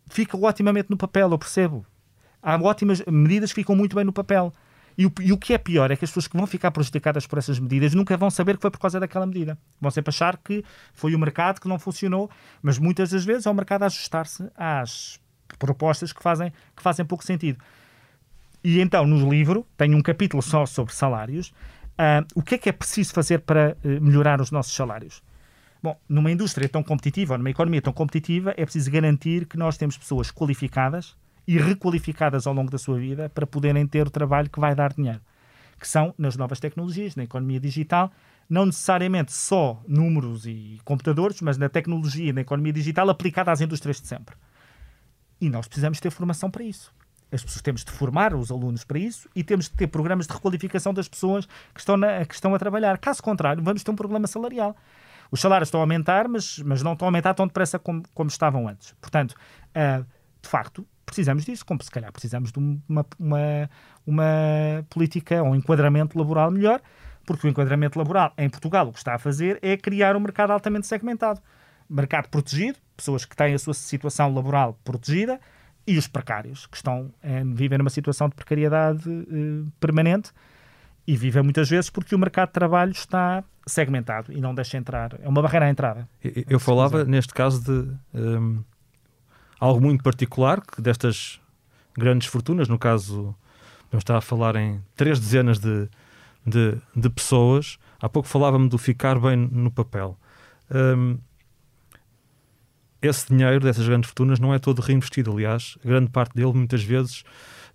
Fica 0.07 0.37
otimamente 0.37 0.89
no 0.89 0.97
papel, 0.97 1.31
eu 1.31 1.37
percebo. 1.37 1.85
Há 2.41 2.57
ótimas 2.57 3.01
medidas 3.07 3.51
que 3.51 3.61
ficam 3.61 3.75
muito 3.75 3.95
bem 3.95 4.05
no 4.05 4.13
papel. 4.13 4.53
E 4.97 5.05
o, 5.05 5.11
e 5.19 5.33
o, 5.33 5.37
que 5.37 5.53
é 5.53 5.57
pior 5.57 5.91
é 5.91 5.95
que 5.95 6.05
as 6.05 6.11
pessoas 6.11 6.27
que 6.27 6.37
vão 6.37 6.47
ficar 6.47 6.71
prejudicadas 6.71 7.27
por 7.27 7.37
essas 7.37 7.59
medidas 7.59 7.93
nunca 7.93 8.15
vão 8.15 8.29
saber 8.29 8.55
que 8.55 8.61
foi 8.61 8.71
por 8.71 8.79
causa 8.79 8.99
daquela 8.99 9.25
medida. 9.25 9.57
Vão 9.79 9.91
sempre 9.91 10.09
achar 10.09 10.37
que 10.37 10.63
foi 10.93 11.13
o 11.13 11.19
mercado 11.19 11.59
que 11.59 11.67
não 11.67 11.77
funcionou, 11.77 12.29
mas 12.61 12.77
muitas 12.77 13.09
das 13.09 13.25
vezes 13.25 13.45
é 13.45 13.49
o 13.49 13.53
mercado 13.53 13.83
a 13.83 13.87
ajustar-se 13.87 14.49
às 14.55 15.19
propostas 15.59 16.13
que 16.13 16.23
fazem, 16.23 16.51
que 16.75 16.81
fazem 16.81 17.05
pouco 17.05 17.25
sentido. 17.25 17.59
E 18.65 18.81
então, 18.81 19.05
no 19.05 19.29
livro, 19.29 19.63
tenho 19.77 19.95
um 19.95 20.01
capítulo 20.01 20.41
só 20.41 20.65
sobre 20.65 20.91
salários. 20.91 21.49
Uh, 21.49 22.25
o 22.33 22.41
que 22.41 22.55
é 22.55 22.57
que 22.57 22.67
é 22.67 22.71
preciso 22.71 23.13
fazer 23.13 23.41
para 23.41 23.77
uh, 23.85 24.01
melhorar 24.03 24.41
os 24.41 24.49
nossos 24.49 24.73
salários? 24.73 25.21
Bom, 25.83 25.95
numa 26.09 26.31
indústria 26.31 26.67
tão 26.67 26.81
competitiva, 26.81 27.35
ou 27.35 27.37
numa 27.37 27.51
economia 27.51 27.79
tão 27.79 27.93
competitiva, 27.93 28.55
é 28.57 28.65
preciso 28.65 28.89
garantir 28.89 29.45
que 29.45 29.55
nós 29.55 29.77
temos 29.77 29.95
pessoas 29.99 30.31
qualificadas 30.31 31.15
e 31.47 31.59
requalificadas 31.59 32.47
ao 32.47 32.55
longo 32.55 32.71
da 32.71 32.79
sua 32.79 32.97
vida 32.97 33.29
para 33.29 33.45
poderem 33.45 33.85
ter 33.85 34.07
o 34.07 34.09
trabalho 34.09 34.49
que 34.49 34.59
vai 34.59 34.73
dar 34.73 34.91
dinheiro. 34.93 35.21
Que 35.79 35.87
são 35.87 36.11
nas 36.17 36.35
novas 36.35 36.59
tecnologias, 36.59 37.15
na 37.15 37.23
economia 37.23 37.59
digital, 37.59 38.11
não 38.49 38.65
necessariamente 38.65 39.31
só 39.31 39.79
números 39.87 40.47
e 40.47 40.79
computadores, 40.83 41.39
mas 41.39 41.55
na 41.55 41.69
tecnologia 41.69 42.31
e 42.31 42.33
na 42.33 42.41
economia 42.41 42.73
digital 42.73 43.07
aplicada 43.11 43.51
às 43.51 43.61
indústrias 43.61 44.01
de 44.01 44.07
sempre. 44.07 44.35
E 45.39 45.51
nós 45.51 45.67
precisamos 45.67 45.99
ter 45.99 46.09
formação 46.09 46.49
para 46.49 46.63
isso. 46.63 46.91
As 47.35 47.43
pessoas 47.43 47.61
temos 47.61 47.83
de 47.83 47.91
formar 47.91 48.33
os 48.33 48.49
alunos 48.49 48.83
para 48.83 48.97
isso 48.97 49.29
e 49.35 49.43
temos 49.43 49.65
de 49.65 49.71
ter 49.71 49.87
programas 49.87 50.25
de 50.25 50.33
requalificação 50.33 50.93
das 50.93 51.07
pessoas 51.07 51.45
que 51.73 51.79
estão, 51.79 51.97
na, 51.97 52.25
que 52.25 52.33
estão 52.33 52.55
a 52.55 52.59
trabalhar. 52.59 52.97
Caso 52.97 53.21
contrário, 53.21 53.61
vamos 53.61 53.83
ter 53.83 53.91
um 53.91 53.95
problema 53.95 54.25
salarial. 54.25 54.75
Os 55.29 55.41
salários 55.41 55.67
estão 55.67 55.81
a 55.81 55.83
aumentar, 55.83 56.27
mas, 56.27 56.59
mas 56.59 56.81
não 56.81 56.93
estão 56.93 57.07
a 57.07 57.09
aumentar 57.09 57.33
tão 57.33 57.45
depressa 57.45 57.77
como, 57.77 58.03
como 58.13 58.29
estavam 58.29 58.67
antes. 58.67 58.93
Portanto, 59.01 59.33
uh, 59.33 60.05
de 60.41 60.49
facto, 60.49 60.87
precisamos 61.05 61.43
disso, 61.43 61.65
como 61.65 61.83
se 61.83 61.91
calhar 61.91 62.11
precisamos 62.11 62.51
de 62.51 62.59
uma, 62.59 63.05
uma, 63.19 63.69
uma 64.05 64.85
política 64.89 65.43
ou 65.43 65.49
um 65.49 65.55
enquadramento 65.55 66.17
laboral 66.17 66.49
melhor, 66.49 66.81
porque 67.25 67.47
o 67.47 67.49
enquadramento 67.49 67.99
laboral 67.99 68.33
em 68.37 68.49
Portugal 68.49 68.87
o 68.87 68.93
que 68.93 68.99
está 68.99 69.15
a 69.15 69.19
fazer 69.19 69.59
é 69.61 69.75
criar 69.75 70.15
um 70.15 70.19
mercado 70.19 70.51
altamente 70.51 70.87
segmentado. 70.87 71.41
Mercado 71.89 72.29
protegido, 72.29 72.79
pessoas 72.95 73.25
que 73.25 73.35
têm 73.35 73.53
a 73.53 73.59
sua 73.59 73.73
situação 73.73 74.33
laboral 74.33 74.79
protegida, 74.83 75.39
e 75.87 75.97
os 75.97 76.07
precários, 76.07 76.65
que 76.65 76.77
estão 76.77 77.13
é, 77.21 77.43
vivem 77.43 77.77
numa 77.77 77.89
situação 77.89 78.27
de 78.27 78.35
precariedade 78.35 79.07
eh, 79.07 79.69
permanente 79.79 80.31
e 81.07 81.15
vivem 81.15 81.43
muitas 81.43 81.69
vezes 81.69 81.89
porque 81.89 82.15
o 82.15 82.19
mercado 82.19 82.47
de 82.47 82.53
trabalho 82.53 82.91
está 82.91 83.43
segmentado 83.67 84.33
e 84.33 84.41
não 84.41 84.55
deixa 84.55 84.77
entrar. 84.77 85.17
É 85.21 85.29
uma 85.29 85.41
barreira 85.41 85.67
à 85.67 85.69
entrada. 85.69 86.09
Eu, 86.23 86.43
eu 86.49 86.59
falava, 86.59 87.03
neste 87.03 87.33
caso, 87.33 87.63
de 87.63 88.19
um, 88.19 88.63
algo 89.59 89.79
muito 89.79 90.03
particular, 90.03 90.61
que 90.61 90.81
destas 90.81 91.39
grandes 91.95 92.27
fortunas, 92.27 92.67
no 92.67 92.79
caso, 92.79 93.35
eu 93.91 93.99
estava 93.99 94.19
a 94.19 94.21
falar 94.21 94.55
em 94.55 94.81
três 94.95 95.19
dezenas 95.19 95.59
de, 95.59 95.87
de, 96.45 96.77
de 96.95 97.09
pessoas. 97.09 97.77
Há 98.01 98.09
pouco 98.09 98.27
falava-me 98.27 98.67
do 98.67 98.77
ficar 98.77 99.19
bem 99.19 99.37
no 99.37 99.69
papel. 99.69 100.17
Um, 100.71 101.19
esse 103.05 103.27
dinheiro 103.27 103.59
dessas 103.59 103.87
grandes 103.87 104.09
fortunas 104.09 104.39
não 104.39 104.53
é 104.53 104.59
todo 104.59 104.81
reinvestido. 104.81 105.31
Aliás, 105.31 105.77
grande 105.83 106.09
parte 106.09 106.35
dele, 106.35 106.53
muitas 106.53 106.83
vezes, 106.83 107.23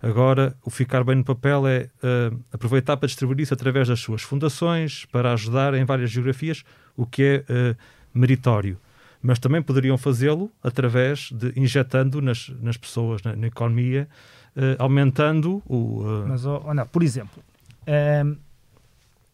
agora 0.01 0.55
o 0.63 0.69
ficar 0.69 1.03
bem 1.03 1.15
no 1.15 1.23
papel 1.23 1.67
é 1.67 1.89
uh, 2.03 2.39
aproveitar 2.51 2.97
para 2.97 3.07
distribuir 3.07 3.41
isso 3.41 3.53
através 3.53 3.87
das 3.87 3.99
suas 3.99 4.21
fundações, 4.21 5.05
para 5.05 5.33
ajudar 5.33 5.73
em 5.73 5.85
várias 5.85 6.11
geografias, 6.11 6.63
o 6.95 7.05
que 7.05 7.43
é 7.47 7.71
uh, 7.71 7.77
meritório. 8.13 8.77
Mas 9.21 9.37
também 9.37 9.61
poderiam 9.61 9.97
fazê-lo 9.97 10.51
através 10.63 11.29
de 11.31 11.53
injetando 11.55 12.21
nas, 12.21 12.51
nas 12.59 12.75
pessoas, 12.75 13.21
na, 13.21 13.35
na 13.35 13.47
economia, 13.47 14.07
uh, 14.55 14.75
aumentando 14.79 15.61
o. 15.67 16.03
Mas, 16.27 16.45
oh, 16.45 16.73
não, 16.73 16.87
por 16.87 17.03
exemplo. 17.03 17.43
Um 17.87 18.50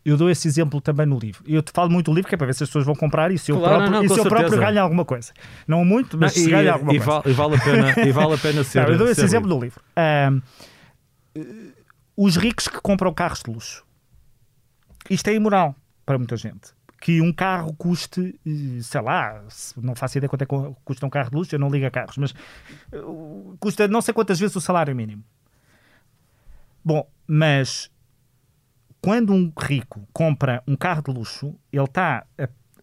eu 0.08 0.16
dou 0.16 0.30
esse 0.30 0.47
exemplo 0.47 0.80
também 0.80 1.05
no 1.05 1.20
livro. 1.20 1.43
Eu 1.45 1.62
te 1.62 1.70
falo 1.74 1.91
muito 1.91 2.10
do 2.10 2.16
livro 2.16 2.30
que 2.30 2.36
é 2.36 2.38
para 2.38 2.47
ver 2.47 2.55
se 2.55 2.64
as 2.64 2.70
pessoas 2.70 2.86
vão 2.86 2.95
comprar 2.95 3.30
e 3.30 3.38
se 3.38 3.51
eu 3.51 3.60
claro, 3.60 3.76
próprio, 3.76 3.91
não, 3.91 4.03
e 4.05 4.10
se 4.10 4.18
eu 4.18 4.24
próprio 4.24 4.58
ganho 4.58 4.82
alguma 4.82 5.03
coisa. 5.03 5.34
Não 5.68 5.84
muito, 5.84 6.18
mas 6.18 6.34
não, 6.34 6.43
se 6.43 6.49
ganho 6.49 6.72
alguma 6.72 6.93
e 6.93 6.97
coisa. 6.97 7.12
Vale, 7.12 7.30
e, 7.30 7.34
vale 7.34 7.55
a 7.55 7.60
pena, 7.60 8.08
e 8.08 8.12
vale 8.14 8.34
a 8.34 8.38
pena 8.38 8.64
ser. 8.66 8.84
Não, 8.84 8.93
eu 8.93 8.97
dou 8.97 9.10
esse 9.10 9.22
exemplo 9.22 9.49
no 9.49 9.60
livro. 9.60 9.82
Um, 10.26 10.41
os 12.16 12.38
ricos 12.38 12.70
que 12.70 12.80
compram 12.80 13.14
carros 13.14 13.43
de 13.43 13.51
luxo. 13.51 13.86
Isto 15.10 15.28
é 15.28 15.34
imoral 15.34 15.76
para 16.05 16.18
muita 16.18 16.38
gente. 16.38 16.72
Que 17.01 17.20
um 17.20 17.34
carro 17.34 17.74
custe, 17.74 18.39
sei 18.82 19.01
lá, 19.01 19.43
não 19.76 19.93
faço 19.93 20.18
ideia 20.18 20.30
quanto 20.30 20.43
é 20.43 20.45
que 20.45 20.55
custa 20.86 21.05
um 21.05 21.10
carro 21.10 21.32
de 21.32 21.36
luxo, 21.36 21.53
eu 21.53 21.60
não 21.60 21.70
ligo 21.70 21.86
a 21.86 21.91
carros, 21.91 22.16
mas 22.18 22.32
uh, 22.93 23.58
custa 23.60 23.89
não 23.89 24.01
sei 24.01 24.14
quantas 24.14 24.39
vezes 24.39 24.55
o 24.55 24.62
salário 24.62 24.95
mínimo. 24.95 25.22
Bom, 26.84 27.05
mas 27.28 27.91
quando 29.02 29.34
um 29.34 29.52
rico 29.60 30.08
compra 30.12 30.64
um 30.68 30.76
carro 30.76 31.02
de 31.04 31.12
luxo, 31.12 31.56
ele 31.72 31.84
está 31.84 32.26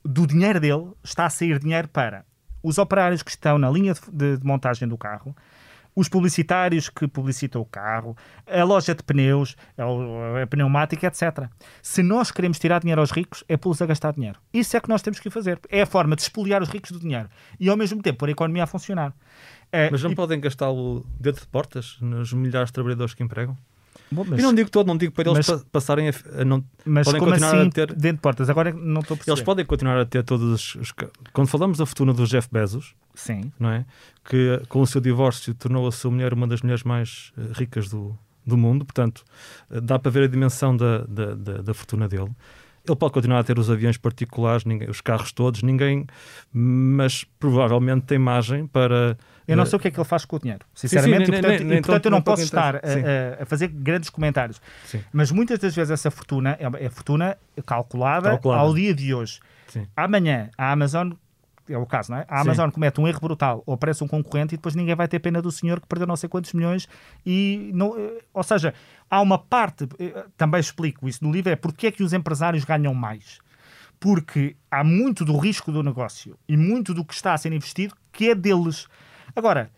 do 0.04 0.26
dinheiro 0.26 0.60
dele 0.60 0.92
está 1.02 1.26
a 1.26 1.30
sair 1.30 1.58
dinheiro 1.58 1.88
para 1.88 2.24
os 2.62 2.78
operários 2.78 3.22
que 3.22 3.30
estão 3.30 3.58
na 3.58 3.70
linha 3.70 3.94
de, 4.12 4.36
de, 4.36 4.46
montagem 4.46 4.88
do 4.88 4.96
carro, 4.96 5.36
os 5.94 6.08
publicitários 6.08 6.88
que 6.88 7.06
publicitam 7.06 7.60
o 7.60 7.64
carro, 7.64 8.16
a 8.46 8.64
loja 8.64 8.94
de 8.94 9.02
pneus, 9.02 9.54
a, 9.78 10.46
pneumática, 10.46 11.06
etc. 11.06 11.48
Se 11.82 12.02
nós 12.02 12.30
queremos 12.30 12.58
tirar 12.58 12.80
dinheiro 12.80 13.00
aos 13.00 13.10
ricos, 13.10 13.44
é 13.48 13.56
pô-los 13.56 13.80
a 13.80 13.86
gastar 13.86 14.12
dinheiro. 14.12 14.40
Isso 14.52 14.76
é 14.76 14.80
que 14.80 14.88
nós 14.88 15.02
temos 15.02 15.20
que 15.20 15.30
fazer. 15.30 15.60
É 15.68 15.82
a 15.82 15.86
forma 15.86 16.16
de 16.16 16.22
expoliar 16.22 16.62
os 16.62 16.68
ricos 16.68 16.90
do 16.90 16.98
dinheiro 16.98 17.28
e, 17.60 17.68
ao 17.68 17.76
mesmo 17.76 18.02
tempo, 18.02 18.18
pôr 18.18 18.28
a 18.28 18.32
economia 18.32 18.64
a 18.64 18.66
funcionar. 18.66 19.14
É, 19.70 19.90
Mas 19.90 20.02
não 20.02 20.10
e... 20.10 20.14
podem 20.16 20.40
gastá-lo 20.40 21.06
dentro 21.20 21.42
de 21.42 21.48
portas, 21.48 21.96
nos 22.00 22.32
milhares 22.32 22.70
de 22.70 22.72
trabalhadores 22.72 23.14
que 23.14 23.22
empregam? 23.22 23.56
Bom, 24.14 24.24
mas... 24.28 24.38
E 24.38 24.42
não 24.42 24.54
digo 24.54 24.70
todo, 24.70 24.86
não 24.86 24.96
digo 24.96 25.12
para 25.12 25.30
eles 25.30 25.48
mas, 25.48 25.64
passarem 25.64 26.08
a, 26.08 26.44
não 26.44 26.64
mas 26.84 27.04
podem 27.06 27.20
continuar 27.20 27.56
assim, 27.56 27.68
a 27.68 27.70
ter 27.70 27.86
dentro 27.92 28.16
de 28.16 28.22
portas. 28.22 28.48
Agora 28.48 28.72
não 28.72 29.00
estou 29.00 29.14
a 29.14 29.18
perceber. 29.18 29.32
Eles 29.32 29.44
podem 29.44 29.64
continuar 29.66 29.98
a 29.98 30.06
ter 30.06 30.22
todos 30.22 30.76
os, 30.76 30.92
quando 31.32 31.48
falamos 31.48 31.78
da 31.78 31.86
fortuna 31.86 32.14
do 32.14 32.24
Jeff 32.26 32.48
Bezos, 32.50 32.94
sim, 33.14 33.52
não 33.58 33.70
é? 33.70 33.84
Que 34.24 34.62
com 34.68 34.80
o 34.80 34.86
seu 34.86 35.00
divórcio 35.00 35.52
tornou 35.54 35.86
a 35.86 35.92
sua 35.92 36.10
mulher 36.10 36.32
uma 36.32 36.46
das 36.46 36.62
mulheres 36.62 36.84
mais 36.84 37.32
eh, 37.36 37.42
ricas 37.54 37.88
do, 37.88 38.16
do 38.46 38.56
mundo, 38.56 38.84
portanto, 38.84 39.24
eh, 39.70 39.80
dá 39.80 39.98
para 39.98 40.10
ver 40.10 40.24
a 40.24 40.28
dimensão 40.28 40.76
da, 40.76 40.98
da, 40.98 41.34
da, 41.34 41.62
da 41.62 41.74
fortuna 41.74 42.08
dele. 42.08 42.30
Ele 42.86 42.96
pode 42.96 43.14
continuar 43.14 43.40
a 43.40 43.44
ter 43.44 43.58
os 43.58 43.70
aviões 43.70 43.96
particulares, 43.96 44.64
ninguém, 44.64 44.90
os 44.90 45.00
carros 45.00 45.32
todos, 45.32 45.62
ninguém, 45.62 46.06
mas 46.52 47.24
provavelmente 47.38 48.04
tem 48.06 48.18
margem 48.18 48.66
para. 48.66 49.16
Eu 49.46 49.56
não 49.56 49.66
sei 49.66 49.76
o 49.76 49.80
que 49.80 49.88
é 49.88 49.90
que 49.90 49.98
ele 49.98 50.08
faz 50.08 50.24
com 50.24 50.36
o 50.36 50.38
dinheiro, 50.38 50.64
sinceramente, 50.74 51.26
sim, 51.26 51.32
sim, 51.32 51.38
e, 51.38 51.42
portanto, 51.42 51.58
nem, 51.58 51.68
nem, 51.68 51.78
e, 51.78 51.82
portanto 51.82 52.04
eu 52.06 52.10
não 52.10 52.22
posso 52.22 52.42
estar 52.42 52.76
a, 52.76 53.42
a, 53.42 53.46
fazer 53.46 53.68
grandes 53.68 54.08
comentários. 54.08 54.60
Sim. 54.86 55.02
Mas 55.12 55.30
muitas 55.30 55.58
das 55.58 55.74
vezes 55.74 55.90
essa 55.90 56.10
fortuna 56.10 56.56
é, 56.58 56.86
é 56.86 56.88
fortuna 56.88 57.36
calculada, 57.66 58.30
calculada, 58.30 58.62
ao 58.62 58.74
dia 58.74 58.94
de 58.94 59.14
hoje. 59.14 59.40
Amanhã 59.96 60.50
a 60.56 60.70
Amazon 60.70 61.12
é 61.68 61.78
o 61.78 61.86
caso, 61.86 62.12
não 62.12 62.18
é? 62.18 62.26
A 62.28 62.40
Amazon 62.40 62.68
Sim. 62.68 62.74
comete 62.74 63.00
um 63.00 63.08
erro 63.08 63.20
brutal 63.20 63.62
ou 63.64 63.74
aparece 63.74 64.04
um 64.04 64.08
concorrente 64.08 64.54
e 64.54 64.58
depois 64.58 64.74
ninguém 64.74 64.94
vai 64.94 65.08
ter 65.08 65.18
pena 65.18 65.40
do 65.40 65.50
senhor 65.50 65.80
que 65.80 65.86
perdeu 65.86 66.06
não 66.06 66.16
sei 66.16 66.28
quantos 66.28 66.52
milhões 66.52 66.86
e 67.24 67.70
não, 67.74 67.98
eh, 67.98 68.22
ou 68.34 68.42
seja, 68.42 68.74
há 69.08 69.20
uma 69.20 69.38
parte, 69.38 69.88
eh, 69.98 70.26
também 70.36 70.60
explico 70.60 71.08
isso 71.08 71.24
no 71.24 71.32
livro, 71.32 71.50
é 71.50 71.56
porque 71.56 71.86
é 71.86 71.90
que 71.90 72.02
os 72.02 72.12
empresários 72.12 72.64
ganham 72.64 72.92
mais. 72.92 73.38
Porque 73.98 74.56
há 74.70 74.84
muito 74.84 75.24
do 75.24 75.38
risco 75.38 75.72
do 75.72 75.82
negócio 75.82 76.36
e 76.46 76.56
muito 76.56 76.92
do 76.92 77.04
que 77.04 77.14
está 77.14 77.32
a 77.32 77.38
ser 77.38 77.52
investido 77.52 77.94
que 78.12 78.30
é 78.30 78.34
deles. 78.34 78.86
Agora, 79.34 79.70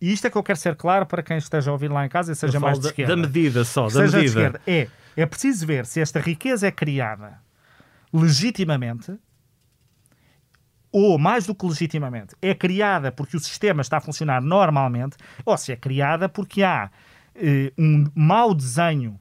e 0.00 0.12
isto 0.12 0.26
é 0.26 0.30
que 0.30 0.36
eu 0.36 0.42
quero 0.42 0.58
ser 0.58 0.76
claro 0.76 1.06
para 1.06 1.22
quem 1.22 1.36
esteja 1.36 1.70
a 1.70 1.72
ouvir 1.72 1.90
lá 1.90 2.04
em 2.04 2.08
casa 2.08 2.32
e 2.32 2.36
seja 2.36 2.58
mais 2.58 2.78
de 2.78 2.86
esquerda. 2.86 3.14
Da 3.14 3.20
medida 3.20 3.64
só, 3.64 3.88
da 3.88 4.02
medida. 4.02 4.24
Esquerda, 4.24 4.60
é, 4.66 4.88
é 5.16 5.26
preciso 5.26 5.66
ver 5.66 5.86
se 5.86 6.00
esta 6.00 6.18
riqueza 6.18 6.66
é 6.66 6.70
criada 6.70 7.38
legitimamente 8.12 9.18
ou 10.92 11.18
mais 11.18 11.46
do 11.46 11.54
que 11.54 11.66
legitimamente, 11.66 12.34
é 12.42 12.54
criada 12.54 13.12
porque 13.12 13.36
o 13.36 13.40
sistema 13.40 13.80
está 13.80 13.98
a 13.98 14.00
funcionar 14.00 14.42
normalmente, 14.42 15.16
ou 15.44 15.56
se 15.56 15.72
é 15.72 15.76
criada 15.76 16.28
porque 16.28 16.62
há 16.62 16.90
uh, 17.36 17.82
um 17.82 18.06
mau 18.14 18.54
desenho 18.54 19.12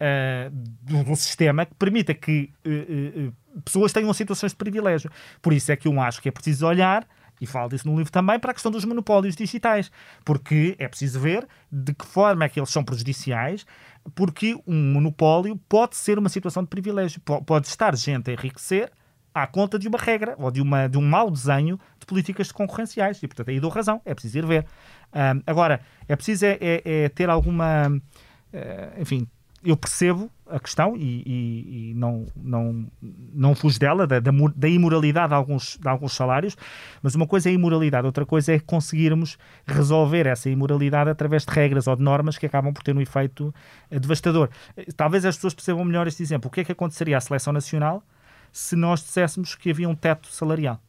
uh, 0.00 0.50
do, 0.50 1.04
do, 1.04 1.16
sistema 1.16 1.64
que 1.64 1.74
permita 1.74 2.12
que 2.12 2.52
uh, 2.66 3.32
pessoas 3.64 3.92
tenham 3.92 4.12
situações 4.12 4.52
de 4.52 4.56
privilégio. 4.56 5.10
Por 5.40 5.52
isso 5.52 5.70
é 5.70 5.76
que 5.76 5.86
eu 5.86 6.00
acho 6.00 6.20
que 6.20 6.28
é 6.28 6.32
preciso 6.32 6.66
olhar, 6.66 7.06
e 7.40 7.46
falo 7.46 7.68
disso 7.68 7.88
no 7.88 7.96
livro 7.96 8.12
também, 8.12 8.38
para 8.38 8.52
a 8.52 8.54
questão 8.54 8.70
dos 8.70 8.84
monopólios 8.84 9.34
digitais, 9.34 9.90
porque 10.24 10.76
é 10.78 10.86
preciso 10.86 11.18
ver 11.18 11.46
de 11.70 11.92
que 11.92 12.06
forma 12.06 12.44
é 12.44 12.48
que 12.48 12.60
eles 12.60 12.70
são 12.70 12.84
prejudiciais, 12.84 13.66
porque 14.14 14.56
um 14.66 14.92
monopólio 14.92 15.56
pode 15.68 15.96
ser 15.96 16.18
uma 16.18 16.28
situação 16.28 16.62
de 16.62 16.68
privilégio, 16.68 17.20
pode 17.20 17.66
estar 17.66 17.96
gente 17.96 18.30
a 18.30 18.32
enriquecer 18.32 18.92
à 19.34 19.46
conta 19.46 19.78
de 19.78 19.88
uma 19.88 19.98
regra 19.98 20.34
ou 20.38 20.50
de, 20.50 20.60
uma, 20.60 20.88
de 20.88 20.98
um 20.98 21.02
mau 21.02 21.30
desenho 21.30 21.78
de 21.98 22.06
políticas 22.06 22.52
concorrenciais. 22.52 23.22
E, 23.22 23.26
portanto, 23.26 23.50
aí 23.50 23.58
dou 23.58 23.70
razão, 23.70 24.00
é 24.04 24.14
preciso 24.14 24.38
ir 24.38 24.46
ver. 24.46 24.66
Um, 25.12 25.42
agora, 25.46 25.80
é 26.08 26.14
preciso 26.14 26.46
é, 26.46 26.58
é, 26.60 26.82
é 26.84 27.08
ter 27.08 27.30
alguma. 27.30 27.88
Uh, 27.88 29.00
enfim, 29.00 29.26
eu 29.64 29.76
percebo 29.76 30.30
a 30.46 30.58
questão 30.58 30.96
e, 30.96 31.22
e, 31.24 31.90
e, 31.90 31.94
não, 31.94 32.26
não, 32.36 32.86
não 33.32 33.54
fujo 33.54 33.78
dela, 33.78 34.06
da, 34.06 34.18
da, 34.20 34.68
imoralidade 34.68 35.28
de 35.28 35.34
alguns, 35.34 35.78
de 35.80 35.88
alguns 35.88 36.14
salários, 36.14 36.56
mas 37.00 37.14
uma 37.14 37.26
coisa 37.26 37.48
é 37.48 37.52
a 37.52 37.54
imoralidade, 37.54 38.04
outra 38.04 38.26
coisa 38.26 38.52
é 38.52 38.58
conseguirmos 38.58 39.38
resolver 39.66 40.26
essa 40.26 40.50
imoralidade 40.50 41.10
através 41.10 41.44
de 41.44 41.52
regras 41.52 41.86
ou 41.86 41.96
de 41.96 42.02
normas 42.02 42.36
que 42.36 42.46
acabam 42.46 42.72
por 42.72 42.82
ter 42.82 42.94
um 42.94 43.00
efeito 43.00 43.54
eh, 43.90 43.98
devastador. 43.98 44.50
Talvez 44.96 45.24
as 45.24 45.36
pessoas 45.36 45.54
percebam 45.54 45.84
melhor 45.84 46.06
este 46.06 46.22
exemplo. 46.22 46.48
O 46.48 46.50
que 46.50 46.60
é 46.60 46.64
que 46.64 46.72
aconteceria 46.72 47.16
à 47.16 47.20
seleção 47.20 47.52
nacional 47.52 48.02
se 48.50 48.76
nós 48.76 49.00
disséssemos 49.00 49.54
que 49.54 49.70
havia 49.70 49.88
um 49.88 49.94
teto 49.94 50.28
salarial. 50.28 50.80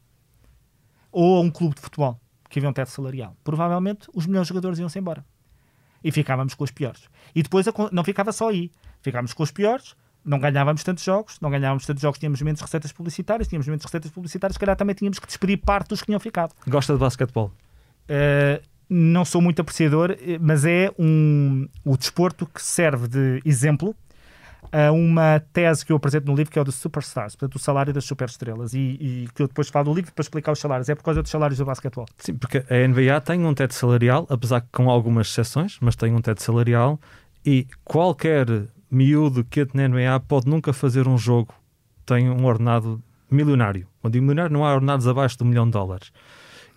Ou 1.10 1.38
a 1.38 1.40
um 1.40 1.50
clube 1.50 1.76
de 1.76 1.80
futebol 1.80 2.20
que 2.50 2.58
havia 2.58 2.68
um 2.68 2.72
teto 2.72 2.90
salarial. 2.90 3.36
Provavelmente 3.42 4.08
os 4.12 4.26
melhores 4.26 4.48
jogadores 4.48 4.78
iam-se 4.78 4.98
embora. 4.98 5.24
E 6.04 6.12
ficávamos 6.12 6.54
com 6.54 6.62
os 6.62 6.70
piores. 6.70 7.08
E 7.34 7.42
depois 7.42 7.66
não 7.90 8.04
ficava 8.04 8.30
só 8.30 8.50
aí. 8.50 8.70
Ficávamos 9.02 9.32
com 9.32 9.42
os 9.42 9.50
piores, 9.50 9.96
não 10.24 10.38
ganhávamos 10.38 10.84
tantos 10.84 11.02
jogos, 11.02 11.38
não 11.40 11.50
ganhávamos 11.50 11.84
tantos 11.86 12.02
jogos, 12.02 12.18
tínhamos 12.18 12.40
menos 12.42 12.60
receitas 12.60 12.92
publicitárias, 12.92 13.48
tínhamos 13.48 13.66
menos 13.66 13.84
receitas 13.84 14.10
publicitárias, 14.10 14.54
se 14.54 14.60
calhar 14.60 14.76
também 14.76 14.94
tínhamos 14.94 15.18
que 15.18 15.26
despedir 15.26 15.58
parte 15.58 15.88
dos 15.88 16.00
que 16.00 16.06
tinham 16.06 16.20
ficado. 16.20 16.54
Gosta 16.66 16.92
de 16.92 16.98
basquetebol? 16.98 17.50
Uh, 18.04 18.62
não 18.88 19.24
sou 19.24 19.40
muito 19.40 19.60
apreciador, 19.60 20.12
eh, 20.12 20.38
mas 20.38 20.64
é 20.64 20.90
um, 20.98 21.66
o 21.84 21.96
desporto 21.96 22.46
que 22.46 22.62
serve 22.62 23.08
de 23.08 23.40
exemplo 23.44 23.96
a 24.72 24.90
uma 24.92 25.40
tese 25.52 25.84
que 25.84 25.92
eu 25.92 25.96
apresento 25.96 26.26
no 26.26 26.34
livro, 26.34 26.52
que 26.52 26.58
é 26.58 26.62
o 26.62 26.64
dos 26.64 26.74
superstars, 26.76 27.36
portanto, 27.36 27.56
o 27.56 27.58
salário 27.58 27.92
das 27.92 28.04
superestrelas, 28.04 28.74
e, 28.74 28.78
e 28.78 29.28
que 29.34 29.42
eu 29.42 29.48
depois 29.48 29.68
falo 29.68 29.86
do 29.86 29.94
livro 29.94 30.12
para 30.12 30.22
explicar 30.22 30.52
os 30.52 30.58
salários. 30.58 30.88
É 30.88 30.94
por 30.94 31.02
causa 31.02 31.22
dos 31.22 31.30
salários 31.30 31.58
do 31.58 31.64
basquetebol. 31.64 32.06
Sim, 32.18 32.34
porque 32.34 32.58
a 32.58 32.88
NBA 32.88 33.20
tem 33.20 33.44
um 33.44 33.54
teto 33.54 33.74
salarial, 33.74 34.26
apesar 34.28 34.60
que 34.60 34.68
com 34.72 34.90
algumas 34.90 35.28
exceções, 35.28 35.78
mas 35.80 35.96
tem 35.96 36.14
um 36.14 36.20
teto 36.20 36.42
salarial, 36.42 37.00
e 37.44 37.66
qualquer 37.84 38.46
miúdo 38.90 39.44
que 39.44 39.66
na 39.74 39.88
NBA 39.88 40.20
pode 40.28 40.48
nunca 40.48 40.72
fazer 40.72 41.08
um 41.08 41.18
jogo 41.18 41.54
tem 42.06 42.30
um 42.30 42.44
ordenado 42.44 43.02
milionário. 43.30 43.86
Quando 44.00 44.12
digo 44.12 44.24
milionário, 44.24 44.52
não 44.52 44.64
há 44.64 44.74
ordenados 44.74 45.08
abaixo 45.08 45.36
de 45.36 45.44
um 45.44 45.46
milhão 45.46 45.64
de 45.64 45.72
dólares. 45.72 46.12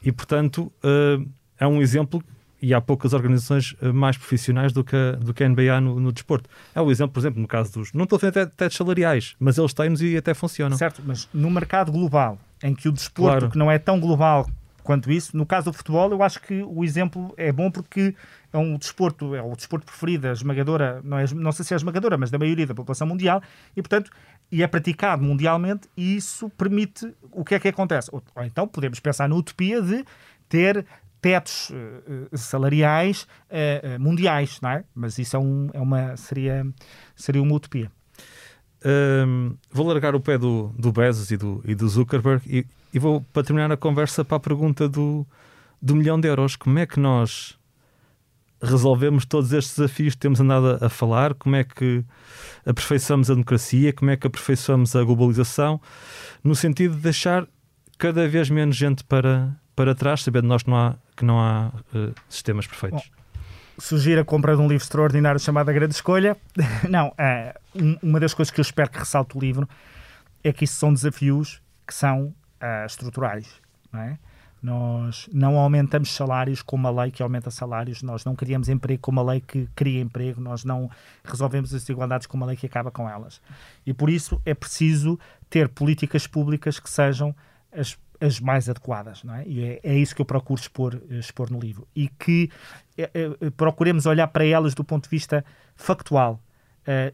E, 0.04 0.12
portanto, 0.12 0.72
uh, 0.84 1.28
é 1.60 1.68
um 1.68 1.82
exemplo 1.82 2.24
e 2.62 2.74
há 2.74 2.82
poucas 2.82 3.14
organizações 3.14 3.76
eh, 3.82 3.92
mais 3.92 4.18
profissionais 4.18 4.74
do 4.74 4.84
que 4.84 4.96
a, 4.96 5.12
do 5.14 5.34
que 5.34 5.44
a 5.44 5.50
NBA 5.50 5.80
no, 5.82 6.00
no 6.00 6.12
desporto. 6.12 6.50
É 6.74 6.82
o 6.82 6.90
exemplo, 6.92 7.14
por 7.14 7.20
exemplo, 7.20 7.42
no 7.42 7.48
caso 7.48 7.72
dos. 7.74 7.94
Não 7.94 8.04
estou 8.04 8.18
a 8.18 8.20
fazer 8.20 8.48
tetos 8.48 8.78
salariais, 8.78 9.36
mas 9.40 9.58
eles 9.58 9.74
têm-nos 9.74 10.02
e 10.02 10.18
até 10.18 10.34
funcionam. 10.34 10.78
Certo, 10.78 11.02
mas 11.06 11.28
no 11.34 11.50
mercado 11.50 11.92
global, 11.92 12.38
em 12.64 12.74
que 12.74 12.88
o 12.90 12.92
desporto, 12.92 13.38
claro. 13.38 13.52
que 13.52 13.58
não 13.58 13.72
é 13.72 13.78
tão 13.78 14.00
global 14.00 14.48
quanto 14.88 15.12
isso, 15.12 15.36
no 15.36 15.46
caso 15.46 15.70
do 15.70 15.74
futebol, 15.74 16.10
eu 16.12 16.24
acho 16.24 16.42
que 16.42 16.64
o 16.64 16.82
exemplo 16.82 17.34
é 17.36 17.52
bom 17.52 17.70
porque 17.70 18.16
é 18.54 18.58
um 18.58 18.78
desporto, 18.78 19.36
é 19.36 19.42
o 19.42 19.54
desporto 19.54 19.86
preferido, 19.86 20.30
a 20.30 20.32
esmagadora, 20.32 21.02
não, 21.04 21.20
é, 21.20 21.26
não 21.34 21.52
sei 21.52 21.66
se 21.66 21.74
é 21.74 21.76
esmagadora, 21.76 22.18
mas 22.18 22.32
da 22.32 22.40
maioria 22.40 22.66
da 22.66 22.74
população 22.74 23.06
mundial, 23.06 23.42
e 23.76 23.82
portanto, 23.82 24.10
e 24.50 24.64
é 24.64 24.68
praticado 24.68 25.22
mundialmente, 25.22 25.90
e 25.98 26.16
isso 26.16 26.50
permite 26.52 27.14
o 27.34 27.44
que 27.44 27.56
é 27.56 27.60
que 27.60 27.68
acontece. 27.68 28.10
Ou, 28.14 28.24
ou 28.34 28.44
então 28.46 28.66
podemos 28.66 28.98
pensar 29.02 29.28
na 29.28 29.36
utopia 29.36 29.82
de 29.82 30.06
ter 30.48 30.86
tetos 31.28 31.72
uh, 31.72 32.38
salariais 32.38 33.28
uh, 33.50 34.00
mundiais, 34.00 34.62
não 34.62 34.70
é? 34.70 34.86
Mas 34.96 35.20
isso 35.20 35.36
é, 35.36 35.40
um, 35.40 35.70
é 35.74 35.80
uma, 35.82 36.16
seria, 36.16 36.66
seria 37.18 37.42
uma 37.42 37.54
utopia. 37.54 37.92
Vou 39.70 39.86
largar 39.86 40.16
o 40.16 40.22
pé 40.22 40.38
do, 40.38 40.72
do 40.80 40.94
Bezos 40.94 41.30
e 41.30 41.36
do, 41.36 41.62
e 41.66 41.76
do 41.76 41.90
Zuckerberg 41.90 42.42
e, 42.48 42.66
e, 42.94 43.00
vou, 43.00 43.20
para 43.34 43.44
terminar 43.44 43.70
a 43.70 43.76
conversa, 43.76 44.24
para 44.24 44.38
a 44.38 44.40
pergunta 44.40 44.88
do, 44.88 45.28
do 45.82 45.98
milhão 45.98 46.18
de 46.18 46.30
euros. 46.30 46.56
Como 46.56 46.80
é 46.80 46.86
que 46.86 46.98
nós 46.98 47.58
resolvemos 48.62 49.26
todos 49.26 49.52
estes 49.52 49.76
desafios 49.76 50.14
que 50.14 50.22
temos 50.22 50.40
andado 50.40 50.80
a, 50.82 50.88
falar? 50.88 51.34
Como 51.34 51.58
é 51.58 51.66
que 51.66 52.06
aperfeiçoamos 52.66 53.30
a 53.30 53.34
democracia? 53.34 53.92
Como 53.92 54.10
é 54.10 54.16
que 54.16 54.26
aperfeiçoamos 54.26 54.96
a 54.96 55.04
globalização? 55.04 55.82
No 56.42 56.56
sentido 56.56 56.96
de 56.96 57.02
deixar 57.02 57.46
cada 57.98 58.26
vez 58.30 58.50
menos 58.50 58.78
gente 58.78 59.04
para, 59.04 59.54
para 59.76 59.94
trás, 59.94 60.24
sabendo 60.24 60.48
nós 60.48 60.64
que 60.64 60.70
não 60.70 60.78
há, 60.78 60.96
que 61.18 61.26
não 61.26 61.40
há 61.40 61.72
uh, 61.94 62.14
sistemas 62.30 62.68
perfeitos. 62.68 63.10
Bom, 63.10 63.18
sugiro 63.80 64.22
a 64.22 64.24
compra 64.24 64.56
de 64.56 64.62
um 64.62 64.68
livro 64.68 64.84
extraordinário 64.84 65.40
chamado 65.40 65.68
A 65.70 65.74
Grande 65.74 65.96
Escolha. 65.96 66.38
não, 66.88 67.10
uh, 67.10 67.98
uma 68.02 68.20
das 68.20 68.34
coisas 68.34 68.52
que 68.54 68.62
eu 68.62 68.64
espero 68.64 68.90
que 68.90 69.00
ressalte 69.00 69.36
o 69.36 69.40
livro 69.42 69.68
é 70.44 70.54
que 70.54 70.64
isso 70.64 70.76
são 70.76 70.94
desafios 70.94 71.62
que 71.86 71.94
são 71.94 72.28
uh, 72.62 72.86
estruturais. 72.86 73.48
Não 73.92 74.00
é? 74.00 74.18
Nós 74.62 75.30
não 75.32 75.58
aumentamos 75.58 76.12
salários 76.12 76.62
com 76.62 76.76
uma 76.76 76.90
lei 76.90 77.12
que 77.12 77.22
aumenta 77.22 77.52
salários, 77.52 78.02
nós 78.02 78.26
não 78.26 78.36
criamos 78.36 78.70
emprego 78.70 79.02
com 79.02 79.12
uma 79.12 79.22
lei 79.22 79.40
que 79.40 79.70
cria 79.76 80.02
emprego, 80.02 80.42
nós 80.42 80.64
não 80.64 80.90
resolvemos 81.24 81.74
as 81.74 81.82
desigualdades 81.82 82.26
com 82.26 82.38
uma 82.38 82.46
lei 82.46 82.56
que 82.56 82.66
acaba 82.66 82.90
com 82.90 83.08
elas. 83.08 83.40
E 83.86 83.94
por 83.94 84.10
isso 84.10 84.42
é 84.46 84.54
preciso 84.54 85.20
ter 85.50 85.70
políticas 85.70 86.26
públicas 86.26 86.80
que 86.80 86.90
sejam 86.90 87.36
as 87.72 87.98
as 88.20 88.40
mais 88.40 88.70
adequadas, 88.70 89.24
não 89.24 89.36
é? 89.36 89.44
E 89.46 89.64
é, 89.64 89.80
é 89.84 89.96
isso 89.96 90.16
que 90.16 90.22
eu 90.22 90.26
procuro 90.26 90.60
expor, 90.60 91.02
expor 91.10 91.52
no 91.52 91.60
livro. 91.60 91.88
E 91.96 92.08
que 92.08 92.50
é, 92.98 93.10
é, 93.14 93.50
procuremos 93.52 94.06
olhar 94.06 94.28
para 94.28 94.46
elas 94.46 94.74
do 94.74 94.84
ponto 94.84 95.04
de 95.04 95.10
vista 95.10 95.44
factual, 95.76 96.42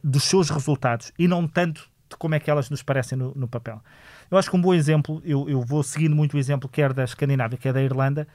dos 0.04 0.26
seus 0.26 0.51
resultados, 0.51 1.12
e 1.18 1.28
não 1.28 1.47
tanto 1.47 1.89
de 2.08 2.16
como 2.16 2.36
é 2.36 2.39
que 2.39 2.51
elas 2.51 2.70
nos 2.70 2.84
parecem 2.84 3.18
no, 3.18 3.34
no 3.36 3.47
papel. 3.47 3.82
Eu 4.30 4.38
acho 4.38 4.47
que 4.47 4.56
um 4.56 4.62
bom 4.62 4.72
exemplo, 4.72 5.20
eu, 5.26 5.49
eu, 5.49 5.62
vou 5.62 5.82
seguindo 5.82 6.16
muito 6.16 6.36
o 6.36 6.38
exemplo 6.38 6.70
quer 6.70 6.93
da 6.93 7.04
Escandinávia, 7.04 7.58
quer 7.58 7.74
da 7.74 7.82
Irlanda, 7.82 8.28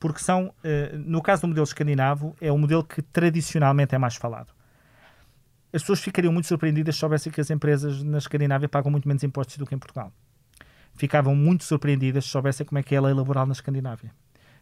porque 0.00 0.18
são, 0.18 0.52
no 1.06 1.22
caso 1.22 1.42
do 1.42 1.48
modelo 1.48 1.62
escandinavo, 1.62 2.34
é 2.40 2.50
o 2.50 2.58
modelo 2.58 2.82
que 2.82 3.00
tradicionalmente 3.00 3.94
é 3.94 3.98
mais 3.98 4.16
falado. 4.16 4.52
As 5.72 5.82
pessoas 5.82 6.00
ficariam 6.00 6.32
muito 6.32 6.48
surpreendidas 6.48 6.96
se 6.96 6.98
soubessem 6.98 7.30
que 7.30 7.40
as 7.40 7.48
empresas 7.48 8.02
na 8.02 8.18
Escandinávia 8.18 8.68
pagam 8.68 8.90
muito 8.90 9.06
menos 9.06 9.22
impostos 9.22 9.56
do 9.58 9.64
que 9.64 9.76
em 9.76 9.78
Portugal 9.78 10.12
ficavam 10.94 11.34
muito 11.34 11.64
surpreendidas 11.64 12.24
se 12.24 12.30
soubessem 12.30 12.66
como 12.66 12.78
é 12.78 12.82
que 12.82 12.94
é 12.94 12.98
a 12.98 13.02
lei 13.02 13.14
laboral 13.14 13.46
na 13.46 13.52
Escandinávia. 13.52 14.12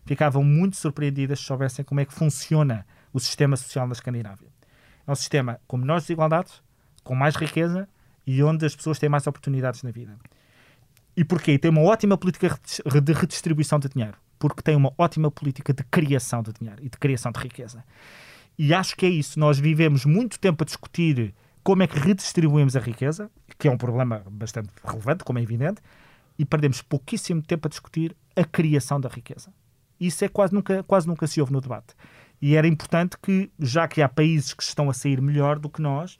Ficavam 0.04 0.42
muito 0.42 0.76
surpreendidas 0.76 1.40
se 1.40 1.46
soubessem 1.46 1.84
como 1.84 2.00
é 2.00 2.04
que 2.04 2.12
funciona 2.12 2.86
o 3.12 3.20
sistema 3.20 3.56
social 3.56 3.86
na 3.86 3.92
Escandinávia. 3.92 4.48
É 5.06 5.10
um 5.10 5.14
sistema 5.14 5.60
com 5.66 5.76
menores 5.76 6.04
desigualdades, 6.04 6.62
com 7.02 7.14
mais 7.14 7.34
riqueza 7.36 7.88
e 8.26 8.42
onde 8.42 8.64
as 8.64 8.74
pessoas 8.76 8.98
têm 8.98 9.08
mais 9.08 9.26
oportunidades 9.26 9.82
na 9.82 9.90
vida. 9.90 10.16
E 11.16 11.24
porquê? 11.24 11.58
Tem 11.58 11.70
uma 11.70 11.82
ótima 11.82 12.16
política 12.16 12.58
de 13.02 13.12
redistribuição 13.12 13.78
de 13.78 13.88
dinheiro. 13.88 14.16
Porque 14.38 14.62
tem 14.62 14.74
uma 14.74 14.92
ótima 14.96 15.30
política 15.30 15.72
de 15.74 15.84
criação 15.84 16.42
de 16.42 16.52
dinheiro 16.52 16.80
e 16.82 16.88
de 16.88 16.96
criação 16.96 17.30
de 17.30 17.40
riqueza. 17.40 17.84
E 18.58 18.72
acho 18.72 18.96
que 18.96 19.04
é 19.04 19.08
isso. 19.08 19.38
Nós 19.38 19.58
vivemos 19.58 20.04
muito 20.04 20.38
tempo 20.38 20.64
a 20.64 20.66
discutir 20.66 21.34
como 21.62 21.82
é 21.82 21.86
que 21.86 21.98
redistribuímos 21.98 22.74
a 22.74 22.80
riqueza, 22.80 23.30
que 23.58 23.68
é 23.68 23.70
um 23.70 23.76
problema 23.76 24.22
bastante 24.30 24.70
relevante, 24.82 25.24
como 25.24 25.38
é 25.38 25.42
evidente, 25.42 25.82
e 26.40 26.44
perdemos 26.46 26.80
pouquíssimo 26.80 27.42
tempo 27.42 27.68
a 27.68 27.68
discutir 27.68 28.16
a 28.34 28.42
criação 28.42 28.98
da 28.98 29.10
riqueza. 29.10 29.52
Isso 30.00 30.24
é 30.24 30.28
quase 30.28 30.54
nunca, 30.54 30.82
quase 30.84 31.06
nunca 31.06 31.26
se 31.26 31.38
ouve 31.38 31.52
no 31.52 31.60
debate. 31.60 31.94
E 32.40 32.56
era 32.56 32.66
importante 32.66 33.18
que, 33.22 33.50
já 33.58 33.86
que 33.86 34.00
há 34.00 34.08
países 34.08 34.54
que 34.54 34.62
estão 34.62 34.88
a 34.88 34.94
sair 34.94 35.20
melhor 35.20 35.58
do 35.58 35.68
que 35.68 35.82
nós, 35.82 36.18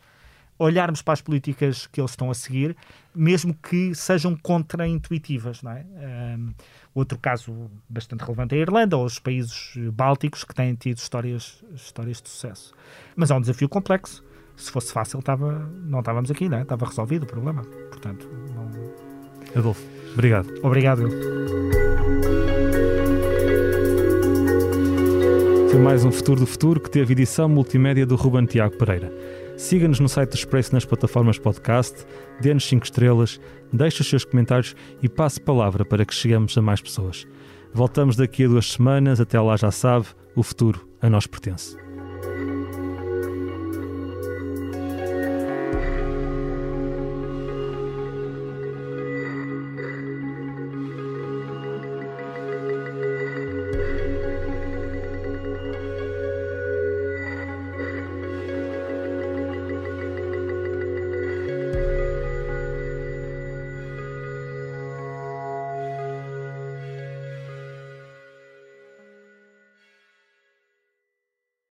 olharmos 0.59 1.01
para 1.01 1.15
as 1.15 1.23
políticas 1.23 1.87
que 1.87 2.03
eles 2.03 2.11
estão 2.11 2.31
a 2.31 2.35
seguir, 2.35 2.77
mesmo 3.15 3.55
que 3.55 3.95
sejam 3.95 4.37
contraintuitivas. 4.37 5.63
É? 5.65 6.37
Um, 6.37 6.53
outro 6.95 7.19
caso 7.19 7.71
bastante 7.89 8.21
relevante 8.21 8.55
é 8.55 8.59
a 8.59 8.61
Irlanda 8.61 8.99
ou 8.99 9.07
os 9.07 9.19
países 9.19 9.73
bálticos 9.91 10.45
que 10.45 10.55
têm 10.55 10.75
tido 10.75 10.99
histórias, 10.99 11.65
histórias 11.75 12.21
de 12.21 12.29
sucesso. 12.29 12.75
Mas 13.17 13.31
é 13.31 13.35
um 13.35 13.41
desafio 13.41 13.71
complexo. 13.71 14.23
Se 14.55 14.71
fosse 14.71 14.93
fácil, 14.93 15.23
não 15.85 16.01
estávamos 16.01 16.31
aqui, 16.31 16.47
não 16.47 16.59
é? 16.59 16.63
estava 16.63 16.85
resolvido 16.85 17.23
o 17.23 17.27
problema. 17.27 17.63
Portanto, 17.91 18.29
não... 18.55 19.10
Adolfo, 19.55 19.83
obrigado. 20.13 20.49
Obrigado. 20.63 21.09
Foi 25.71 25.79
mais 25.79 26.05
um 26.05 26.11
Futuro 26.11 26.41
do 26.41 26.47
Futuro 26.47 26.81
que 26.81 26.91
teve 26.91 27.13
edição 27.13 27.49
multimédia 27.49 28.05
do 28.05 28.17
Ruben 28.17 28.45
Tiago 28.45 28.77
Pereira. 28.77 29.13
Siga-nos 29.57 30.01
no 30.01 30.09
site 30.09 30.31
do 30.31 30.37
Expresso 30.37 30.73
nas 30.73 30.85
plataformas 30.85 31.39
podcast, 31.39 32.07
dê-nos 32.41 32.65
5 32.67 32.85
estrelas, 32.85 33.41
deixe 33.73 34.01
os 34.01 34.09
seus 34.09 34.25
comentários 34.25 34.75
e 35.03 35.09
passe 35.09 35.41
palavra 35.41 35.85
para 35.85 36.05
que 36.05 36.15
cheguemos 36.15 36.57
a 36.57 36.63
mais 36.63 36.81
pessoas. 36.81 37.27
Voltamos 37.73 38.17
daqui 38.17 38.45
a 38.45 38.49
duas 38.49 38.73
semanas, 38.73 39.21
até 39.21 39.41
lá 39.41 39.57
já 39.57 39.71
sabe, 39.71 40.07
o 40.35 40.43
futuro 40.43 40.89
a 41.01 41.09
nós 41.11 41.27
pertence. 41.27 41.77